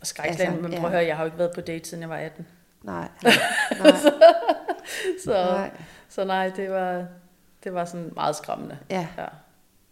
Skrækland, 0.03 0.41
Altså, 0.41 0.63
men 0.63 0.73
ja. 0.73 0.79
prøv 0.79 0.87
at 0.87 0.93
høre, 0.93 1.07
jeg 1.07 1.17
har 1.17 1.23
jo 1.25 1.27
ikke 1.27 1.39
været 1.39 1.53
på 1.55 1.61
date, 1.61 1.89
siden 1.89 2.01
jeg 2.01 2.11
var 2.11 2.17
18. 2.17 2.47
Nej. 2.83 3.09
Nej. 3.81 3.93
Så, 5.25 5.31
Nej. 5.33 5.71
så 6.09 6.25
nej, 6.25 6.49
det 6.57 6.71
var, 6.71 7.07
det 7.65 7.75
var 7.75 7.85
sådan 7.85 8.13
meget 8.15 8.37
skræmmende. 8.37 8.79
Ja. 8.91 9.09
Ja. 9.19 9.27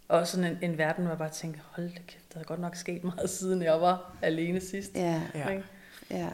Og 0.09 0.27
sådan 0.27 0.45
en, 0.45 0.59
en 0.71 0.79
verden, 0.79 1.05
hvor 1.05 1.11
jeg 1.13 1.19
bare 1.19 1.31
tænkte, 1.31 1.61
hold 1.71 1.89
da 1.91 2.01
kæft, 2.07 2.35
der 2.35 2.41
er 2.41 2.45
godt 2.45 2.61
nok 2.61 2.77
sket 2.77 3.05
meget, 3.05 3.31
siden 3.41 3.63
jeg 3.63 3.81
var 3.81 4.17
alene 4.23 4.61
sidst. 4.61 4.95
Ja. 4.95 5.23
Ja. 5.35 5.49
Ikke? 5.49 5.65
Ja. 6.11 6.29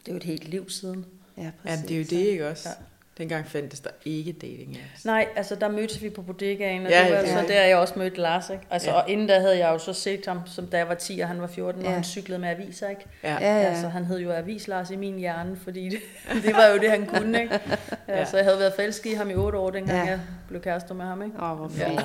Det 0.00 0.08
er 0.08 0.12
jo 0.12 0.16
et 0.16 0.22
helt 0.24 0.48
liv 0.48 0.70
siden. 0.70 1.06
Ja, 1.36 1.42
ja, 1.42 1.50
præcis. 1.62 1.86
det 1.86 1.94
er 1.94 1.98
jo 1.98 2.04
det, 2.04 2.30
ikke 2.30 2.48
også? 2.48 2.68
Ja. 2.68 2.74
Dengang 3.18 3.46
fandtes 3.46 3.80
der 3.80 3.90
ikke 4.04 4.32
dating 4.32 4.76
apps. 4.92 5.04
Nej, 5.04 5.28
altså 5.36 5.54
der 5.54 5.68
mødtes 5.68 6.02
vi 6.02 6.10
på 6.10 6.22
bodegaen, 6.22 6.86
og 6.86 6.90
Ja, 6.92 7.04
det 7.04 7.12
var 7.12 7.18
ja, 7.18 7.26
så 7.26 7.40
ja. 7.40 7.46
der, 7.60 7.64
jeg 7.64 7.76
også 7.76 7.94
mødte 7.98 8.16
Lars. 8.20 8.50
Ikke? 8.50 8.62
Altså, 8.70 8.90
Ja. 8.90 8.96
Og 8.96 9.10
inden 9.10 9.26
da 9.26 9.38
havde 9.40 9.58
jeg 9.58 9.68
jo 9.72 9.78
så 9.78 9.92
set 9.92 10.26
ham, 10.26 10.40
som 10.46 10.66
da 10.66 10.76
jeg 10.78 10.88
var 10.88 10.94
10, 10.94 11.20
og 11.20 11.28
han 11.28 11.40
var 11.40 11.46
14, 11.46 11.80
og 11.82 11.86
Ja. 11.88 11.94
han 11.94 12.04
cyklede 12.04 12.38
med 12.38 12.48
aviser. 12.48 12.88
Ikke? 12.88 13.02
Ja. 13.22 13.32
Ja, 13.40 13.60
ja. 13.60 13.68
Altså, 13.68 13.88
han 13.88 14.04
hed 14.04 14.18
jo 14.18 14.32
Avis 14.32 14.68
Lars 14.68 14.90
i 14.90 14.96
min 14.96 15.18
hjerne, 15.18 15.56
fordi 15.56 15.88
det, 15.88 15.98
det 16.44 16.54
var 16.54 16.66
jo 16.66 16.78
det, 16.78 16.90
han 16.90 17.06
kunne. 17.06 17.42
Ikke? 17.42 17.60
Ja, 18.08 18.18
Ja. 18.18 18.24
Så 18.24 18.36
jeg 18.36 18.46
havde 18.46 18.58
været 18.58 18.72
forelsket 18.74 19.10
i 19.10 19.14
ham 19.14 19.30
i 19.30 19.34
8 19.34 19.58
år, 19.58 19.70
dengang 19.70 19.98
Ja. 19.98 20.10
jeg 20.10 20.20
blev 20.48 20.60
kærester 20.62 20.94
med 20.94 21.04
ham. 21.04 21.22
Ikke? 21.22 21.36
Åh, 21.42 21.56
hvor 21.56 21.70
Ja. 21.78 21.90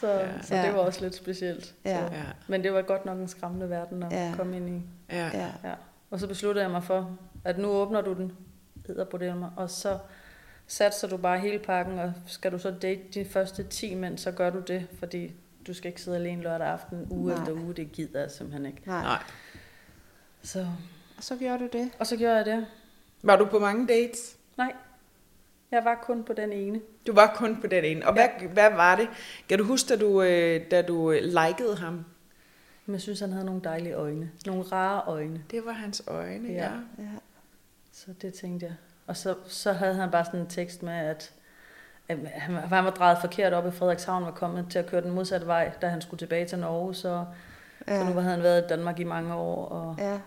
Så, 0.00 0.10
Ja. 0.10 0.18
så 0.42 0.54
det 0.54 0.74
var 0.74 0.78
også 0.80 1.00
lidt 1.02 1.14
specielt. 1.14 1.74
Ja. 1.84 1.96
Så. 1.96 2.14
Ja. 2.14 2.22
Men 2.48 2.62
det 2.64 2.72
var 2.72 2.82
godt 2.82 3.06
nok 3.06 3.18
en 3.18 3.28
skræmmende 3.28 3.70
verden 3.70 4.02
at 4.02 4.12
Ja. 4.12 4.32
komme 4.36 4.56
ind 4.56 4.68
i. 4.68 4.82
Ja. 5.12 5.24
Ja. 5.34 5.46
Ja. 5.64 5.72
Og 6.10 6.20
så 6.20 6.26
besluttede 6.26 6.62
jeg 6.64 6.70
mig 6.70 6.84
for, 6.84 7.18
at 7.44 7.58
nu 7.58 7.68
åbner 7.68 8.00
du 8.00 8.12
den, 8.14 8.32
hedder 8.94 9.34
mig, 9.34 9.50
og 9.56 9.70
så 9.70 9.98
satser 10.66 11.08
du 11.08 11.16
bare 11.16 11.38
hele 11.38 11.58
pakken, 11.58 11.98
og 11.98 12.12
skal 12.26 12.52
du 12.52 12.58
så 12.58 12.70
date 12.70 13.00
de 13.14 13.24
første 13.24 13.62
10 13.62 13.94
mænd, 13.94 14.18
så 14.18 14.32
gør 14.32 14.50
du 14.50 14.60
det, 14.60 14.86
fordi 14.98 15.32
du 15.66 15.74
skal 15.74 15.88
ikke 15.88 16.00
sidde 16.02 16.16
alene 16.16 16.42
lørdag 16.42 16.66
aften, 16.66 17.06
uge 17.10 17.28
Nej. 17.32 17.40
efter 17.40 17.52
uge, 17.52 17.74
det 17.74 17.92
gider 17.92 18.20
jeg 18.20 18.30
simpelthen 18.30 18.66
ikke. 18.66 18.82
Nej. 18.86 19.22
Så, 20.42 20.66
Og 21.16 21.22
så 21.24 21.36
gjorde 21.36 21.58
du 21.58 21.68
det. 21.78 21.90
og 21.98 22.06
så 22.06 22.16
gjorde 22.16 22.36
jeg 22.36 22.46
det. 22.46 22.66
Var 23.22 23.36
du 23.36 23.44
på 23.46 23.58
mange 23.58 23.86
dates? 23.86 24.36
Nej, 24.56 24.72
jeg 25.70 25.84
var 25.84 25.98
kun 26.02 26.24
på 26.24 26.32
den 26.32 26.52
ene. 26.52 26.80
Du 27.06 27.12
var 27.12 27.32
kun 27.36 27.60
på 27.60 27.66
den 27.66 27.84
ene. 27.84 28.06
Og 28.06 28.12
hvad, 28.12 28.28
hvad 28.52 28.70
var 28.70 28.96
det? 28.96 29.08
Kan 29.48 29.58
du 29.58 29.64
huske, 29.64 29.88
da 29.88 29.96
du, 30.00 30.22
øh, 30.22 30.70
da 30.70 30.82
du 30.82 31.10
øh, 31.12 31.22
likede 31.24 31.76
ham? 31.76 32.04
Men 32.86 32.92
jeg 32.92 33.00
synes, 33.00 33.20
han 33.20 33.32
havde 33.32 33.44
nogle 33.46 33.60
dejlige 33.64 33.94
øjne. 33.94 34.30
Nogle 34.46 34.62
rare 34.62 35.02
øjne. 35.06 35.42
Det 35.50 35.64
var 35.64 35.72
hans 35.72 36.02
øjne, 36.06 36.48
ja. 36.48 36.54
Ja. 36.64 36.70
Ja. 36.98 37.08
Så 38.04 38.06
det 38.22 38.34
tænkte 38.34 38.66
jeg. 38.66 38.74
Og 39.06 39.16
så, 39.16 39.34
så 39.48 39.72
havde 39.72 39.94
han 39.94 40.10
bare 40.10 40.24
sådan 40.24 40.40
en 40.40 40.46
tekst 40.46 40.82
med, 40.82 40.92
at, 40.92 41.32
Han, 42.10 42.56
han 42.56 42.84
var 42.84 42.90
drejet 42.90 43.18
forkert 43.20 43.52
op 43.52 43.66
i 43.66 43.70
Frederikshavn, 43.70 44.24
var 44.24 44.30
kommet 44.30 44.66
til 44.70 44.78
at 44.78 44.86
køre 44.86 45.00
den 45.02 45.10
modsatte 45.10 45.46
vej, 45.46 45.70
da 45.82 45.88
han 45.88 46.00
skulle 46.00 46.18
tilbage 46.18 46.46
til 46.46 46.58
Norge, 46.58 46.94
så, 46.94 47.24
ja. 47.88 47.98
så 47.98 48.04
nu 48.04 48.12
havde 48.20 48.34
han 48.34 48.42
været 48.42 48.64
i 48.64 48.66
Danmark 48.68 49.00
i 49.00 49.04
mange 49.04 49.34
år, 49.34 49.64
og 49.68 49.94
ja, 49.98 50.18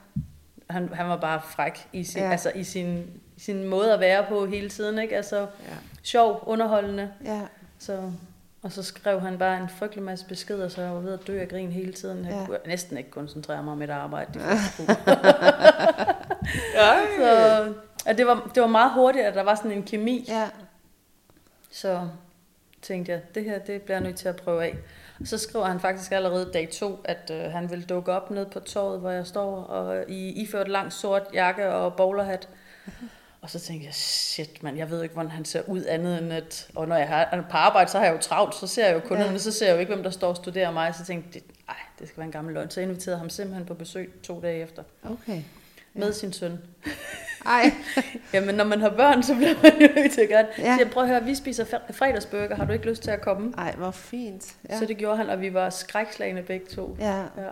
han, 0.69 0.89
han 0.93 1.10
var 1.10 1.17
bare 1.17 1.41
fræk 1.41 1.88
i 1.93 2.03
sin, 2.03 2.21
Ja. 2.21 2.31
altså, 2.31 2.51
i 2.55 2.63
sin, 2.63 3.07
sin 3.38 3.63
måde 3.67 3.93
at 3.93 3.99
være 3.99 4.25
på 4.29 4.45
hele 4.45 4.69
tiden, 4.69 4.99
ikke? 4.99 5.15
Altså, 5.15 5.39
Ja. 5.39 5.47
sjov, 6.03 6.43
underholdende, 6.45 7.12
ja, 7.25 7.41
så, 7.79 8.12
og 8.63 8.71
så 8.71 8.84
skrev 8.84 9.19
han 9.21 9.38
bare 9.38 9.57
en 9.62 9.69
frygtelig 9.69 10.03
masse 10.03 10.25
beskeder, 10.25 10.67
så 10.69 10.81
jeg 10.81 10.93
var 10.93 10.99
ved 10.99 11.13
at 11.13 11.27
dø 11.27 11.39
af 11.41 11.47
grin 11.49 11.71
hele 11.71 11.93
tiden. 11.93 12.25
Jeg 12.25 12.34
Ja. 12.34 12.45
kunne 12.45 12.57
næsten 12.65 12.97
ikke 12.97 13.12
koncentrere 13.12 13.63
mig 13.63 13.71
om 13.73 13.81
et 13.81 13.89
arbejde. 13.89 14.39
De. 14.39 14.39
Ja. 15.07 16.11
Så, 17.19 17.73
og 18.06 18.17
det, 18.17 18.25
var, 18.27 18.51
det 18.56 18.62
var 18.62 18.67
meget 18.67 18.91
hurtigt, 18.93 19.25
at 19.25 19.36
der 19.36 19.43
var 19.43 19.56
sådan 19.56 19.71
en 19.71 19.84
kemi. 19.84 20.25
ja, 20.27 20.49
Så 21.71 22.08
tænkte 22.82 23.12
jeg, 23.12 23.21
det 23.36 23.43
her 23.43 23.60
det 23.60 23.82
bliver 23.82 23.97
jeg 23.97 24.04
nødt 24.04 24.15
til 24.15 24.27
at 24.27 24.36
prøve 24.36 24.63
af. 24.63 24.75
Og 25.19 25.27
så 25.27 25.38
skriver 25.38 25.65
han 25.65 25.80
faktisk 25.80 26.12
allerede 26.12 26.49
dag 26.54 26.69
to, 26.69 26.99
at 27.04 27.32
øh, 27.34 27.51
han 27.51 27.71
vil 27.71 27.89
dukke 27.89 28.12
op 28.12 28.32
ned 28.32 28.45
på 28.45 28.60
torvet, 28.60 28.99
hvor 28.99 29.10
jeg 29.10 29.27
står, 29.27 29.56
og 29.63 30.04
i 30.08 30.41
iført 30.41 30.67
lang 30.67 30.93
sort 30.93 31.23
jakke 31.34 31.69
og 31.73 31.95
bowlerhat. 31.95 32.49
Og 33.41 33.49
så 33.49 33.60
tænkte 33.60 33.86
jeg, 33.86 33.93
shit 33.93 34.63
mand, 34.63 34.77
jeg 34.77 34.89
ved 34.89 35.04
ikke, 35.04 35.13
hvordan 35.13 35.32
han 35.32 35.45
ser 35.45 35.62
ud 35.67 35.86
andet 35.86 36.21
end 36.21 36.34
at... 36.34 36.67
Og 36.75 36.88
når 36.88 36.95
jeg 36.95 37.08
har, 37.08 37.30
er 37.32 37.41
på 37.41 37.58
arbejde, 37.58 37.91
så 37.91 37.97
har 37.97 38.06
jeg 38.06 38.13
jo 38.13 38.19
travlt, 38.19 38.56
så 38.56 38.67
ser 38.67 38.86
jeg 38.88 38.95
jo 38.95 38.99
kunderne, 38.99 39.32
Ja. 39.32 39.38
så 39.38 39.51
ser 39.51 39.65
jeg 39.67 39.73
jo 39.73 39.80
ikke, 39.80 39.93
hvem 39.93 40.04
der 40.04 40.10
står 40.10 40.30
og 40.30 40.36
studerer 40.36 40.71
mig. 40.71 40.95
Så 40.95 41.06
tænkte 41.06 41.30
jeg, 41.34 41.43
det, 41.47 41.56
ej, 41.69 41.75
det 41.99 42.08
skal 42.08 42.17
være 42.17 42.25
en 42.25 42.32
gammel 42.32 42.54
løgn. 42.54 42.69
Så 42.69 42.80
jeg 42.80 42.89
inviterede 42.89 43.17
ham 43.19 43.30
simpelthen 43.30 43.65
på 43.65 43.73
besøg 43.73 44.13
to 44.23 44.41
dage 44.41 44.62
efter, 44.63 44.84
okay. 45.04 45.41
Med 45.93 46.13
sin 46.13 46.34
søn. 46.34 46.60
Ej, 47.45 47.71
Jamen, 48.34 48.56
når 48.56 48.63
man 48.63 48.82
har 48.82 48.89
børn, 48.89 49.23
så 49.23 49.36
bliver 49.36 49.54
man 49.63 49.82
jo 49.82 49.88
nødt 49.95 50.12
til 50.12 50.21
at 50.21 50.30
gøre 50.30 50.41
det. 50.43 50.49
Ja. 50.58 50.63
Ja. 50.63 50.75
Så 50.77 50.84
jeg 50.84 50.91
prøver 50.91 51.06
at 51.08 51.13
høre, 51.13 51.23
vi 51.23 51.36
spiser 51.36 51.63
fre- 51.65 51.91
fredagsburger, 51.93 52.56
har 52.56 52.65
du 52.65 52.73
ikke 52.73 52.89
lyst 52.89 53.04
til 53.04 53.12
at 53.12 53.21
komme? 53.21 53.54
ej, 53.58 53.75
hvor 53.77 53.91
fint. 53.91 54.56
Ja. 54.69 54.73
Ja, 54.73 54.80
Så 54.80 54.86
det 54.86 54.97
gjorde 54.97 55.17
han, 55.17 55.30
og 55.30 55.41
vi 55.41 55.54
var 55.54 55.69
skrækslagende 55.69 56.41
begge 56.41 56.65
to. 56.65 56.97
ja, 56.99 57.23
Ja. 57.38 57.49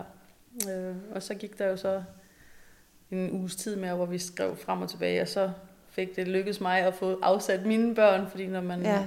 Øh, 0.72 0.94
og 1.14 1.22
så 1.22 1.34
gik 1.34 1.58
der 1.58 1.66
jo 1.66 1.76
så 1.76 2.02
en 3.10 3.30
uges 3.32 3.56
tid 3.56 3.76
mere, 3.76 3.94
hvor 3.94 4.06
vi 4.06 4.18
skrev 4.18 4.56
frem 4.56 4.82
og 4.82 4.90
tilbage, 4.90 5.22
og 5.22 5.28
så 5.28 5.50
fik 5.90 6.16
det 6.16 6.28
lykkedes 6.28 6.60
mig 6.60 6.78
at 6.80 6.94
få 6.94 7.18
afsat 7.22 7.66
mine 7.66 7.94
børn, 7.94 8.26
fordi 8.30 8.46
når 8.46 8.60
man 8.60 8.82
ja, 8.82 8.92
ja. 8.92 9.02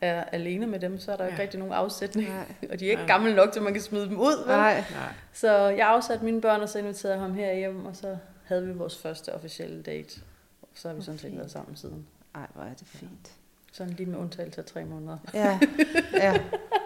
er 0.00 0.24
alene 0.24 0.66
med 0.66 0.78
dem, 0.80 0.98
så 0.98 1.12
er 1.12 1.16
der 1.16 1.24
jo 1.24 1.28
Ja. 1.28 1.32
ikke 1.34 1.42
rigtig 1.42 1.58
nogen 1.58 1.74
afsætning. 1.74 2.28
nej, 2.28 2.44
Og 2.72 2.80
de 2.80 2.86
er 2.86 2.90
ikke 2.90 3.02
Nej. 3.02 3.06
gamle 3.06 3.34
nok, 3.36 3.52
til 3.52 3.62
man 3.62 3.72
kan 3.72 3.82
smide 3.82 4.04
dem 4.08 4.18
ud. 4.20 4.38
Vel? 4.46 4.56
nej, 4.56 4.74
Nej. 4.74 5.12
Så 5.32 5.68
jeg 5.68 5.88
afsatte 5.88 6.24
mine 6.24 6.40
børn, 6.40 6.60
og 6.60 6.68
så 6.68 6.78
inviterede 6.78 7.14
jeg 7.14 7.22
ham 7.22 7.34
her 7.34 7.54
hjem, 7.54 7.86
og 7.86 7.96
så 7.96 8.16
havde 8.48 8.66
vi 8.66 8.72
vores 8.72 8.98
første 8.98 9.34
officielle 9.34 9.82
date. 9.82 10.20
Og 10.62 10.68
så 10.74 10.88
har 10.88 10.94
vi 10.94 11.02
sådan 11.02 11.18
set 11.18 11.36
været 11.36 11.50
sammen 11.50 11.76
siden. 11.76 12.06
ej, 12.34 12.46
hvor 12.54 12.62
er 12.62 12.74
det 12.74 12.86
fint. 12.86 13.32
Sådan 13.72 13.92
lige 13.92 14.06
med 14.06 14.18
undtagelse 14.18 14.60
af 14.60 14.64
tre 14.66 14.84
måneder. 14.84 15.18
Ja, 15.34 15.58
ja, 16.24 16.32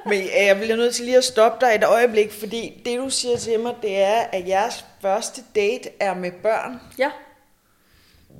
Men 0.06 0.20
øh, 0.22 0.46
jeg 0.46 0.56
bliver 0.56 0.76
nødt 0.76 0.94
til 0.94 1.04
lige 1.04 1.16
at 1.16 1.24
stoppe 1.24 1.66
dig 1.66 1.74
et 1.74 1.84
øjeblik, 1.84 2.30
fordi 2.32 2.82
det 2.84 2.98
du 2.98 3.10
siger 3.10 3.36
til 3.36 3.60
mig, 3.60 3.74
det 3.82 3.98
er, 4.02 4.20
at 4.32 4.48
jeres 4.48 4.84
første 5.00 5.42
date 5.54 5.88
er 6.00 6.14
med 6.14 6.32
børn. 6.42 6.80
Ja, 6.98 7.10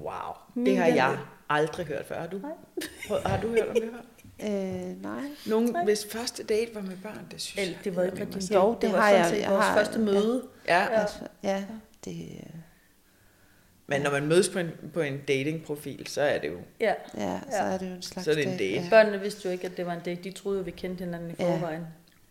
Wow, 0.00 0.64
det 0.66 0.76
har 0.76 0.86
jeg 0.86 1.18
aldrig 1.48 1.86
hørt 1.86 2.06
før. 2.06 2.20
Har 2.20 2.26
du, 2.26 2.38
Nej. 2.38 3.20
Har 3.26 3.40
du 3.40 3.48
hørt 3.48 3.68
om 3.68 3.74
det 3.74 3.90
før? 3.92 4.46
øh, 4.48 5.02
nej. 5.02 5.22
Nogen, 5.46 5.68
Nej. 5.72 5.84
hvis 5.84 6.06
første 6.12 6.42
date 6.42 6.74
var 6.74 6.80
med 6.80 6.96
børn, 7.02 7.26
det 7.30 7.40
synes 7.40 7.58
Eller, 7.66 7.76
jeg. 7.76 7.84
det 7.84 7.96
var 7.96 8.02
ikke 8.02 8.20
rigtig 8.20 8.54
var 8.54 8.60
Jo, 8.64 8.72
det, 8.74 8.82
det 8.82 8.92
var 8.92 9.00
har 9.00 9.08
sådan 9.10 9.20
jeg- 9.20 9.30
set 9.30 9.40
jeg 9.40 9.50
vores 9.50 9.64
har- 9.66 9.74
første 9.76 9.98
ja. 9.98 10.04
møde. 10.04 10.42
Ja, 10.68 10.78
Ja. 10.82 11.00
Altså, 11.00 11.18
ja, 11.42 11.64
det, 12.04 12.28
øh, 12.32 12.60
men 13.86 14.00
når 14.02 14.10
man 14.10 14.26
mødes 14.26 14.48
på 14.48 14.58
en, 14.58 14.70
på 14.94 15.00
en 15.00 15.20
datingprofil, 15.28 16.06
så 16.06 16.22
er 16.22 16.38
det 16.38 16.48
jo... 16.48 16.58
Ja. 16.80 16.94
ja, 17.16 17.40
så 17.50 17.56
er 17.56 17.78
det 17.78 17.90
jo 17.90 17.94
en 17.94 18.02
slags 18.02 18.24
Så 18.24 18.30
er 18.30 18.34
det 18.34 18.44
en 18.46 18.58
date. 18.58 18.64
Ja, 18.74 18.86
Børnene 18.90 19.20
vidste 19.20 19.40
jo 19.48 19.52
ikke, 19.52 19.66
at 19.66 19.76
det 19.76 19.86
var 19.86 19.92
en 19.92 20.00
date. 20.04 20.22
De 20.24 20.30
troede 20.30 20.58
jo, 20.58 20.64
vi 20.64 20.70
kendte 20.70 21.04
hinanden 21.04 21.30
i 21.30 21.34
Ja. 21.38 21.54
forvejen. 21.54 21.86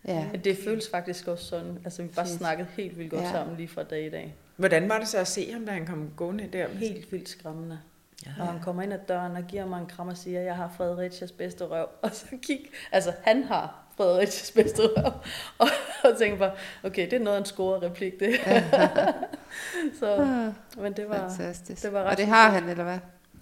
ja, 0.07 0.27
Men 0.31 0.41
det 0.43 0.57
føles 0.63 0.89
faktisk 0.89 1.27
også 1.27 1.45
sådan. 1.45 1.77
Altså, 1.85 2.01
vi 2.01 2.07
bare 2.07 2.25
Fint. 2.25 2.37
snakkede 2.37 2.67
helt 2.77 2.97
vildt 2.97 3.11
godt 3.11 3.21
Ja. 3.21 3.27
ja. 3.27 3.33
sammen 3.33 3.57
lige 3.57 3.67
fra 3.67 3.83
dag 3.83 4.05
i 4.05 4.09
dag. 4.09 4.35
Hvordan 4.55 4.89
var 4.89 4.99
det 4.99 5.07
så 5.07 5.17
at 5.17 5.27
se 5.27 5.51
ham, 5.53 5.65
da 5.65 5.71
han 5.71 5.85
kom 5.85 6.09
gående 6.17 6.49
der? 6.53 6.67
Helt 6.69 7.11
vildt 7.11 7.29
skræmmende. 7.29 7.79
Ja. 8.25 8.31
Og 8.39 8.47
han 8.47 8.61
kommer 8.61 8.81
ind 8.83 8.93
ad 8.93 8.99
døren 9.07 9.35
og 9.35 9.43
giver 9.47 9.65
mig 9.65 9.79
en 9.81 9.85
kram 9.87 10.07
og 10.07 10.17
siger, 10.17 10.41
jeg 10.41 10.55
har 10.55 10.73
Fredericias 10.77 11.31
bedste 11.31 11.65
røv. 11.65 11.87
Og 12.01 12.09
så 12.13 12.25
kig, 12.41 12.59
altså 12.91 13.13
han 13.23 13.43
har 13.43 13.81
Fredericias 13.97 14.51
bedste 14.56 14.82
røv. 14.82 15.12
Og, 15.58 15.67
og 16.04 16.17
tænker 16.19 16.38
bare, 16.38 16.51
okay, 16.84 17.06
det 17.06 17.13
er 17.13 17.19
noget 17.19 17.36
af 17.38 17.39
en 17.39 17.45
score 17.45 17.82
replik, 17.82 18.13
det. 18.19 18.39
så, 19.99 20.06
Ah, 20.12 20.84
men 20.84 20.93
det 20.93 21.10
var, 21.10 21.15
fantastisk. 21.38 21.82
det 21.84 21.93
var 21.93 21.99
ret 22.04 22.10
Og 22.12 22.17
det 22.17 22.27
har 22.27 22.49
han, 22.49 22.69
eller 22.69 22.84
hvad? 22.84 22.97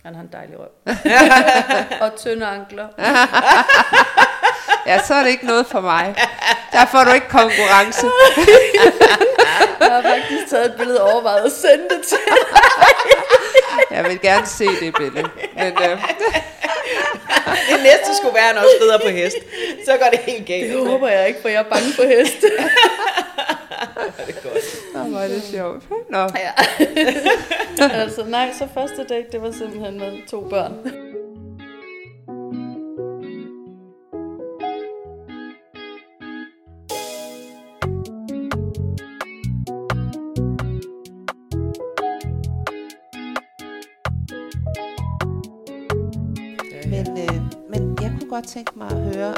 han 0.06 0.16
har 0.16 0.22
en 0.22 0.30
dejlig 0.34 0.56
røv. 0.60 0.70
og 2.02 2.16
tynde 2.20 2.46
ankler. 2.46 2.88
Ja, 4.86 5.00
så 5.04 5.14
er 5.14 5.24
det 5.24 5.30
ikke 5.30 5.46
noget 5.46 5.68
for 5.68 5.82
mig. 5.82 6.16
Der 6.72 6.86
får 6.86 7.04
du 7.04 7.12
ikke 7.12 7.28
konkurrence. 7.30 8.06
Jeg 9.80 9.92
har 9.92 10.02
faktisk 10.02 10.50
taget 10.50 10.66
et 10.66 10.76
billede 10.78 11.02
og 11.02 11.12
overvejet 11.14 11.46
at 11.46 11.52
sende 11.52 11.84
det 11.84 12.06
til 12.08 12.18
Jeg 13.92 14.04
vil 14.04 14.22
gerne 14.22 14.46
se 14.46 14.66
det 14.68 14.94
billede. 14.98 15.30
Men, 15.56 15.68
øh, 15.84 16.04
Det 17.70 17.78
næste 17.84 18.10
skulle 18.18 18.36
være, 18.36 18.50
at 18.50 18.56
han 18.56 18.58
også 18.58 18.78
rider 18.82 19.00
på 19.00 19.10
hest. 19.10 19.38
Så 19.86 19.92
går 19.98 20.10
det 20.12 20.20
helt 20.20 20.46
galt. 20.48 20.74
Det 20.74 20.88
håber 20.88 21.08
jeg 21.08 21.28
ikke, 21.28 21.42
for 21.42 21.50
jeg 21.50 21.60
er 21.60 21.70
bange 21.76 21.94
for 21.96 22.04
heste. 22.04 22.48
det 24.28 24.36
er 24.36 24.42
godt. 24.44 25.10
Nå, 25.12 25.18
er 25.18 25.28
det 25.28 25.44
sjovt. 25.52 25.84
Nå, 26.10 26.20
Ja. 26.20 26.52
altså 28.02 28.24
nej, 28.28 28.50
så 28.60 28.68
første 28.74 29.04
date, 29.10 29.26
det 29.32 29.42
var 29.42 29.52
simpelthen 29.52 30.00
med 30.00 30.12
to 30.32 30.48
børn. 30.50 30.74
Godt 48.40 48.48
tænke 48.50 48.78
mig 48.78 48.92
at 48.92 49.16
høre, 49.16 49.34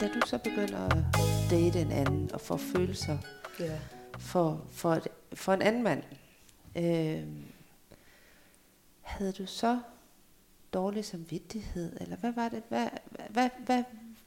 da 0.00 0.08
du 0.08 0.20
så 0.26 0.38
begynder 0.38 0.78
at 0.78 0.96
date 1.50 1.80
en 1.80 1.92
anden 1.92 2.30
og 2.32 2.40
få 2.40 2.56
følelser 2.56 3.18
Ja. 3.60 3.78
for, 4.18 4.64
for, 4.70 4.92
et, 4.92 5.08
for 5.34 5.52
en 5.52 5.62
anden 5.62 5.82
mand, 5.82 6.02
øh, 6.76 7.24
havde 9.00 9.32
du 9.32 9.46
så 9.46 9.80
dårlig 10.72 11.04
samvittighed, 11.04 11.96
eller 12.00 12.16
hvad 12.16 12.32
var 12.32 12.48
det? 12.48 12.62
Hvad, 12.68 12.88
hvad, 13.30 13.48
hvad, 13.66 13.82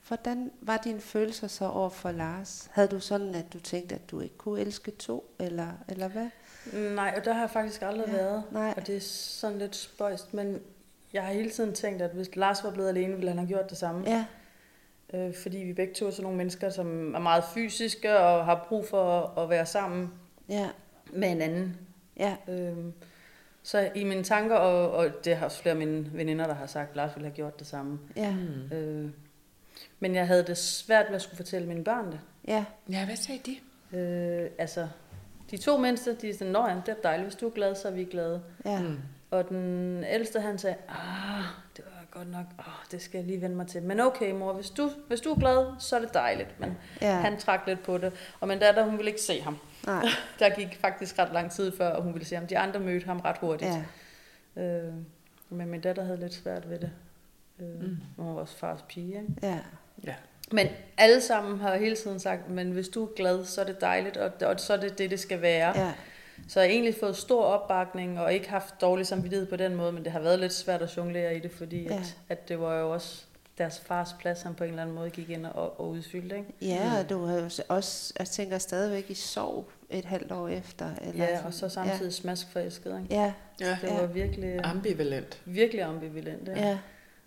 hvordan 0.07 0.51
var 0.61 0.77
dine 0.77 1.01
følelser 1.01 1.47
så 1.47 1.65
over 1.65 1.89
for 1.89 2.11
Lars? 2.11 2.69
Havde 2.71 2.87
du 2.87 2.99
sådan, 2.99 3.35
at 3.35 3.53
du 3.53 3.59
tænkte, 3.59 3.95
at 3.95 4.11
du 4.11 4.19
ikke 4.19 4.37
kunne 4.37 4.61
elske 4.61 4.91
to, 4.91 5.35
eller, 5.39 5.71
eller 5.87 6.07
hvad? 6.07 6.29
Nej, 6.95 7.13
og 7.17 7.25
der 7.25 7.33
har 7.33 7.41
jeg 7.41 7.49
faktisk 7.49 7.81
aldrig 7.81 8.07
ja, 8.07 8.13
været. 8.13 8.43
nej. 8.51 8.73
Og 8.77 8.87
det 8.87 8.95
er 8.95 9.01
sådan 9.01 9.57
lidt 9.57 9.75
spøjst, 9.75 10.33
men 10.33 10.59
jeg 11.13 11.23
har 11.23 11.33
hele 11.33 11.49
tiden 11.49 11.73
tænkt, 11.73 12.01
at 12.01 12.11
hvis 12.11 12.35
Lars 12.35 12.63
var 12.63 12.71
blevet 12.71 12.89
alene, 12.89 13.13
ville 13.15 13.29
han 13.29 13.37
have 13.37 13.47
gjort 13.47 13.69
det 13.69 13.77
samme. 13.77 14.03
Ja, 14.09 14.25
Øh, 15.13 15.33
fordi 15.41 15.57
vi 15.57 15.73
begge 15.73 15.93
to 15.93 16.05
er 16.07 16.11
sådan 16.11 16.23
nogle 16.23 16.37
mennesker, 16.37 16.69
som 16.69 17.15
er 17.15 17.19
meget 17.19 17.43
fysiske 17.53 18.19
og 18.19 18.45
har 18.45 18.65
brug 18.69 18.87
for 18.87 19.19
at, 19.37 19.43
at 19.43 19.49
være 19.49 19.65
sammen 19.65 20.13
ja, 20.49 20.69
med 21.13 21.31
en 21.31 21.41
anden. 21.41 21.77
ja, 22.17 22.35
Øhm, 22.47 22.93
så 23.63 23.89
i 23.95 24.03
mine 24.03 24.23
tanker, 24.23 24.55
og, 24.55 24.91
og 24.91 25.25
det 25.25 25.35
har 25.37 25.45
også 25.45 25.61
flere 25.61 25.71
af 25.73 25.77
mine 25.79 26.09
veninder, 26.13 26.47
der 26.47 26.53
har 26.53 26.65
sagt, 26.65 26.89
at 26.89 26.95
Lars 26.95 27.11
ville 27.15 27.27
have 27.27 27.35
gjort 27.35 27.59
det 27.59 27.67
samme. 27.67 27.99
ja, 28.15 28.31
Mm. 28.35 28.77
Øh, 28.77 29.09
men 29.99 30.15
jeg 30.15 30.27
havde 30.27 30.43
det 30.43 30.57
svært 30.57 31.05
ved 31.07 31.15
at 31.15 31.21
skulle 31.21 31.37
fortælle 31.37 31.67
mine 31.67 31.83
børn 31.83 32.11
det. 32.11 32.19
ja, 32.47 32.65
Ja, 32.91 33.05
hvad 33.05 33.15
sagde 33.15 33.41
de? 33.45 33.97
Øh, 33.97 34.49
altså, 34.57 34.87
de 35.51 35.57
to 35.57 35.77
mindste, 35.77 36.15
de 36.15 36.29
er 36.29 36.33
sådan, 36.33 36.53
Nå 36.53 36.67
ja, 36.67 36.75
det 36.85 36.89
er 36.97 37.01
dejligt, 37.03 37.25
hvis 37.27 37.35
du 37.35 37.47
er 37.47 37.51
glad, 37.51 37.75
så 37.75 37.87
er 37.87 37.91
vi 37.91 38.03
glade. 38.03 38.41
ja, 38.65 38.81
Mm. 38.81 38.97
Og 39.31 39.49
den 39.49 40.03
ældste, 40.03 40.41
han 40.41 40.57
sagde, 40.57 40.75
ah, 40.89 41.43
det 41.77 41.85
var 41.85 42.05
godt 42.19 42.31
nok, 42.31 42.45
oh, 42.57 42.65
det 42.91 43.01
skal 43.01 43.17
jeg 43.17 43.27
lige 43.27 43.41
vende 43.41 43.55
mig 43.55 43.67
til. 43.67 43.83
Men 43.83 43.99
okay, 43.99 44.31
mor, 44.31 44.53
hvis 44.53 44.69
du, 44.69 44.91
hvis 45.07 45.21
du 45.21 45.31
er 45.31 45.39
glad, 45.39 45.67
så 45.79 45.95
er 45.95 45.99
det 45.99 46.13
dejligt. 46.13 46.59
Men 46.59 46.77
ja. 47.01 47.15
han 47.15 47.39
trak 47.39 47.59
lidt 47.67 47.83
på 47.83 47.97
det. 47.97 48.13
Og 48.39 48.47
min 48.47 48.59
datter, 48.59 48.83
hun 48.83 48.97
ville 48.97 49.09
ikke 49.11 49.21
se 49.21 49.41
ham. 49.41 49.57
Nej, 49.85 50.05
Der 50.39 50.49
gik 50.55 50.77
faktisk 50.81 51.19
ret 51.19 51.33
lang 51.33 51.51
tid 51.51 51.77
før, 51.77 51.89
og 51.89 52.03
hun 52.03 52.13
ville 52.13 52.25
se 52.25 52.35
ham. 52.35 52.47
De 52.47 52.57
andre 52.57 52.79
mødte 52.79 53.05
ham 53.05 53.19
ret 53.19 53.37
hurtigt. 53.37 53.71
ja, 53.71 53.83
Øh, 54.61 54.93
men 55.49 55.67
min 55.67 55.81
datter 55.81 56.03
havde 56.03 56.19
lidt 56.19 56.33
svært 56.33 56.69
ved 56.69 56.79
det. 56.79 56.91
Øh, 57.59 57.81
Mm. 57.81 57.97
Hun 58.17 58.27
var 58.27 58.33
vores 58.33 58.55
fars 58.55 58.79
pige, 58.89 59.07
ikke? 59.21 59.27
ja, 59.43 59.59
Ja. 60.03 60.15
Men 60.51 60.67
alle 60.97 61.21
sammen 61.21 61.59
har 61.59 61.75
hele 61.77 61.95
tiden 61.95 62.19
sagt, 62.19 62.49
men 62.49 62.71
hvis 62.71 62.87
du 62.89 63.03
er 63.05 63.09
glad, 63.15 63.45
så 63.45 63.61
er 63.61 63.65
det 63.65 63.81
dejligt, 63.81 64.17
og, 64.17 64.31
og 64.49 64.59
så 64.59 64.73
er 64.73 64.77
det 64.77 64.97
det, 64.97 65.11
det 65.11 65.19
skal 65.19 65.41
være. 65.41 65.79
ja, 65.79 65.93
Så 66.47 66.59
jeg 66.59 66.69
har 66.69 66.73
egentlig 66.73 66.95
fået 66.99 67.15
stor 67.15 67.43
opbakning, 67.43 68.19
og 68.19 68.33
ikke 68.33 68.49
haft 68.49 68.81
dårlig 68.81 69.07
samvittighed 69.07 69.47
på 69.47 69.55
den 69.55 69.75
måde, 69.75 69.91
men 69.91 70.03
det 70.03 70.11
har 70.11 70.19
været 70.19 70.39
lidt 70.39 70.53
svært 70.53 70.81
at 70.81 70.97
jonglere 70.97 71.35
i 71.35 71.39
det, 71.39 71.51
fordi 71.51 71.83
Ja. 71.83 71.93
ja. 71.93 71.99
at, 71.99 72.17
at 72.29 72.49
det 72.49 72.59
var 72.59 72.79
jo 72.79 72.91
også 72.93 73.23
deres 73.57 73.79
fars 73.79 74.15
plads, 74.19 74.41
han 74.41 74.53
på 74.55 74.63
en 74.63 74.69
eller 74.69 74.81
anden 74.81 74.95
måde 74.95 75.09
gik 75.09 75.29
ind 75.29 75.45
og, 75.45 75.79
og 75.79 75.89
udfyldte. 75.89 76.37
Ikke? 76.37 76.53
ja, 76.61 76.91
og 77.03 77.09
du 77.09 77.25
har 77.25 77.35
jo 77.37 77.49
også, 77.67 78.13
jeg 78.19 78.27
tænker 78.27 78.57
stadigvæk 78.57 79.09
i 79.09 79.13
sorg 79.13 79.65
et 79.89 80.05
halvt 80.05 80.31
år 80.31 80.47
efter. 80.47 80.89
Eller 81.01 81.25
Ja, 81.25 81.45
og 81.45 81.53
så 81.53 81.69
samtidig 81.69 82.01
ja. 82.03 82.09
smask 82.09 82.51
forelsket. 82.51 82.99
Ikke? 83.01 83.15
Ja, 83.15 83.33
Ja. 83.61 83.77
Det 83.81 83.87
Ja. 83.87 83.99
var 83.99 84.05
virkelig, 84.07 84.59
Ambivalent. 84.63 85.41
virkelig 85.45 85.83
ambivalent. 85.83 86.47
Ikke? 86.47 86.61
ja, 86.61 86.77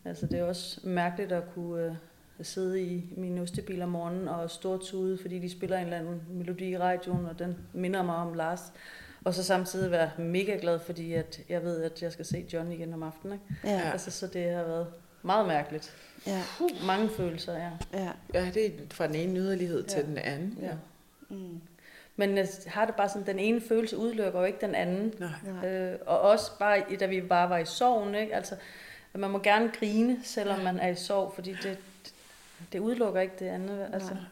Altså 0.04 0.26
det 0.26 0.38
er 0.38 0.44
også 0.44 0.80
mærkeligt 0.82 1.32
at 1.32 1.42
kunne 1.54 1.98
øh, 2.39 2.45
sidde 2.45 2.83
i 2.83 3.05
min 3.16 3.39
ostebil 3.39 3.83
om 3.83 3.89
morgenen 3.89 4.28
og 4.28 4.51
stortude, 4.51 5.18
fordi 5.18 5.39
de 5.39 5.51
spiller 5.51 5.76
en 5.78 5.85
eller 5.85 5.99
anden 5.99 6.22
melodi 6.30 6.68
i 6.70 6.78
radioen, 6.78 7.26
og 7.26 7.39
den 7.39 7.57
minder 7.72 8.03
mig 8.03 8.16
om 8.16 8.35
Lars. 8.35 8.61
Og 9.24 9.35
så 9.35 9.43
samtidig 9.45 9.91
være 9.91 10.11
mega 10.18 10.57
glad, 10.61 10.78
fordi 10.78 11.12
at 11.12 11.41
jeg 11.49 11.62
ved, 11.62 11.83
at 11.83 12.03
jeg 12.03 12.12
skal 12.12 12.24
se 12.24 12.47
John 12.53 12.72
igen 12.72 12.95
om 12.95 13.03
aftenen. 13.03 13.33
Ikke? 13.64 13.74
Ja, 13.76 13.91
Altså, 13.93 14.11
så 14.11 14.26
det 14.26 14.51
har 14.51 14.62
været 14.62 14.87
meget 15.22 15.47
mærkeligt. 15.47 15.93
ja, 16.26 16.43
Mange 16.87 17.09
følelser, 17.09 17.53
ja. 17.53 17.70
ja. 17.93 18.11
Ja, 18.35 18.51
det 18.55 18.66
er 18.66 18.70
fra 18.91 19.07
den 19.07 19.14
ene 19.14 19.39
yderlighed 19.39 19.83
til 19.83 19.99
Ja. 20.01 20.07
den 20.07 20.18
anden. 20.18 20.59
ja. 20.62 20.72
Mm, 21.28 21.61
Men 22.16 22.37
jeg 22.37 22.49
har 22.66 22.85
det 22.87 22.95
bare 22.95 23.09
sådan, 23.09 23.26
den 23.26 23.39
ene 23.39 23.61
følelse 23.61 23.97
udelukker 23.99 24.41
jo 24.41 24.45
ikke 24.47 24.59
den 24.61 24.74
anden. 24.74 25.14
Nej. 25.18 25.68
Øh, 25.70 25.99
og 26.07 26.20
også 26.20 26.51
bare, 26.59 26.83
da 27.01 27.07
vi 27.07 27.20
bare 27.20 27.51
var 27.51 27.59
i 27.59 27.64
sorgen, 27.64 28.14
ikke? 28.14 28.35
Altså, 28.35 28.55
at 29.14 29.20
man 29.20 29.30
må 29.30 29.39
gerne 29.39 29.70
grine, 29.78 30.16
selvom 30.24 30.61
man 30.61 30.78
er 30.78 30.89
i 30.89 30.95
sorg, 30.95 31.33
fordi 31.35 31.57
det, 31.62 31.78
det 32.72 32.78
udelukker 32.78 33.20
ikke 33.20 33.34
det 33.38 33.46
andet. 33.46 33.88
Altså, 33.92 34.14
Nej. 34.14 34.22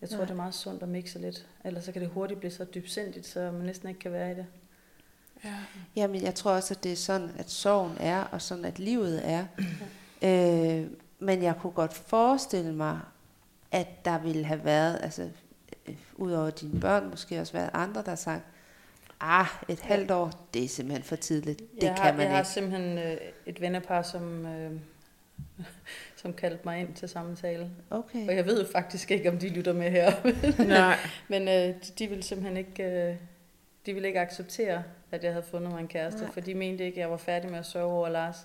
jeg 0.00 0.08
tror, 0.08 0.16
Nej. 0.16 0.24
det 0.24 0.30
er 0.32 0.36
meget 0.36 0.54
sundt 0.54 0.82
at 0.82 0.88
mixe 0.88 1.18
lidt. 1.18 1.46
Ellers 1.64 1.84
så 1.84 1.92
kan 1.92 2.02
det 2.02 2.10
hurtigt 2.10 2.40
blive 2.40 2.52
så 2.52 2.64
dybsindigt, 2.74 3.26
så 3.26 3.40
man 3.40 3.66
næsten 3.66 3.88
ikke 3.88 4.00
kan 4.00 4.12
være 4.12 4.32
i 4.32 4.34
det. 4.34 4.46
Ja. 5.44 5.54
Jamen, 5.96 6.22
jeg 6.22 6.34
tror 6.34 6.50
også, 6.50 6.74
at 6.74 6.84
det 6.84 6.92
er 6.92 6.96
sådan, 6.96 7.30
at 7.38 7.50
sorgen 7.50 7.96
er, 8.00 8.20
og 8.22 8.42
sådan, 8.42 8.64
at 8.64 8.78
livet 8.78 9.28
er. 9.30 9.46
Øh, 10.22 10.86
men 11.18 11.42
jeg 11.42 11.54
kunne 11.60 11.72
godt 11.72 11.94
forestille 11.94 12.74
mig, 12.74 13.00
at 13.72 14.04
der 14.04 14.18
ville 14.18 14.44
have 14.44 14.64
været, 14.64 14.98
altså, 15.02 15.30
øh, 15.88 15.94
udover 16.14 16.50
dine 16.50 16.80
børn, 16.80 17.10
måske 17.10 17.40
også 17.40 17.52
været 17.52 17.70
andre, 17.72 18.02
der 18.02 18.08
har 18.08 18.16
sagt, 18.16 18.42
ah, 19.20 19.46
et 19.68 19.80
halvt 19.80 20.10
år, 20.10 20.46
det 20.54 20.64
er 20.64 20.68
simpelthen 20.68 21.02
for 21.04 21.16
tidligt. 21.16 21.58
Det 21.58 21.82
jeg 21.82 21.96
kan 21.96 22.04
har, 22.04 22.12
man 22.12 22.20
jeg 22.20 22.30
har 22.30 22.38
ikke. 22.38 22.50
simpelthen 22.50 22.98
øh, 22.98 23.16
et 23.46 23.60
vennepar, 23.60 24.02
som, 24.02 24.46
øh, 24.46 24.72
som 26.16 26.32
kaldte 26.32 26.60
mig 26.64 26.80
ind 26.80 26.94
til 26.94 27.08
samtale. 27.08 27.70
Og 27.90 27.98
Okay. 27.98 28.36
jeg 28.36 28.46
ved 28.46 28.66
faktisk 28.72 29.10
ikke, 29.10 29.28
om 29.30 29.38
de 29.38 29.48
lytter 29.48 29.72
med 29.72 29.90
her. 29.90 30.12
Nej. 30.78 30.96
Men 31.28 31.48
øh, 31.48 31.74
de, 31.98 32.06
ville 32.08 32.22
simpelthen 32.22 32.56
ikke, 32.56 32.82
øh, 32.84 33.16
de 33.86 33.92
ville 33.94 34.08
ikke 34.08 34.20
acceptere, 34.20 34.82
at 35.10 35.24
jeg 35.24 35.32
havde 35.32 35.44
fundet 35.50 35.70
mig 35.72 35.80
en 35.80 35.88
kæreste, 35.88 36.20
Nej. 36.22 36.30
for 36.32 36.40
de 36.40 36.54
mente 36.54 36.84
ikke, 36.84 36.96
at 36.96 37.00
jeg 37.00 37.10
var 37.10 37.16
færdig 37.16 37.50
med 37.50 37.58
at 37.58 37.66
sørge 37.66 37.92
over 37.92 38.08
Lars. 38.08 38.36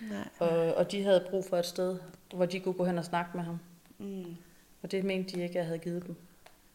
Nej. 0.00 0.28
Og, 0.38 0.74
og 0.74 0.92
de 0.92 1.02
havde 1.02 1.26
brug 1.30 1.44
for 1.44 1.56
et 1.56 1.66
sted, 1.66 1.98
hvor 2.34 2.46
de 2.46 2.60
kunne 2.60 2.74
gå 2.74 2.84
hen 2.84 2.98
og 2.98 3.04
snakke 3.04 3.30
med 3.34 3.44
ham. 3.44 3.58
Mm, 3.98 4.36
Og 4.82 4.90
det 4.90 5.04
mente 5.04 5.36
de 5.36 5.42
ikke, 5.42 5.52
at 5.52 5.56
jeg 5.56 5.64
havde 5.64 5.78
givet 5.78 6.06
dem. 6.06 6.16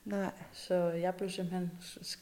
nej. 0.06 0.32
Så 0.53 0.76
jeg 0.76 1.16
blev 1.16 1.30
simpelthen 1.30 1.72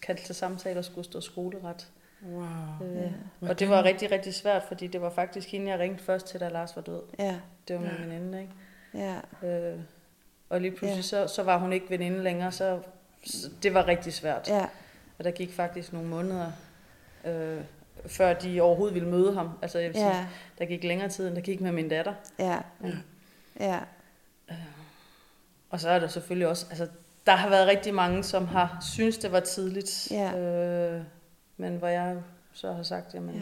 kaldt 0.01 0.19
til 0.21 0.35
samtale 0.35 0.79
og 0.79 0.85
skulle 0.85 1.05
stå 1.05 1.21
skoleret. 1.21 1.87
Wow. 2.31 2.87
Øh, 2.87 3.11
Ja. 3.41 3.49
og 3.49 3.59
det 3.59 3.69
var 3.69 3.83
rigtig, 3.83 4.11
rigtig 4.11 4.33
svært, 4.33 4.63
fordi 4.67 4.87
det 4.87 5.01
var 5.01 5.09
faktisk 5.09 5.51
hende, 5.51 5.71
jeg 5.71 5.79
ringte 5.79 6.03
først 6.03 6.25
til, 6.27 6.39
da 6.39 6.47
Lars 6.49 6.75
var 6.75 6.81
død. 6.81 7.01
Ja, 7.19 7.35
Det 7.67 7.75
var 7.75 7.81
min 7.81 7.91
Ja. 7.91 8.03
veninde, 8.05 8.41
ikke? 8.41 8.53
ja, 8.93 9.47
Øh, 9.47 9.79
og 10.49 10.61
lige 10.61 10.71
pludselig, 10.71 10.95
Ja. 10.97 11.01
så, 11.27 11.27
så 11.27 11.43
var 11.43 11.57
hun 11.57 11.73
ikke 11.73 11.89
veninde 11.89 12.23
længere, 12.23 12.51
så, 12.51 12.79
så 13.25 13.49
det 13.63 13.73
var 13.73 13.87
rigtig 13.87 14.13
svært. 14.13 14.47
ja, 14.47 14.65
Og 15.17 15.23
der 15.23 15.31
gik 15.31 15.53
faktisk 15.53 15.93
nogle 15.93 16.07
måneder, 16.07 16.51
øh, 17.25 17.61
før 18.07 18.33
de 18.33 18.61
overhovedet 18.61 18.95
ville 18.95 19.09
møde 19.09 19.33
ham. 19.33 19.49
Altså, 19.61 19.79
jeg 19.79 19.87
vil 19.87 19.95
sige, 19.95 20.15
ja, 20.17 20.25
der 20.59 20.65
gik 20.65 20.83
længere 20.83 21.09
tid, 21.09 21.27
end 21.27 21.35
der 21.35 21.41
gik 21.41 21.61
med 21.61 21.71
min 21.71 21.89
datter. 21.89 22.13
ja, 22.39 22.57
Ja. 22.83 22.89
ja, 23.59 23.79
Og 25.69 25.79
så 25.79 25.89
er 25.89 25.99
der 25.99 26.07
selvfølgelig 26.07 26.47
også, 26.47 26.65
altså, 26.69 26.87
der 27.25 27.31
har 27.35 27.49
været 27.49 27.67
rigtig 27.67 27.93
mange, 27.93 28.23
som 28.23 28.47
har 28.47 28.77
synes 28.93 29.17
det 29.17 29.31
var 29.31 29.39
tidligt. 29.39 30.07
Ja. 30.11 30.37
Øh, 30.37 31.01
men 31.63 31.77
hvor 31.77 31.87
jeg 31.87 32.21
så 32.53 32.73
har 32.73 32.83
sagt, 32.83 33.13
jamen, 33.13 33.35
ja, 33.35 33.41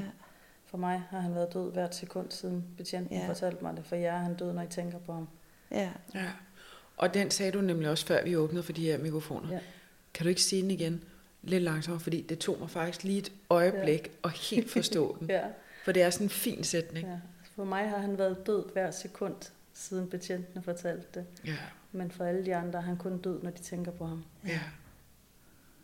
for 0.65 0.78
mig 0.78 1.03
har 1.09 1.19
han 1.19 1.36
været 1.36 1.53
død 1.53 1.72
hvert 1.72 1.95
sekund, 1.95 2.32
siden 2.32 2.65
betjenten 2.78 3.17
Ja. 3.17 3.28
fortalte 3.28 3.63
mig 3.63 3.78
det. 3.78 3.86
For 3.86 3.95
jer 3.95 4.13
er 4.13 4.17
han 4.17 4.36
død, 4.36 4.53
når 4.53 4.61
I 4.61 4.67
tænker 4.67 4.97
på 4.99 5.13
ham. 5.13 5.28
ja. 5.72 5.89
Ja. 6.15 6.26
Og 6.97 7.13
den 7.13 7.32
sagde 7.32 7.51
du 7.51 7.61
nemlig 7.61 7.89
også, 7.89 8.05
før 8.05 8.24
vi 8.24 8.36
åbnede 8.36 8.63
for 8.63 8.74
de 8.74 8.82
her 8.86 8.97
mikrofoner. 8.97 9.53
Ja. 9.53 9.59
Kan 10.13 10.24
du 10.24 10.30
ikke 10.30 10.41
sige 10.41 10.61
den 10.61 10.72
igen? 10.72 11.03
Lidt 11.43 11.63
langsommere, 11.63 11.99
fordi 11.99 12.22
det 12.22 12.39
tog 12.39 12.59
mig 12.59 12.69
faktisk 12.69 13.03
lige 13.03 13.17
et 13.19 13.32
øjeblik 13.49 14.07
ja. 14.07 14.30
at 14.30 14.32
helt 14.32 14.72
forstå 14.72 15.17
den. 15.19 15.30
Ja. 15.36 15.43
For 15.86 15.91
det 15.91 16.01
er 16.03 16.09
sådan 16.09 16.26
en 16.26 16.30
fin 16.30 16.63
sætning. 16.63 17.07
ja. 17.07 17.15
For 17.55 17.63
mig 17.63 17.89
har 17.89 17.97
han 17.97 18.17
været 18.17 18.47
død 18.47 18.65
hver 18.74 18.91
sekund, 18.91 19.36
siden 19.74 20.07
betjentene 20.09 20.61
fortalte 20.63 21.05
det. 21.13 21.26
Ja. 21.45 21.55
Men 21.91 22.11
for 22.11 22.26
alle 22.26 22.45
de 22.45 22.55
andre 22.55 22.80
er 22.80 22.84
han 22.84 22.97
kun 22.97 23.17
død, 23.17 23.43
når 23.43 23.51
de 23.51 23.61
tænker 23.61 23.91
på 23.91 24.05
ham. 24.05 24.24
ja. 24.47 24.59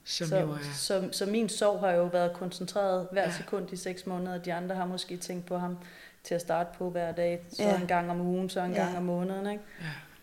Som 0.08 0.28
så, 0.28 0.38
jo 0.38 0.52
er... 0.52 0.58
så, 0.76 1.10
så 1.12 1.26
min 1.26 1.50
sorg 1.50 1.80
har 1.80 1.92
jo 1.92 2.04
været 2.04 2.34
koncentreret 2.34 3.08
hver 3.12 3.22
Ja. 3.22 3.28
ja. 3.28 3.34
sekund 3.38 3.74
i 3.74 3.76
seks 3.76 4.06
måneder. 4.06 4.38
De 4.38 4.54
andre 4.54 4.76
har 4.76 4.86
måske 4.86 5.18
tænkt 5.18 5.46
på 5.46 5.58
ham 5.58 5.78
til 6.24 6.36
at 6.36 6.42
starte 6.42 6.70
på 6.78 6.90
hver 6.90 7.12
dag. 7.12 7.46
Så 7.50 7.64
Ja. 7.64 7.70
ja. 7.70 7.82
en 7.82 7.88
gang 7.88 8.12
om 8.12 8.22
ugen, 8.22 8.50
så 8.50 8.62
en 8.62 8.72
Ja. 8.74 8.84
gang 8.84 8.98
om 8.98 9.04
måneden. 9.04 9.48
Ikke? 9.52 9.64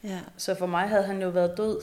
Ja. 0.05 0.09
ja. 0.09 0.21
Så 0.37 0.55
for 0.55 0.67
mig 0.67 0.89
havde 0.89 1.03
han 1.03 1.23
jo 1.23 1.29
været 1.29 1.57
død 1.57 1.81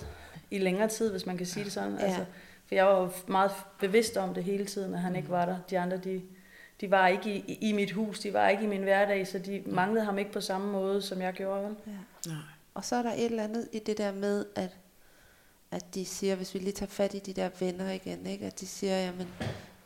i 0.52 0.58
længere 0.58 0.88
tid, 0.88 1.12
hvis 1.12 1.26
man 1.26 1.38
kan 1.38 1.46
sige 1.46 1.64
det 1.64 1.72
sådan. 1.72 1.94
Ja. 2.00 2.06
Altså, 2.06 2.26
for 2.68 2.76
jeg 2.76 2.86
var 2.86 3.02
jo 3.02 3.10
meget 3.28 3.52
bevidst 3.80 4.18
om 4.18 4.34
det 4.34 4.44
hele 4.44 4.66
tiden, 4.66 4.94
at 4.94 5.00
han 5.00 5.16
ikke 5.16 5.30
var 5.30 5.46
der. 5.46 5.58
De 5.70 5.80
andre, 5.80 5.98
de, 5.98 6.22
de 6.82 6.92
var 6.92 7.08
ikke 7.08 7.36
i, 7.36 7.58
i 7.70 7.72
mit 7.74 7.92
hus, 7.92 8.20
de 8.20 8.34
var 8.34 8.50
ikke 8.50 8.64
i 8.64 8.68
min 8.68 8.84
hverdag, 8.84 9.28
så 9.28 9.40
de 9.40 9.64
manglede 9.66 10.06
ham 10.06 10.18
ikke 10.18 10.32
på 10.32 10.42
samme 10.42 10.72
måde, 10.72 11.02
som 11.02 11.22
jeg 11.22 11.34
gjorde. 11.34 11.64
Vel? 11.64 11.76
Nej. 12.28 12.36
Og 12.74 12.86
så 12.86 12.96
er 12.96 13.02
der 13.02 13.12
et 13.14 13.26
eller 13.26 13.44
andet 13.44 13.68
i 13.74 13.80
det 13.80 13.98
der 13.98 14.12
med, 14.12 14.46
at, 14.56 14.70
at 15.72 15.96
de 15.96 16.06
siger, 16.06 16.36
hvis 16.36 16.54
vi 16.54 16.60
lige 16.60 16.72
tager 16.72 16.90
fat 16.90 17.14
i 17.14 17.20
de 17.20 17.34
der 17.34 17.50
venner 17.60 17.92
igen, 17.92 18.26
ikke? 18.26 18.46
at 18.46 18.60
de 18.60 18.68
siger, 18.68 18.98
jamen, 19.06 19.28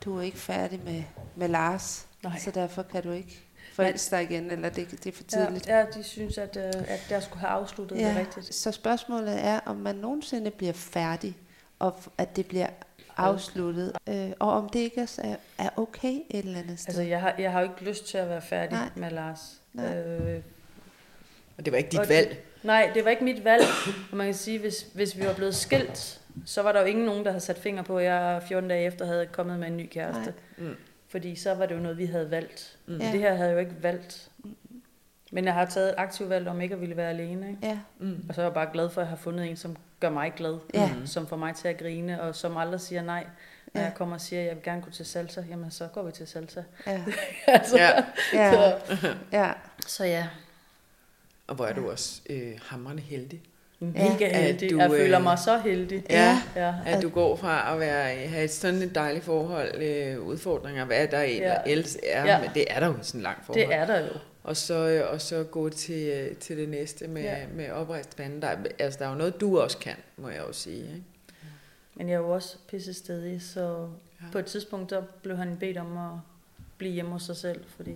du 0.06 0.18
er 0.18 0.22
ikke 0.22 0.38
færdig 0.38 0.80
med, 0.86 1.04
med 1.36 1.48
Lars, 1.48 2.08
Nej. 2.24 2.40
så 2.40 2.52
derfor 2.52 2.84
kan 2.84 3.04
du 3.04 3.12
ikke 3.12 3.42
forelske 3.74 4.16
dig 4.16 4.24
igen, 4.24 4.52
eller 4.52 4.70
det, 4.70 4.92
det 4.92 5.06
er 5.06 5.12
for 5.12 5.24
tidligt. 5.24 5.68
Ja, 5.68 5.78
ja, 5.80 5.86
de 5.86 6.04
synes, 6.04 6.38
at, 6.38 6.58
øh, 6.58 6.84
at 6.88 7.08
jeg 7.10 7.24
skulle 7.24 7.40
have 7.40 7.50
afsluttet 7.52 7.98
ja. 8.00 8.10
det 8.10 8.16
rigtigt. 8.18 8.56
Så 8.56 8.72
spørgsmålet 8.72 9.46
er, 9.46 9.60
om 9.66 9.76
man 9.76 9.96
nogensinde 9.96 10.52
bliver 10.52 10.74
færdig, 10.74 11.38
og 11.80 12.00
at 12.18 12.36
det 12.36 12.46
bliver 12.48 12.68
afsluttet, 13.18 13.94
øh, 14.08 14.32
og 14.40 14.52
om 14.52 14.70
det 14.70 14.80
ikke 14.80 15.02
også 15.02 15.22
er, 15.22 15.36
er 15.58 15.70
okay 15.76 16.14
et 16.30 16.46
eller 16.46 16.60
andet 16.60 16.80
sted. 16.80 16.90
Altså, 16.90 17.02
jeg 17.02 17.22
har, 17.22 17.36
jeg 17.40 17.52
har 17.52 17.62
jo 17.62 17.70
ikke 17.72 17.84
lyst 17.84 18.06
til 18.08 18.18
at 18.18 18.30
være 18.30 18.42
færdig 18.42 18.72
Nej. 18.78 18.90
Med 18.96 19.12
Lars. 19.12 19.62
Nej. 19.74 19.98
Øh, 19.98 20.42
Og 21.58 21.66
det 21.66 21.72
var 21.72 21.78
ikke 21.78 21.90
dit 21.92 22.00
Og- 22.00 22.10
valg. 22.10 22.46
Nej, 22.66 22.92
det 22.94 23.04
var 23.06 23.12
ikke 23.12 23.24
mit 23.24 23.44
valg. 23.44 23.64
Og 24.12 24.18
man 24.18 24.28
kan 24.28 24.34
sige, 24.34 24.60
hvis, 24.60 24.86
hvis 24.94 25.18
vi 25.18 25.26
var 25.26 25.34
blevet 25.34 25.56
skilt, 25.56 26.22
så 26.46 26.62
var 26.62 26.72
der 26.72 26.80
jo 26.80 26.86
ingen 26.86 27.06
nogen, 27.06 27.24
der 27.26 27.32
havde 27.32 27.44
sat 27.44 27.58
finger 27.58 27.84
på, 27.84 27.98
at 27.98 28.06
jeg 28.06 28.42
14 28.48 28.70
dage 28.70 28.86
efter 28.86 29.06
havde 29.06 29.26
kommet 29.26 29.60
med 29.60 29.68
en 29.68 29.78
ny 29.78 29.90
kæreste. 29.92 30.34
Nej. 30.58 30.68
Mm. 30.70 30.76
Fordi 31.10 31.36
så 31.36 31.54
var 31.54 31.66
det 31.66 31.76
jo 31.76 31.80
noget, 31.80 31.98
vi 31.98 32.06
havde 32.06 32.32
valgt. 32.32 32.78
Mm. 32.86 32.94
Mm. 32.94 33.00
Ja. 33.02 33.12
Det 33.12 33.20
her 33.20 33.34
havde 33.36 33.50
jeg 33.50 33.54
jo 33.56 33.60
ikke 33.60 33.76
valgt. 33.84 34.30
Men 35.32 35.46
jeg 35.46 35.54
har 35.54 35.66
taget 35.66 35.90
et 35.90 35.96
aktivt 35.98 36.30
valg 36.30 36.48
om 36.48 36.62
ikke 36.62 36.76
at 36.76 36.82
ville 36.82 36.98
være 36.98 37.10
alene. 37.10 37.48
Ikke? 37.50 37.60
Ja, 37.68 37.80
Mm. 38.00 38.26
Og 38.30 38.36
så 38.36 38.42
er 38.42 38.46
jeg 38.46 38.54
bare 38.54 38.70
glad 38.74 38.90
for, 38.90 39.02
at 39.02 39.06
jeg 39.06 39.10
har 39.10 39.16
fundet 39.18 39.50
en, 39.50 39.56
som 39.56 39.76
gør 40.00 40.10
mig 40.10 40.34
glad. 40.36 40.58
Ja. 40.74 40.92
Som 41.06 41.28
får 41.28 41.36
mig 41.36 41.56
til 41.56 41.68
at 41.68 41.78
grine, 41.78 42.22
og 42.22 42.36
som 42.36 42.58
aldrig 42.58 42.82
siger 42.82 43.02
nej. 43.02 43.26
Når 43.74 43.82
Ja. 43.82 43.86
jeg 43.88 43.96
kommer 43.96 44.16
og 44.16 44.22
siger, 44.22 44.42
at 44.42 44.48
jeg 44.48 44.56
vil 44.56 44.64
gerne 44.64 44.82
gå 44.82 44.90
til 44.90 45.06
salsa, 45.06 45.42
jamen 45.50 45.72
så 45.72 45.88
går 45.88 46.04
vi 46.04 46.12
til 46.12 46.28
salsa. 46.28 46.62
ja, 46.88 47.04
altså, 47.48 47.78
Ja. 47.78 47.90
ja, 48.34 48.52
Så, 48.54 49.08
ja, 49.32 49.52
så 49.88 50.04
ja, 50.06 50.28
Og 51.48 51.56
hvor 51.56 51.66
er 51.66 51.74
du 51.74 51.90
også 51.92 52.22
øh, 52.30 52.52
hamrende 52.62 53.02
heldig. 53.02 53.42
mega 53.80 54.26
At 54.26 54.44
heldig. 54.44 54.70
du, 54.72 54.78
jeg 54.78 54.90
føler 54.90 55.18
øh, 55.20 55.24
mig 55.24 55.40
så 55.40 55.58
heldig. 55.58 56.04
Ja. 56.10 56.42
ja. 56.56 56.74
At 56.86 57.02
du 57.04 57.10
går 57.10 57.36
fra 57.36 57.74
at 57.74 57.80
være, 57.80 58.16
have 58.28 58.44
et 58.44 58.52
sådan 58.52 58.82
et 58.82 58.96
dejligt 58.96 59.26
forhold, 59.26 59.82
øh, 59.82 60.22
udfordringer, 60.22 60.86
hvad 60.86 61.08
der 61.08 61.22
ja. 61.22 61.28
Ja. 61.28 61.56
ellers 61.66 61.98
er, 62.04 62.26
Ja. 62.26 62.42
men 62.42 62.50
det 62.54 62.66
er 62.70 62.80
der 62.80 62.88
jo 62.88 62.96
sådan 63.02 63.22
langt 63.22 63.46
forhold. 63.46 63.66
Det 63.68 63.76
er 63.76 63.86
der 63.86 64.00
jo. 64.00 64.10
Og 64.44 64.58
så, 64.58 64.74
øh, 64.90 65.12
og 65.14 65.22
så 65.22 65.44
gå 65.44 65.70
til, 65.70 66.08
øh, 66.10 66.36
til 66.38 66.58
det 66.58 66.70
næste 66.70 67.08
med, 67.08 67.22
ja. 67.22 67.38
Ja. 67.40 67.46
med 67.56 67.70
oprejst 67.72 68.16
pande. 68.18 68.42
Der, 68.42 68.48
er- 68.48 68.58
altså, 68.80 69.00
der 69.00 69.06
er 69.06 69.10
jo 69.10 69.16
noget, 69.16 69.42
du 69.42 69.60
også 69.60 69.78
kan, 69.78 69.96
må 70.18 70.30
jeg 70.30 70.40
jo 70.48 70.54
sige. 70.54 70.78
Ikke? 70.82 71.04
Men 71.96 72.10
jeg 72.10 72.16
er 72.16 72.20
jo 72.20 72.30
også 72.30 72.58
pisse 72.70 72.94
stedig, 72.94 73.42
så 73.42 73.60
Ja. 73.62 74.26
ja. 74.26 74.32
på 74.32 74.38
et 74.40 74.46
tidspunkt 74.46 74.90
der 74.90 75.02
blev 75.24 75.38
han 75.38 75.58
bedt 75.60 75.78
om 75.78 75.98
at 75.98 76.12
blive 76.78 76.92
hjemme 76.94 77.12
hos 77.12 77.24
sig 77.24 77.36
selv, 77.36 77.62
fordi 77.76 77.92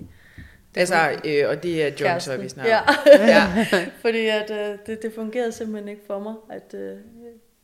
Altså, 0.75 1.19
øh, 1.25 1.49
og 1.49 1.63
det 1.63 1.83
er 1.83 1.85
John, 1.85 2.21
så 2.21 2.31
kæresten- 2.31 2.41
vi 2.41 2.49
snakker. 2.49 2.77
Ja, 3.05 3.25
ja. 3.37 3.85
fordi 4.01 4.25
at, 4.27 4.51
øh, 4.51 4.77
det, 4.85 5.01
det 5.01 5.13
fungerede 5.15 5.51
simpelthen 5.51 5.87
ikke 5.87 6.01
for 6.07 6.19
mig. 6.19 6.33
At, 6.49 6.73
øh, 6.73 6.97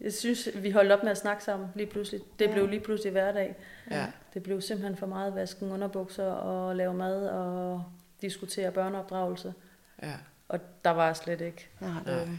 jeg 0.01 0.13
synes, 0.13 0.49
vi 0.55 0.71
holdt 0.71 0.91
op 0.91 1.03
med 1.03 1.11
at 1.11 1.17
snakke 1.17 1.43
sammen 1.43 1.67
lige 1.75 1.87
pludselig. 1.87 2.21
Det 2.39 2.47
Ja. 2.47 2.51
blev 2.53 2.67
lige 2.67 2.79
pludselig 2.79 3.11
hverdag. 3.11 3.55
ja. 3.91 4.05
Det 4.33 4.43
blev 4.43 4.61
simpelthen 4.61 4.97
for 4.97 5.05
meget 5.05 5.35
vasken 5.35 5.71
underbukser 5.71 6.25
og 6.25 6.75
lave 6.75 6.93
mad 6.93 7.27
og 7.27 7.83
diskutere 8.21 8.71
børneopdragelse. 8.71 9.53
ja. 10.03 10.13
Og 10.49 10.59
der 10.85 10.89
var 10.91 11.05
jeg 11.05 11.15
slet 11.15 11.41
ikke. 11.41 11.67
nej, 11.79 11.89
Nej. 12.05 12.21
Øh, 12.21 12.29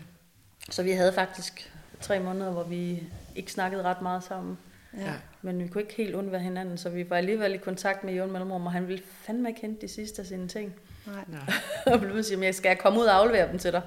Så 0.70 0.82
vi 0.82 0.90
havde 0.90 1.12
faktisk 1.12 1.72
tre 2.00 2.20
måneder, 2.20 2.50
hvor 2.50 2.62
vi 2.62 3.02
ikke 3.36 3.52
snakkede 3.52 3.82
ret 3.82 4.02
meget 4.02 4.24
sammen. 4.24 4.58
Ja. 4.96 5.12
Men 5.42 5.62
vi 5.62 5.68
kunne 5.68 5.82
ikke 5.82 5.94
helt 5.94 6.14
undvære 6.14 6.40
hinanden, 6.40 6.78
så 6.78 6.88
vi 6.88 7.10
var 7.10 7.16
alligevel 7.16 7.54
i 7.54 7.56
kontakt 7.56 8.04
med 8.04 8.14
Jon 8.14 8.32
Mellemrum, 8.32 8.66
og 8.66 8.72
han 8.72 8.88
ville 8.88 9.02
fandme 9.06 9.48
ikke 9.48 9.60
hente 9.60 9.80
de 9.80 9.88
sidste 9.92 10.22
af 10.22 10.26
sine 10.26 10.48
ting. 10.48 10.74
nej, 11.06 11.24
Nej. 11.28 11.40
og 11.94 12.00
blev 12.00 12.22
sige, 12.22 12.44
jeg 12.44 12.54
skal 12.54 12.68
jeg 12.68 12.78
komme 12.78 13.00
ud 13.00 13.04
og 13.04 13.14
aflevere 13.16 13.48
dem 13.50 13.58
til 13.58 13.72
dig? 13.72 13.82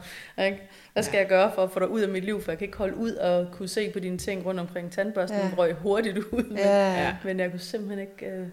Ikke? 0.46 0.62
Hvad 0.94 1.04
skal 1.04 1.14
Ja. 1.18 1.20
jeg 1.22 1.30
gøre 1.30 1.52
for 1.56 1.64
at 1.64 1.72
få 1.72 1.80
dig 1.80 1.90
ud 1.90 2.02
af 2.02 2.10
mit 2.10 2.26
liv? 2.26 2.42
For 2.42 2.52
jeg 2.52 2.58
kan 2.58 2.66
ikke 2.66 2.78
holde 2.78 2.96
ud 2.98 3.12
og 3.12 3.48
kunne 3.52 3.68
se 3.70 3.90
på 3.90 4.00
dine 4.00 4.18
ting 4.18 4.46
rundt 4.46 4.60
omkring 4.60 4.92
tandbørsten. 4.92 5.40
Ja. 5.40 5.52
Røg 5.58 5.74
hurtigt 5.74 6.18
ud. 6.18 6.44
Men, 6.44 6.58
ja, 6.58 6.94
Ja. 7.04 7.16
men 7.24 7.40
jeg 7.40 7.50
kunne 7.52 7.60
simpelthen 7.60 8.00
ikke... 8.00 8.26
Øh, 8.26 8.48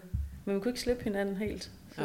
men 0.45 0.55
vi 0.55 0.59
kunne 0.61 0.69
ikke 0.71 0.81
slippe 0.81 1.03
hinanden 1.03 1.35
helt. 1.37 1.71
Så, 1.95 2.01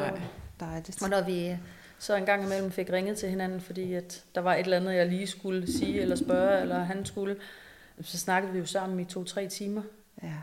dejligt. 0.60 1.02
og 1.02 1.10
når 1.10 1.22
vi 1.22 1.56
så 1.98 2.16
en 2.16 2.24
gang 2.26 2.44
imellem 2.44 2.70
fik 2.70 2.90
ringet 2.92 3.16
til 3.16 3.28
hinanden, 3.28 3.60
fordi 3.60 3.94
at 3.94 4.22
der 4.34 4.40
var 4.40 4.54
et 4.54 4.60
eller 4.64 4.76
andet, 4.76 4.94
jeg 4.94 5.06
lige 5.06 5.26
skulle 5.26 5.72
sige 5.72 6.00
eller 6.00 6.16
spørge, 6.16 6.60
eller 6.60 6.78
han 6.78 7.04
skulle. 7.04 7.36
Så 8.02 8.18
snakkede 8.18 8.52
vi 8.52 8.58
jo 8.58 8.66
sammen 8.66 9.00
i 9.00 9.04
to-tre 9.04 9.48
timer. 9.48 9.82
Ja. 10.22 10.34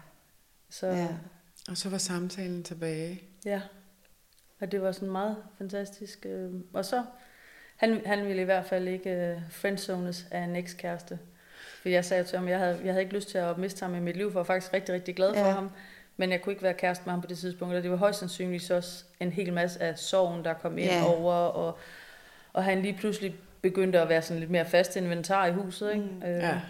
Så 0.70 0.88
Ja. 0.88 1.08
Og 1.70 1.78
så 1.78 1.90
var 1.90 1.98
samtalen 1.98 2.64
tilbage. 2.64 3.22
ja. 3.46 3.62
Og 4.62 4.72
det 4.72 4.82
var 4.82 4.92
sådan 4.92 5.10
meget 5.12 5.36
fantastisk. 5.58 6.26
øh. 6.26 6.52
Og 6.74 6.86
så, 6.86 7.04
han, 7.76 8.02
han 8.06 8.26
ville 8.28 8.42
i 8.42 8.46
hvert 8.46 8.66
fald 8.66 8.88
ikke 8.88 9.10
øh, 9.10 9.38
friendzones 9.52 10.26
af 10.32 10.40
en 10.40 10.56
ekskæreste. 10.56 11.20
For 11.82 11.90
jeg 11.90 12.06
sagde 12.06 12.24
til 12.24 12.38
ham, 12.38 12.48
jeg 12.48 12.60
havde, 12.60 12.80
jeg 12.84 12.94
havde 12.94 13.02
ikke 13.04 13.16
lyst 13.16 13.30
til 13.30 13.38
at 13.38 13.58
miste 13.58 13.84
ham 13.86 13.96
i 13.96 14.00
mit 14.00 14.18
liv, 14.18 14.32
for 14.32 14.40
jeg 14.40 14.48
var 14.48 14.54
faktisk 14.54 14.74
rigtig, 14.74 14.96
rigtig 14.96 15.16
glad 15.16 15.34
for 15.34 15.46
Ja. 15.48 15.52
ham. 15.52 15.72
Men 16.18 16.32
jeg 16.32 16.42
kunne 16.42 16.54
ikke 16.54 16.64
være 16.64 16.74
kæreste 16.74 17.06
med 17.06 17.12
ham 17.12 17.22
på 17.22 17.28
det 17.28 17.38
tidspunkt, 17.38 17.76
og 17.76 17.84
det 17.84 17.92
var 17.92 17.98
højst 17.98 18.20
sandsynligt 18.20 18.72
også 18.72 19.04
en 19.20 19.32
hel 19.32 19.54
masse 19.54 19.82
af 19.82 19.98
sorgen, 20.00 20.46
der 20.46 20.54
kom 20.54 20.78
ind 20.78 20.90
Ja. 20.92 21.06
over, 21.06 21.34
og, 21.34 21.78
og 22.54 22.64
han 22.64 22.82
lige 22.82 22.98
pludselig 23.00 23.36
begyndte 23.62 24.00
at 24.02 24.10
være 24.10 24.22
sådan 24.22 24.40
lidt 24.40 24.52
mere 24.52 24.66
fast 24.66 24.96
inventar 24.96 25.46
i 25.46 25.52
huset. 25.52 25.92
Ikke? 25.92 26.06
Mm. 26.06 26.24
Øh, 26.24 26.30
Ja. 26.30 26.62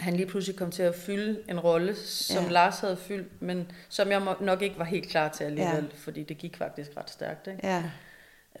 Han 0.00 0.16
lige 0.16 0.26
pludselig 0.26 0.58
kom 0.58 0.70
til 0.70 0.82
at 0.82 0.94
fylde 0.94 1.42
en 1.48 1.60
rolle, 1.60 1.94
som 1.96 2.36
Ja. 2.36 2.42
ja. 2.42 2.48
Lars 2.50 2.80
havde 2.80 2.96
fyldt, 2.96 3.42
men 3.42 3.70
som 3.88 4.08
jeg 4.10 4.36
nok 4.40 4.62
ikke 4.62 4.78
var 4.78 4.84
helt 4.84 5.08
klar 5.08 5.28
til 5.28 5.44
alligevel, 5.44 5.84
Ja. 5.84 5.96
fordi 5.96 6.22
det 6.22 6.38
gik 6.38 6.56
faktisk 6.56 6.90
ret 6.96 7.10
stærkt. 7.10 7.46
Ikke? 7.46 7.66
Ja. 7.66 7.90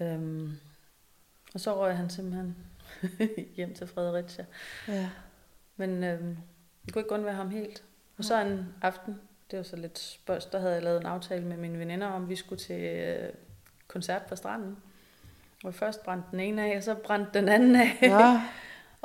Øhm, 0.00 0.52
og 1.54 1.60
så 1.60 1.76
røg 1.80 1.96
han 1.96 2.10
simpelthen 2.10 2.56
hjem 3.56 3.74
til 3.74 3.86
Fredericia. 3.86 4.44
Ja. 4.88 5.08
Men 5.76 6.04
øhm, 6.04 6.36
jeg 6.86 6.92
kunne 6.92 7.00
ikke 7.02 7.12
undvære 7.12 7.34
ham 7.34 7.50
helt. 7.50 7.82
Og 8.18 8.24
så 8.24 8.40
en 8.40 8.66
aften, 8.82 9.20
det 9.50 9.56
var 9.56 9.62
så 9.62 9.76
lidt 9.76 9.98
spørgs, 9.98 10.44
der 10.46 10.58
havde 10.60 10.74
jeg 10.74 10.82
lavet 10.82 11.00
en 11.00 11.06
aftale 11.06 11.44
med 11.44 11.56
mine 11.56 11.78
veninder 11.78 12.06
om, 12.06 12.28
vi 12.28 12.36
skulle 12.36 12.58
til 12.62 12.80
øh, 12.80 13.28
koncert 13.88 14.22
på 14.22 14.36
stranden. 14.36 14.76
Og 15.64 15.74
først 15.74 16.02
brændte 16.04 16.28
den 16.30 16.40
ene 16.40 16.72
af, 16.72 16.76
og 16.76 16.82
så 16.82 16.94
brændte 16.94 17.30
den 17.34 17.48
anden 17.48 17.76
af. 17.76 17.98
Nå. 18.02 18.38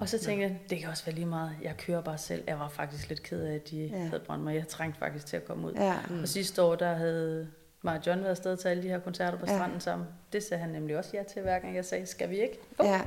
og 0.01 0.09
så 0.09 0.19
tænkte 0.19 0.47
jeg, 0.47 0.59
det 0.69 0.79
kan 0.79 0.89
også 0.89 1.05
være 1.05 1.15
lige 1.15 1.25
meget. 1.25 1.51
Jeg 1.61 1.77
kører 1.77 2.01
bare 2.01 2.17
selv. 2.17 2.43
Jeg 2.47 2.59
var 2.59 2.67
faktisk 2.69 3.09
lidt 3.09 3.23
ked 3.23 3.41
af, 3.43 3.55
at 3.55 3.69
de 3.69 3.77
Ja. 3.77 3.97
ja. 3.97 4.07
havde 4.07 4.19
brændt 4.25 4.43
mig. 4.43 4.55
Jeg 4.55 4.67
trængte 4.67 4.99
faktisk 4.99 5.25
til 5.25 5.37
at 5.37 5.45
komme 5.45 5.67
ud. 5.67 5.73
Ja. 5.73 5.95
Og 6.21 6.27
sidste 6.27 6.61
år, 6.61 6.75
der 6.75 6.93
havde 6.93 7.47
mig 7.81 7.97
og 7.97 8.07
John 8.07 8.19
været 8.19 8.29
afsted 8.29 8.57
til 8.57 8.67
alle 8.67 8.83
de 8.83 8.87
her 8.87 8.99
koncerter 8.99 9.37
på 9.37 9.45
Ja. 9.47 9.55
stranden 9.57 9.79
sammen. 9.81 10.07
Det 10.33 10.43
sagde 10.43 10.61
han 10.63 10.69
nemlig 10.71 10.97
også 10.97 11.09
ja 11.13 11.23
til, 11.23 11.41
hver 11.41 11.59
gang 11.59 11.75
jeg 11.75 11.85
sagde, 11.85 12.05
skal 12.05 12.29
vi 12.29 12.41
ikke? 12.41 12.59
Jo. 12.79 12.85
Ja. 12.85 13.01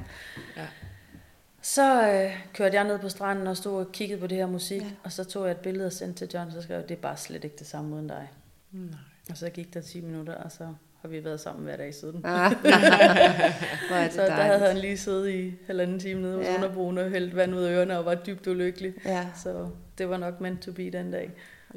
Så 1.62 2.08
øh, 2.12 2.46
kørte 2.52 2.76
jeg 2.76 2.84
ned 2.84 2.98
på 2.98 3.08
stranden 3.08 3.46
og 3.46 3.56
stod 3.56 3.86
og 3.86 3.92
kiggede 3.92 4.20
på 4.20 4.26
det 4.26 4.38
her 4.38 4.46
musik, 4.46 4.80
Ja. 4.80 4.86
ja. 4.86 4.92
og 5.04 5.12
så 5.12 5.24
tog 5.24 5.44
jeg 5.44 5.50
et 5.50 5.58
billede 5.58 5.86
og 5.86 5.92
sendte 5.92 6.26
til 6.26 6.30
John, 6.38 6.52
så 6.52 6.62
skrev 6.62 6.78
jeg, 6.80 6.88
det 6.88 6.96
er 6.96 7.00
bare 7.00 7.16
slet 7.16 7.44
ikke 7.44 7.56
det 7.58 7.66
samme 7.66 7.94
uden 7.96 8.08
dig. 8.08 8.28
Nej. 8.72 8.98
Og 9.30 9.36
så 9.36 9.50
gik 9.50 9.74
der 9.74 9.80
10 9.80 10.00
minutter, 10.00 10.34
og 10.34 10.52
så 10.52 10.74
har 11.04 11.08
vi 11.08 11.24
været 11.24 11.40
sammen 11.40 11.64
hver 11.64 11.76
dag 11.76 11.94
siden. 11.94 12.20
Ah. 12.24 12.52
Hvor 13.88 13.96
er 13.96 14.04
det 14.04 14.12
så 14.12 14.20
der 14.22 14.30
havde 14.30 14.48
dejligt. 14.48 14.68
han 14.68 14.76
lige 14.78 14.96
siddet 14.98 15.30
i 15.30 15.54
halvanden 15.66 15.98
time 16.00 16.22
nede 16.22 16.36
hos 16.36 16.44
Ja. 16.46 16.50
ja. 16.50 16.56
underbroen 16.56 16.98
og 16.98 17.10
hældt 17.10 17.36
vand 17.36 17.54
ud 17.54 17.62
af 17.62 17.72
ørerne 17.72 17.98
og 17.98 18.04
var 18.04 18.14
dybt 18.14 18.46
ulykkelig. 18.46 18.94
Ja. 19.04 19.26
Så 19.44 19.68
det 19.98 20.08
var 20.08 20.16
nok 20.16 20.40
meant 20.40 20.62
to 20.62 20.72
be 20.72 20.90
den 20.90 21.10
dag. 21.10 21.30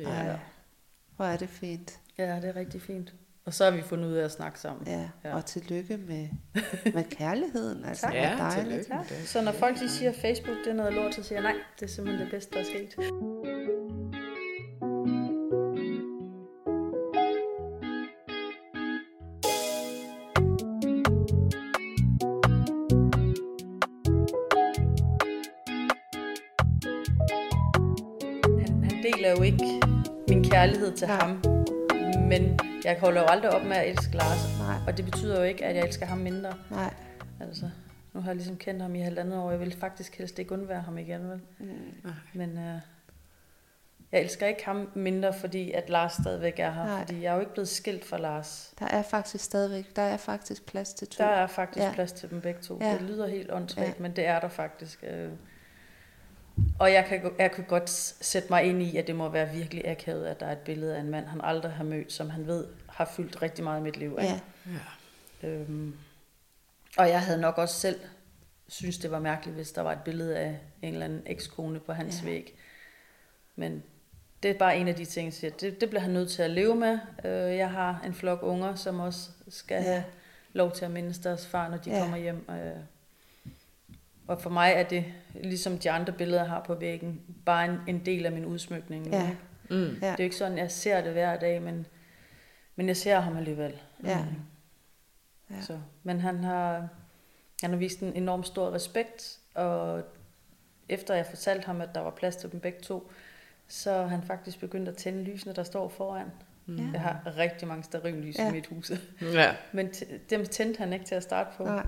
Ej. 0.06 0.36
Hvor 1.16 1.26
er 1.26 1.38
det 1.38 1.50
fint. 1.50 2.00
Ja, 2.18 2.36
det 2.42 2.50
er 2.50 2.56
rigtig 2.56 2.82
fint. 2.82 3.14
Og 3.46 3.54
så 3.54 3.64
har 3.64 3.72
vi 3.72 3.82
fundet 3.82 4.08
ud 4.08 4.14
af 4.14 4.24
at 4.26 4.32
snakke 4.32 4.60
sammen. 4.60 4.88
Ja. 4.88 5.10
Ja. 5.26 5.36
Og 5.36 5.46
tillykke 5.46 5.98
med, 5.98 6.28
med 6.94 7.04
kærligheden. 7.10 7.86
Altså, 7.90 8.02
Tak. 8.02 8.14
Ja, 8.14 8.36
dejligt. 8.40 8.90
det. 9.10 9.28
Så 9.28 9.42
når 9.42 9.52
folk 9.52 9.80
de 9.80 9.90
siger, 9.90 10.10
at 10.10 10.16
Facebook 10.16 10.58
det 10.66 10.72
er 10.72 10.76
noget 10.76 10.94
lort, 10.94 11.16
så 11.16 11.24
siger 11.24 11.42
jeg, 11.42 11.52
nej, 11.52 11.62
det 11.80 11.86
er 11.86 11.90
simpelthen 11.90 12.26
det 12.26 12.32
bedste, 12.32 12.54
der 12.56 12.60
er 12.60 12.64
sket. 12.66 12.96
Kærlighed 30.58 30.92
til 30.92 31.08
Nej. 31.08 31.18
ham, 31.18 31.42
men 32.28 32.60
jeg 32.84 32.98
holder 33.00 33.22
jo 33.22 33.28
aldrig 33.28 33.52
op 33.52 33.64
med 33.64 33.76
at 33.78 33.90
elske 33.90 34.14
Lars. 34.18 34.60
Nej. 34.60 34.76
Og 34.88 34.98
det 34.98 35.06
betyder 35.06 35.38
jo 35.38 35.44
ikke, 35.44 35.66
at 35.66 35.76
jeg 35.76 35.86
elsker 35.86 36.06
ham 36.06 36.18
mindre. 36.18 36.54
Nej. 36.72 36.94
Altså, 37.40 37.70
nu 38.14 38.22
har 38.22 38.30
jeg 38.30 38.36
ligesom 38.36 38.58
kendt 38.58 38.82
ham 38.82 38.96
i 38.96 39.00
halvandet 39.00 39.40
år. 39.40 39.52
Jeg 39.52 39.60
vil 39.60 39.76
faktisk 39.80 40.18
helst 40.18 40.40
ikke 40.40 40.52
undvære 40.52 40.82
ham 40.82 40.98
igen, 40.98 41.30
vel? 41.30 41.42
Mm. 41.60 41.68
Nej. 42.04 42.14
Men 42.34 42.50
øh, 42.58 42.80
jeg 44.12 44.22
elsker 44.22 44.48
ikke 44.48 44.66
ham 44.66 44.90
mindre, 44.96 45.34
fordi 45.34 45.72
at 45.72 45.90
Lars 45.90 46.14
stadigvæk 46.14 46.60
er 46.60 46.72
her. 46.72 46.86
Nej. 46.86 47.00
Fordi 47.00 47.22
jeg 47.24 47.30
er 47.30 47.34
jo 47.34 47.40
ikke 47.40 47.54
blevet 47.54 47.68
skilt 47.70 48.06
fra 48.06 48.18
Lars. 48.18 48.74
Der 48.80 48.86
er 48.88 49.02
faktisk 49.02 49.44
stadigvæk, 49.44 49.96
der 49.96 50.02
er 50.02 50.18
faktisk 50.18 50.66
plads 50.66 50.94
til 50.94 51.08
to. 51.08 51.24
Der 51.24 51.30
er 51.30 51.48
faktisk 51.48 51.84
Ja. 51.84 51.88
ja. 51.88 51.94
plads 51.94 52.12
til 52.12 52.30
dem 52.30 52.42
begge 52.42 52.62
to. 52.62 52.78
Ja. 52.82 52.88
Ja. 52.88 52.94
Det 52.94 53.02
lyder 53.02 53.28
helt 53.28 53.52
åndssvagt, 53.52 53.88
Ja. 53.88 53.94
ja. 53.98 54.02
men 54.02 54.16
det 54.16 54.26
er 54.28 54.40
der 54.40 54.48
faktisk. 54.50 55.04
øh. 55.08 55.30
Og 56.80 56.94
jeg 56.94 57.06
kan, 57.06 57.32
jeg 57.40 57.52
kan 57.52 57.64
godt 57.64 57.90
sætte 57.90 58.50
mig 58.50 58.64
ind 58.64 58.82
i, 58.82 58.98
at 58.98 59.08
det 59.08 59.16
må 59.16 59.30
være 59.30 59.50
virkelig 59.50 59.88
akavet, 59.88 60.26
at 60.28 60.40
der 60.40 60.46
er 60.46 60.52
et 60.52 60.58
billede 60.58 60.96
af 60.96 61.00
en 61.00 61.10
mand, 61.10 61.26
han 61.26 61.42
aldrig 61.44 61.72
har 61.72 61.84
mødt, 61.84 62.12
som 62.14 62.30
han 62.30 62.48
ved 62.48 62.68
har 62.90 63.06
fyldt 63.16 63.42
rigtig 63.42 63.64
meget 63.64 63.80
i 63.80 63.84
mit 63.84 63.98
liv. 63.98 64.18
Ikke? 64.22 64.34
Ja. 64.34 64.40
Ja. 65.44 65.48
Øhm, 65.48 65.96
og 66.98 67.10
jeg 67.10 67.22
havde 67.22 67.42
nok 67.42 67.58
også 67.58 67.76
selv 67.80 68.00
synes 68.68 68.98
det 68.98 69.12
var 69.12 69.20
mærkeligt, 69.20 69.56
hvis 69.56 69.72
der 69.72 69.82
var 69.82 69.92
et 69.92 70.02
billede 70.06 70.38
af 70.38 70.60
en 70.82 70.94
eller 70.94 71.06
anden 71.06 71.24
ekskone 71.26 71.80
på 71.80 71.94
hans 71.94 72.20
Ja. 72.22 72.26
væg. 72.30 72.58
Men 73.56 73.84
det 74.44 74.52
er 74.52 74.58
bare 74.58 74.78
en 74.78 74.88
af 74.88 74.96
de 74.96 75.06
ting, 75.06 75.26
jeg 75.26 75.34
siger, 75.34 75.52
det, 75.52 75.82
det 75.82 75.90
bliver 75.90 76.02
han 76.02 76.12
nødt 76.12 76.30
til 76.32 76.42
at 76.42 76.50
leve 76.50 76.76
med. 76.76 77.00
Øh, 77.26 77.58
jeg 77.58 77.72
har 77.72 78.02
en 78.06 78.14
flok 78.14 78.40
unger, 78.44 78.76
som 78.76 79.00
også 79.00 79.30
skal 79.50 79.76
Ja. 79.84 79.90
have 79.92 80.04
lov 80.54 80.72
til 80.72 80.86
at 80.86 80.92
mindes 80.92 81.18
deres 81.20 81.48
far, 81.48 81.70
når 81.70 81.78
de 81.78 81.90
ja. 81.92 82.00
kommer 82.00 82.18
hjem. 82.18 82.46
Øh, 82.50 82.72
og 84.28 84.42
for 84.42 84.50
mig 84.50 84.72
er 84.76 84.84
det, 84.84 85.06
ligesom 85.44 85.78
de 85.78 85.92
andre 85.92 86.14
billeder, 86.14 86.42
jeg 86.42 86.50
har 86.50 86.64
på 86.64 86.76
væggen, 86.76 87.22
bare 87.46 87.66
en, 87.66 87.80
en 87.88 88.06
del 88.06 88.26
af 88.26 88.32
min 88.32 88.46
udsmykning. 88.46 89.08
Ja. 89.08 89.30
Mm. 89.70 89.76
Ja. 89.78 89.84
Det 89.86 90.04
er 90.04 90.16
jo 90.20 90.24
ikke 90.24 90.36
sådan, 90.36 90.58
jeg 90.58 90.72
ser 90.72 91.02
det 91.02 91.12
hver 91.12 91.40
dag, 91.40 91.62
men, 91.62 91.86
men 92.76 92.88
jeg 92.88 92.98
ser 92.98 93.20
ham 93.20 93.38
alligevel. 93.38 93.74
Ja. 94.04 94.20
Mm. 94.24 95.56
Ja. 95.56 95.62
Så, 95.62 95.80
men 96.04 96.20
han 96.22 96.44
har, 96.44 96.88
han 97.62 97.70
har 97.70 97.78
vist 97.78 98.00
en 98.00 98.14
enorm 98.16 98.44
stor 98.44 98.74
respekt, 98.74 99.40
og 99.54 100.04
efter 100.90 101.16
jeg 101.16 101.26
fortalte 101.26 101.66
ham, 101.66 101.82
at 101.82 101.90
der 101.96 102.02
var 102.02 102.10
plads 102.12 102.36
til 102.36 102.52
dem 102.52 102.60
begge 102.60 102.80
to, 102.82 103.12
så 103.68 104.04
han 104.04 104.24
faktisk 104.24 104.60
begyndt 104.60 104.90
at 104.90 104.98
tænde 104.98 105.24
lysene, 105.24 105.54
der 105.54 105.64
står 105.64 105.88
foran. 105.90 106.28
Ja. 106.68 106.74
Jeg 106.94 107.02
har 107.02 107.38
rigtig 107.38 107.68
mange 107.68 107.84
stearinlys 107.84 108.38
Ja. 108.38 108.44
ja. 108.44 108.50
i 108.50 108.52
mit 108.54 108.68
hus, 108.68 108.92
Ja. 109.22 109.56
men 109.72 109.88
t- 109.88 110.18
dem 110.30 110.46
tændte 110.46 110.78
han 110.78 110.94
ikke 110.94 111.06
til 111.06 111.16
at 111.16 111.24
starte 111.24 111.50
på. 111.58 111.64
Nej. 111.64 111.86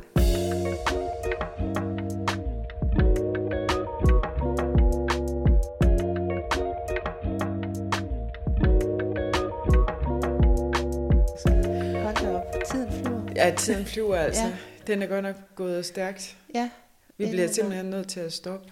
Ja, 13.47 13.55
tiden 13.55 13.85
flyver 13.85 14.15
altså. 14.15 14.41
Ja. 14.43 14.57
Den 14.87 15.01
er 15.01 15.07
godt 15.07 15.23
nok 15.23 15.35
gået 15.55 15.85
stærkt. 15.85 16.37
Ja. 16.55 16.69
Vi 17.17 17.29
bliver 17.29 17.47
en 17.47 17.53
simpelthen 17.53 17.85
nødt 17.85 18.07
til 18.07 18.19
at 18.19 18.33
stoppe. 18.33 18.71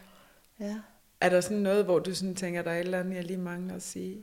Ja. 0.59 0.75
Er 1.21 1.29
der 1.29 1.41
sådan 1.41 1.57
noget, 1.57 1.85
hvor 1.85 1.99
du 1.99 2.15
sådan 2.15 2.35
tænker, 2.35 2.61
der 2.61 2.71
er 2.71 2.75
et 2.75 2.79
eller 2.79 2.99
andet, 2.99 3.15
jeg 3.15 3.23
lige 3.23 3.37
mangler 3.37 3.75
at 3.75 3.81
sige? 3.83 4.21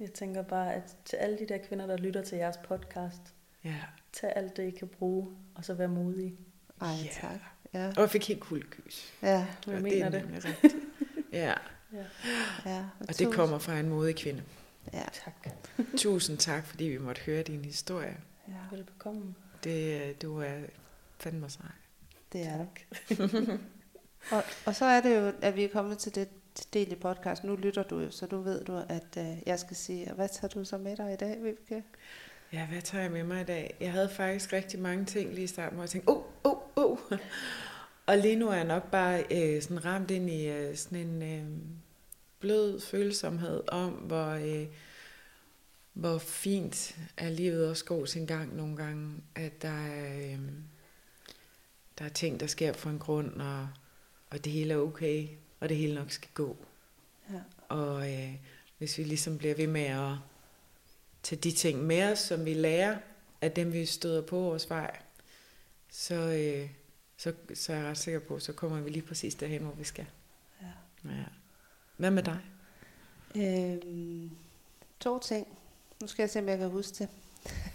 Jeg 0.00 0.12
tænker 0.12 0.42
bare, 0.42 0.74
at 0.74 0.96
til 1.04 1.16
alle 1.16 1.38
de 1.38 1.46
der 1.48 1.58
kvinder, 1.58 1.86
der 1.86 1.96
lytter 1.96 2.22
til 2.22 2.38
jeres 2.38 2.56
podcast, 2.56 3.20
Ja. 3.64 3.74
tag 4.12 4.32
alt 4.36 4.56
det, 4.56 4.62
I 4.66 4.70
kan 4.70 4.88
bruge, 4.88 5.28
og 5.54 5.64
så 5.64 5.74
vær 5.74 5.86
modige. 5.86 6.36
Ej, 6.80 6.88
Ja. 7.04 7.08
tak. 7.20 7.40
Ja. 7.74 7.86
Og 7.96 8.00
jeg 8.02 8.10
fik 8.10 8.28
helt 8.28 8.40
kuldegys. 8.40 9.12
Ja. 9.22 9.28
Jeg 9.66 9.74
Og 9.76 9.82
mener 9.82 10.06
er 10.06 10.10
det. 10.10 10.22
nemlig 10.24 10.44
rigtigt. 10.44 10.74
Ja, 11.32 11.52
Ja. 11.92 11.98
ja. 12.66 12.78
og 13.00 13.08
det 13.08 13.16
tusind- 13.16 13.32
kommer 13.32 13.58
fra 13.58 13.78
en 13.78 13.88
modig 13.88 14.16
kvinde. 14.16 14.42
Ja. 14.92 15.02
Tak. 15.24 15.48
Tusind 15.96 16.38
tak, 16.38 16.66
fordi 16.66 16.84
vi 16.84 16.98
måtte 16.98 17.22
høre 17.22 17.42
din 17.42 17.64
historie. 17.64 18.16
ja. 18.48 18.76
Velbekomme. 18.76 19.34
Det, 19.64 20.22
du 20.22 20.38
er 20.38 20.54
fandme 21.18 21.50
sej. 21.50 21.66
Det 22.32 22.46
er 22.46 22.56
det. 22.58 23.20
og, 24.32 24.42
og 24.66 24.74
så 24.74 24.84
er 24.84 25.00
det 25.00 25.16
jo, 25.16 25.32
at 25.42 25.56
vi 25.56 25.64
er 25.64 25.68
kommet 25.68 25.98
til 25.98 26.14
det 26.14 26.28
del 26.74 26.92
i 26.92 26.94
podcast. 26.94 27.44
Nu 27.44 27.56
lytter 27.56 27.82
du 27.82 28.00
jo, 28.00 28.10
så 28.10 28.26
du 28.26 28.40
ved 28.40 28.64
du, 28.64 28.82
at 28.88 29.16
øh, 29.18 29.36
jeg 29.46 29.58
skal 29.58 29.76
sige, 29.76 30.12
hvad 30.12 30.28
tager 30.28 30.48
du 30.48 30.64
så 30.64 30.78
med 30.78 30.96
dig 30.96 31.12
i 31.12 31.16
dag, 31.16 31.42
Vibeke? 31.42 31.84
Ja, 32.52 32.66
hvad 32.66 32.82
tager 32.82 33.02
jeg 33.02 33.12
med 33.12 33.24
mig 33.24 33.40
i 33.40 33.44
dag? 33.44 33.76
Jeg 33.80 33.92
havde 33.92 34.08
faktisk 34.08 34.52
rigtig 34.52 34.80
mange 34.80 35.04
ting 35.04 35.34
lige 35.34 35.44
i 35.44 35.46
starten, 35.46 35.74
hvor 35.74 35.82
jeg 35.82 35.90
tænkte, 35.90 36.08
oh, 36.08 36.22
oh, 36.44 36.58
oh. 36.76 36.98
Og 38.06 38.18
lige 38.18 38.36
nu 38.36 38.48
er 38.48 38.54
jeg 38.54 38.64
nok 38.64 38.90
bare 38.90 39.24
øh, 39.30 39.62
sådan 39.62 39.84
ramt 39.84 40.10
ind 40.10 40.30
i 40.30 40.48
øh, 40.48 40.76
sådan 40.76 40.98
en 40.98 41.22
øh, 41.22 41.44
blød 42.40 42.80
følsomhed 42.80 43.62
om, 43.68 43.90
hvor, 43.90 44.28
øh, 44.28 44.66
hvor 45.92 46.18
fint 46.18 46.98
er 47.16 47.30
livet 47.30 47.68
også 47.68 47.84
går 47.84 48.04
sin 48.04 48.26
gang 48.26 48.56
nogle 48.56 48.76
gange. 48.76 49.16
At 49.34 49.62
der 49.62 49.86
er, 49.86 50.32
øh, 50.32 50.38
der 51.98 52.04
er 52.04 52.08
ting, 52.08 52.40
der 52.40 52.46
sker 52.46 52.72
for 52.72 52.90
en 52.90 52.98
grund, 52.98 53.40
og, 53.40 53.68
og 54.30 54.44
det 54.44 54.52
hele 54.52 54.74
er 54.74 54.78
okay, 54.78 55.28
og 55.60 55.68
det 55.68 55.76
hele 55.76 55.94
nok 55.94 56.10
skal 56.10 56.30
gå. 56.34 56.56
Ja. 57.32 57.40
Og 57.68 58.12
øh, 58.12 58.34
hvis 58.78 58.98
vi 58.98 59.04
ligesom 59.04 59.38
bliver 59.38 59.54
ved 59.54 59.66
med 59.66 59.84
at 59.84 60.14
tage 61.22 61.40
de 61.40 61.52
ting 61.52 61.82
med 61.84 62.12
os, 62.12 62.18
som 62.18 62.44
vi 62.44 62.54
lærer 62.54 62.98
af 63.40 63.52
dem, 63.52 63.72
vi 63.72 63.86
støder 63.86 64.22
på 64.22 64.40
vores 64.40 64.70
vej, 64.70 64.96
så, 65.90 66.14
øh, 66.14 66.70
så, 67.16 67.34
så 67.54 67.72
er 67.72 67.76
jeg 67.76 67.86
ret 67.86 67.98
sikker 67.98 68.20
på, 68.20 68.38
så 68.38 68.52
kommer 68.52 68.80
vi 68.80 68.90
lige 68.90 69.06
præcis 69.06 69.34
derhen, 69.34 69.62
hvor 69.62 69.74
vi 69.74 69.84
skal. 69.84 70.06
Ja. 70.62 71.10
Ja. 71.10 71.24
Hvad 71.96 72.10
med 72.10 72.22
dig? 72.22 72.40
Øhm, 73.36 74.30
to 75.00 75.18
ting. 75.18 75.61
Nu 76.02 76.08
skal 76.08 76.22
jeg 76.22 76.30
se, 76.30 76.38
om 76.38 76.48
jeg 76.48 76.58
kan 76.58 76.70
huske 76.70 76.94
det. 76.98 77.08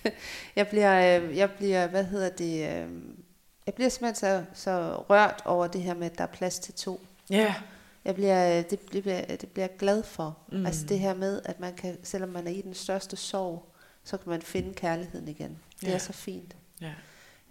jeg 0.55 0.67
bliver, 0.67 1.21
øh, 1.21 1.37
jeg 1.37 1.51
bliver, 1.51 1.87
hvad 1.87 2.03
hedder 2.03 2.29
det, 2.29 2.53
øh, 2.53 2.91
jeg 3.65 3.73
bliver 3.73 3.89
simpelthen 3.89 4.15
så, 4.15 4.43
så 4.53 4.95
rørt 5.09 5.41
over 5.45 5.67
det 5.67 5.81
her 5.81 5.93
med, 5.93 6.11
at 6.11 6.17
der 6.17 6.23
er 6.23 6.27
plads 6.27 6.59
til 6.59 6.73
to. 6.73 7.01
Ja. 7.29 7.55
Jeg 8.05 8.15
bliver, 8.15 8.61
det, 8.61 8.91
det, 8.93 9.01
bliver, 9.03 9.25
det 9.25 9.49
bliver 9.49 9.67
jeg 9.67 9.77
glad 9.77 10.03
for. 10.03 10.37
Mm. 10.51 10.65
Altså 10.65 10.85
det 10.85 10.99
her 10.99 11.13
med, 11.13 11.41
at 11.45 11.59
man 11.59 11.73
kan, 11.75 11.97
selvom 12.03 12.29
man 12.29 12.47
er 12.47 12.51
i 12.51 12.61
den 12.61 12.73
største 12.73 13.15
sorg, 13.15 13.65
så 14.03 14.17
kan 14.17 14.29
man 14.29 14.41
finde 14.41 14.73
kærligheden 14.73 15.27
igen. 15.27 15.57
Det 15.81 15.87
Ja. 15.87 15.93
er 15.93 15.97
så 15.97 16.13
fint. 16.13 16.55
Ja. 16.81 16.93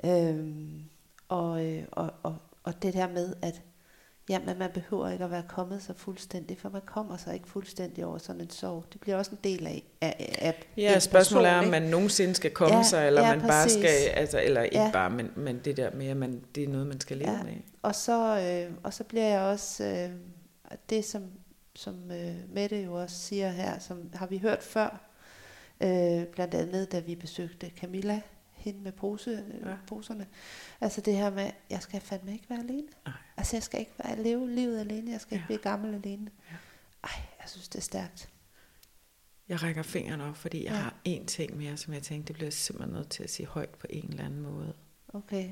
Øhm, 0.05 0.83
og, 1.29 1.64
øh, 1.66 1.85
og, 1.93 2.11
og, 2.22 2.37
og 2.64 2.83
det 2.83 2.95
der 2.95 3.09
med, 3.09 3.35
at 3.43 3.62
jamen, 4.29 4.59
man 4.59 4.70
behøver 4.74 5.09
ikke 5.11 5.24
at 5.24 5.31
være 5.31 5.43
kommet 5.49 5.83
så 5.83 5.93
fuldstændig, 5.97 6.59
for 6.59 6.68
man 6.68 6.83
kommer 6.87 7.16
sig 7.16 7.35
ikke 7.35 7.49
fuldstændig 7.49 8.05
over 8.07 8.18
sådan 8.18 8.41
en 8.41 8.51
sorg. 8.51 8.85
Det 8.93 9.01
bliver 9.01 9.16
også 9.16 9.31
en 9.31 9.39
del 9.45 9.66
af, 9.66 9.83
af, 10.01 10.37
af 10.39 10.55
Ja, 10.77 10.95
en 10.95 11.01
spørgsmålet 11.01 11.49
er, 11.49 11.53
person, 11.53 11.68
om 11.68 11.74
ikke? 11.74 11.81
man 11.85 11.91
nogensinde 11.91 12.35
skal 12.35 12.51
komme 12.51 12.77
Ja, 12.77 12.83
sig, 12.83 13.07
eller 13.07 13.22
ja, 13.22 13.37
man 13.37 13.47
bare 13.47 13.64
præcis. 13.64 13.79
skal, 13.83 14.09
altså, 14.14 14.41
eller 14.43 14.62
ikke 14.62 14.79
Ja. 14.79 14.91
bare, 14.93 15.11
men, 15.11 15.31
men 15.37 15.61
det 15.64 15.77
der 15.77 15.91
med, 15.95 16.07
at 16.07 16.16
man, 16.16 16.43
det 16.55 16.64
er 16.64 16.68
noget, 16.68 16.87
man 16.87 17.01
skal 17.01 17.16
leve 17.16 17.31
Ja. 17.33 17.43
med. 17.43 17.53
Og 17.83 17.95
så, 17.95 18.39
øh, 18.41 18.74
og 18.83 18.93
så 18.95 19.05
bliver 19.05 19.27
jeg 19.29 19.41
også, 19.41 19.85
øh, 19.85 20.11
det 20.91 21.05
som, 21.05 21.22
som 21.74 22.11
øh, 22.11 22.35
Mette 22.55 22.83
jo 22.83 22.95
også 22.95 23.16
siger 23.16 23.49
her, 23.51 23.79
som 23.79 24.11
har 24.14 24.27
vi 24.27 24.39
hørt 24.39 24.62
før, 24.62 25.01
øh, 25.81 26.24
blandt 26.27 26.55
andet 26.55 26.93
da 26.93 26.99
vi 26.99 27.14
besøgte 27.14 27.70
Camilla, 27.81 28.20
hende 28.70 28.80
med 28.84 28.92
pose, 28.92 29.44
Ja. 29.62 29.70
ja. 29.70 29.76
poserne. 29.86 30.26
Altså 30.80 31.00
det 31.00 31.16
her 31.16 31.30
med, 31.30 31.50
jeg 31.70 31.82
skal 31.82 32.00
fandme 32.00 32.32
ikke 32.32 32.50
være 32.50 32.58
alene. 32.58 32.88
Nej. 33.06 33.14
Altså 33.36 33.56
jeg 33.56 33.62
skal 33.62 33.80
ikke 33.80 33.92
være, 34.04 34.22
leve 34.22 34.50
livet 34.50 34.80
alene, 34.80 35.10
jeg 35.12 35.20
skal 35.20 35.34
ikke 35.34 35.42
Ja. 35.42 35.46
blive 35.46 35.58
gammel 35.62 35.94
alene. 35.94 36.30
Ja. 36.50 36.56
Ej, 37.04 37.10
jeg 37.40 37.48
synes 37.48 37.68
det 37.68 37.78
er 37.78 37.82
stærkt. 37.82 38.28
Jeg 39.48 39.62
rækker 39.62 39.82
fingeren 39.82 40.20
op, 40.20 40.36
fordi 40.36 40.64
jeg 40.64 40.72
Ja. 40.72 40.76
har 40.78 40.94
én 41.08 41.24
ting 41.24 41.56
mere, 41.56 41.76
som 41.76 41.94
jeg 41.94 42.02
tænkte, 42.02 42.28
det 42.28 42.34
bliver 42.34 42.46
jeg 42.46 42.52
simpelthen 42.52 42.94
nødt 42.94 43.08
til 43.08 43.22
at 43.22 43.30
sige 43.30 43.46
højt 43.46 43.70
på 43.70 43.86
en 43.90 44.08
eller 44.10 44.24
anden 44.24 44.40
måde. 44.40 44.72
Okay. 45.08 45.48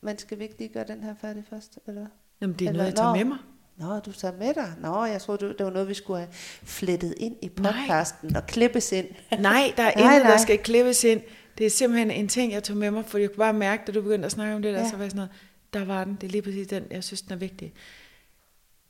Men 0.00 0.18
skal 0.18 0.38
vi 0.38 0.42
ikke 0.44 0.58
lige 0.58 0.68
gøre 0.68 0.84
den 0.86 1.02
her 1.02 1.14
færdig 1.20 1.44
først, 1.50 1.78
eller? 1.86 2.06
Jamen, 2.40 2.56
det 2.58 2.64
er 2.64 2.68
Eller- 2.68 2.82
noget, 2.82 2.90
jeg 2.90 2.96
tager 2.96 3.08
Nå. 3.10 3.16
med 3.16 3.24
mig. 3.24 3.38
Nå, 3.76 3.98
du 4.00 4.12
tager 4.12 4.36
med 4.36 4.54
dig. 4.54 4.72
Nå, 4.80 5.04
jeg 5.04 5.22
troede, 5.22 5.54
det 5.58 5.66
var 5.66 5.70
noget, 5.72 5.88
vi 5.88 5.94
skulle 5.94 6.18
have 6.18 6.32
flettet 6.62 7.14
ind 7.16 7.36
i 7.42 7.50
Nej. 7.58 7.72
podcasten 7.72 8.36
og 8.36 8.46
klippes 8.46 8.92
ind. 8.92 9.06
Nej, 9.38 9.72
der 9.76 9.82
er 9.82 9.92
Nej, 9.96 10.04
intet, 10.14 10.22
der 10.24 10.28
nej. 10.28 10.36
skal 10.36 10.58
klippes 10.58 11.04
ind. 11.04 11.20
Det 11.58 11.66
er 11.66 11.70
simpelthen 11.70 12.10
en 12.10 12.28
ting, 12.28 12.52
jeg 12.52 12.62
tog 12.64 12.76
med 12.76 12.90
mig, 12.90 13.04
for 13.04 13.18
jeg 13.18 13.28
kunne 13.28 13.36
bare 13.38 13.52
mærke, 13.52 13.82
da 13.86 13.92
du 13.92 14.02
begyndte 14.02 14.26
at 14.26 14.32
snakke 14.32 14.54
om 14.54 14.62
det 14.62 14.74
der, 14.74 14.80
Ja. 14.80 14.90
så 14.90 14.96
var 14.96 15.04
jeg 15.04 15.10
sådan 15.10 15.16
noget, 15.16 15.30
der 15.72 15.84
var 15.84 16.04
den, 16.04 16.14
det 16.14 16.26
er 16.26 16.30
lige 16.30 16.42
præcis 16.42 16.66
den, 16.66 16.84
jeg 16.90 17.04
synes, 17.04 17.22
den 17.22 17.32
er 17.32 17.36
vigtig. 17.36 17.72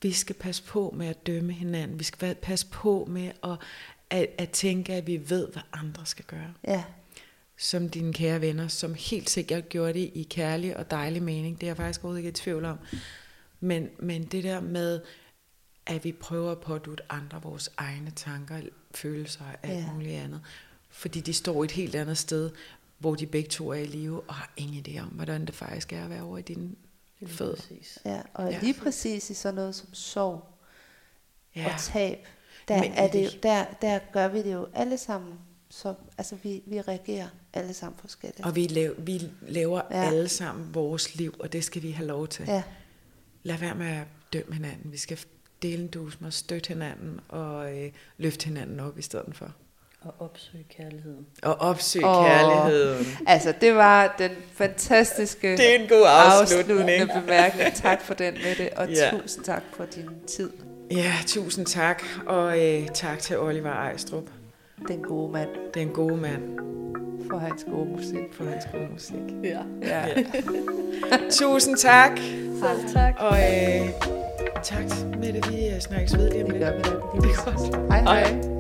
Vi 0.03 0.13
skal 0.13 0.35
passe 0.37 0.63
på 0.63 0.95
med 0.97 1.07
at 1.07 1.27
dømme 1.27 1.53
hinanden. 1.53 1.99
Vi 1.99 2.05
skal 2.05 2.35
passe 2.35 2.67
på 2.67 3.07
med 3.11 3.31
at, 3.45 3.57
at, 4.11 4.27
at 4.39 4.51
tænke, 4.51 4.95
at 4.95 5.07
vi 5.07 5.31
ved, 5.31 5.49
hvad 5.53 5.63
andre 5.73 6.07
skal 6.07 6.25
gøre. 6.25 6.55
Ja, 6.69 6.85
Som 7.57 7.89
dine 7.89 8.13
kære 8.13 8.41
venner, 8.41 8.69
som 8.69 8.95
helt 8.95 9.31
sikkert 9.31 9.69
gjorde 9.69 9.93
det 9.93 10.11
i 10.15 10.27
kærlig 10.31 10.77
og 10.77 10.91
dejlig 10.91 11.23
mening. 11.23 11.61
Det 11.61 11.67
er 11.67 11.71
jeg 11.71 11.77
faktisk 11.77 12.01
overhovedet 12.05 12.19
ikke 12.21 12.29
i 12.29 12.33
tvivl 12.43 12.65
om. 12.65 12.79
Men, 13.61 13.89
men 13.99 14.25
det 14.25 14.45
der 14.45 14.61
med, 14.61 15.01
at 15.87 16.05
vi 16.05 16.13
prøver 16.13 16.53
at 16.53 16.61
pådutte 16.61 17.13
andre 17.13 17.43
vores 17.43 17.71
egne 17.77 18.11
tanker, 18.11 18.61
følelser 18.95 19.45
og 19.45 19.69
alt 19.71 19.79
Ja. 19.85 19.93
muligt 19.93 20.15
andet. 20.17 20.41
Fordi 20.95 21.21
de 21.21 21.33
står 21.33 21.65
et 21.65 21.71
helt 21.71 21.95
andet 21.95 22.19
sted, 22.19 22.51
hvor 22.99 23.15
de 23.15 23.27
begge 23.27 23.49
to 23.49 23.69
er 23.71 23.75
i 23.75 23.87
live, 23.87 24.21
og 24.29 24.35
har 24.35 24.53
ingen 24.57 24.85
idé 24.89 25.01
om, 25.03 25.09
hvordan 25.09 25.47
det 25.47 25.55
faktisk 25.55 25.93
er 25.93 26.05
at 26.05 26.11
være 26.11 26.23
over 26.23 26.39
i 26.39 26.43
dine 26.43 26.71
fødder. 27.27 27.63
Ja. 28.05 28.21
Og 28.35 28.51
Ja. 28.53 28.59
lige 28.61 28.75
præcis 28.75 29.31
i 29.31 29.35
sådan 29.35 29.55
noget 29.55 29.75
som 29.75 29.95
sorg 29.95 30.45
Ja. 31.57 31.75
og 31.75 31.81
tab, 31.81 32.19
der, 32.69 32.81
Men 32.83 32.93
er 32.93 33.09
det, 33.11 33.25
jo- 33.25 33.39
der, 33.43 33.65
der 33.83 33.99
gør 34.13 34.29
vi 34.29 34.43
det 34.43 34.53
jo 34.53 34.67
alle 34.75 34.99
sammen. 34.99 35.35
Så, 35.69 35.95
altså 36.19 36.37
vi, 36.43 36.63
vi 36.67 36.81
reagerer 36.81 37.29
alle 37.53 37.75
sammen 37.75 37.99
forskelligt. 38.01 38.41
Og 38.47 38.57
vi 38.57 38.67
laver, 38.67 38.95
vi 39.01 39.31
laver 39.49 39.83
ja. 39.91 40.01
Ja. 40.01 40.07
alle 40.07 40.29
sammen 40.29 40.75
vores 40.75 41.15
liv, 41.15 41.35
og 41.39 41.53
det 41.53 41.65
skal 41.65 41.83
vi 41.83 41.91
have 41.91 42.07
lov 42.07 42.29
til. 42.29 42.45
Ja, 42.49 42.63
Lad 43.43 43.59
være 43.59 43.75
med 43.75 43.87
at 43.87 44.07
dømme 44.33 44.55
hinanden. 44.55 44.93
Vi 44.93 44.97
skal 44.97 45.19
dele 45.63 45.83
en 45.83 45.89
dus 45.89 46.21
med 46.21 46.29
at 46.29 46.35
støtte 46.35 46.69
hinanden 46.69 47.21
og 47.29 47.79
øh, 47.79 47.93
løfte 48.19 48.45
hinanden 48.47 48.81
op 48.81 48.99
i 48.99 49.03
stedet 49.03 49.37
for. 49.37 49.55
Og 50.05 50.15
opsøge 50.19 50.65
kærligheden. 50.77 51.27
Og 51.43 51.55
opsøge 51.61 52.07
Åh. 52.07 52.27
kærligheden. 52.27 53.07
altså 53.27 53.55
det 53.61 53.75
var 53.75 54.15
den 54.19 54.31
fantastiske 54.55 55.57
Det 55.57 55.71
er 55.75 55.79
en 55.79 55.89
god 55.89 56.05
afslutning. 56.09 56.81
afsluttende 56.81 57.21
bemærkning. 57.23 57.75
Tak 57.75 58.03
for 58.03 58.15
den 58.15 58.35
med 58.35 58.55
det, 58.59 58.69
og 58.77 58.89
Ja. 58.89 59.11
tusind 59.11 59.45
tak 59.45 59.63
for 59.77 59.85
din 59.85 60.09
tid. 60.37 60.51
Ja, 60.91 61.13
tusind 61.27 61.67
tak. 61.67 62.03
Og 62.27 62.65
øh, 62.67 62.87
tak 62.95 63.19
til 63.19 63.39
Oliver 63.39 63.73
Ejstrup. 63.73 64.25
Den 64.89 65.03
gode 65.03 65.33
mand 65.33 65.49
Den 65.75 65.89
gode 65.89 66.17
mand 66.17 66.59
for 67.31 67.39
hans 67.39 67.65
gode 67.73 67.89
musik. 67.91 68.33
for 68.33 68.45
hans 68.45 68.65
gode 68.73 68.89
musik. 68.93 69.35
Ja. 69.45 69.59
Ja. 69.83 70.07
Ja. 70.09 71.19
tusind 71.31 71.77
tak. 71.77 72.19
Selv 72.63 72.95
tak. 72.95 73.15
Og 73.19 73.37
øh, 73.39 73.89
tak 74.63 74.85
med 75.19 75.33
det, 75.33 75.51
vi 75.53 75.67
øh, 75.69 75.81
snakkes 75.81 76.17
ved 76.17 76.31
lige 76.31 76.45
om 76.45 76.51
Det 76.51 76.61
lidt. 76.61 76.65
gør 76.71 76.77
vi 76.77 76.83
da. 76.83 76.91
Det 76.91 77.31
er 77.31 77.45
godt. 77.45 77.91
Hej 77.91 78.01
hej. 78.03 78.25
Hej. 78.33 78.54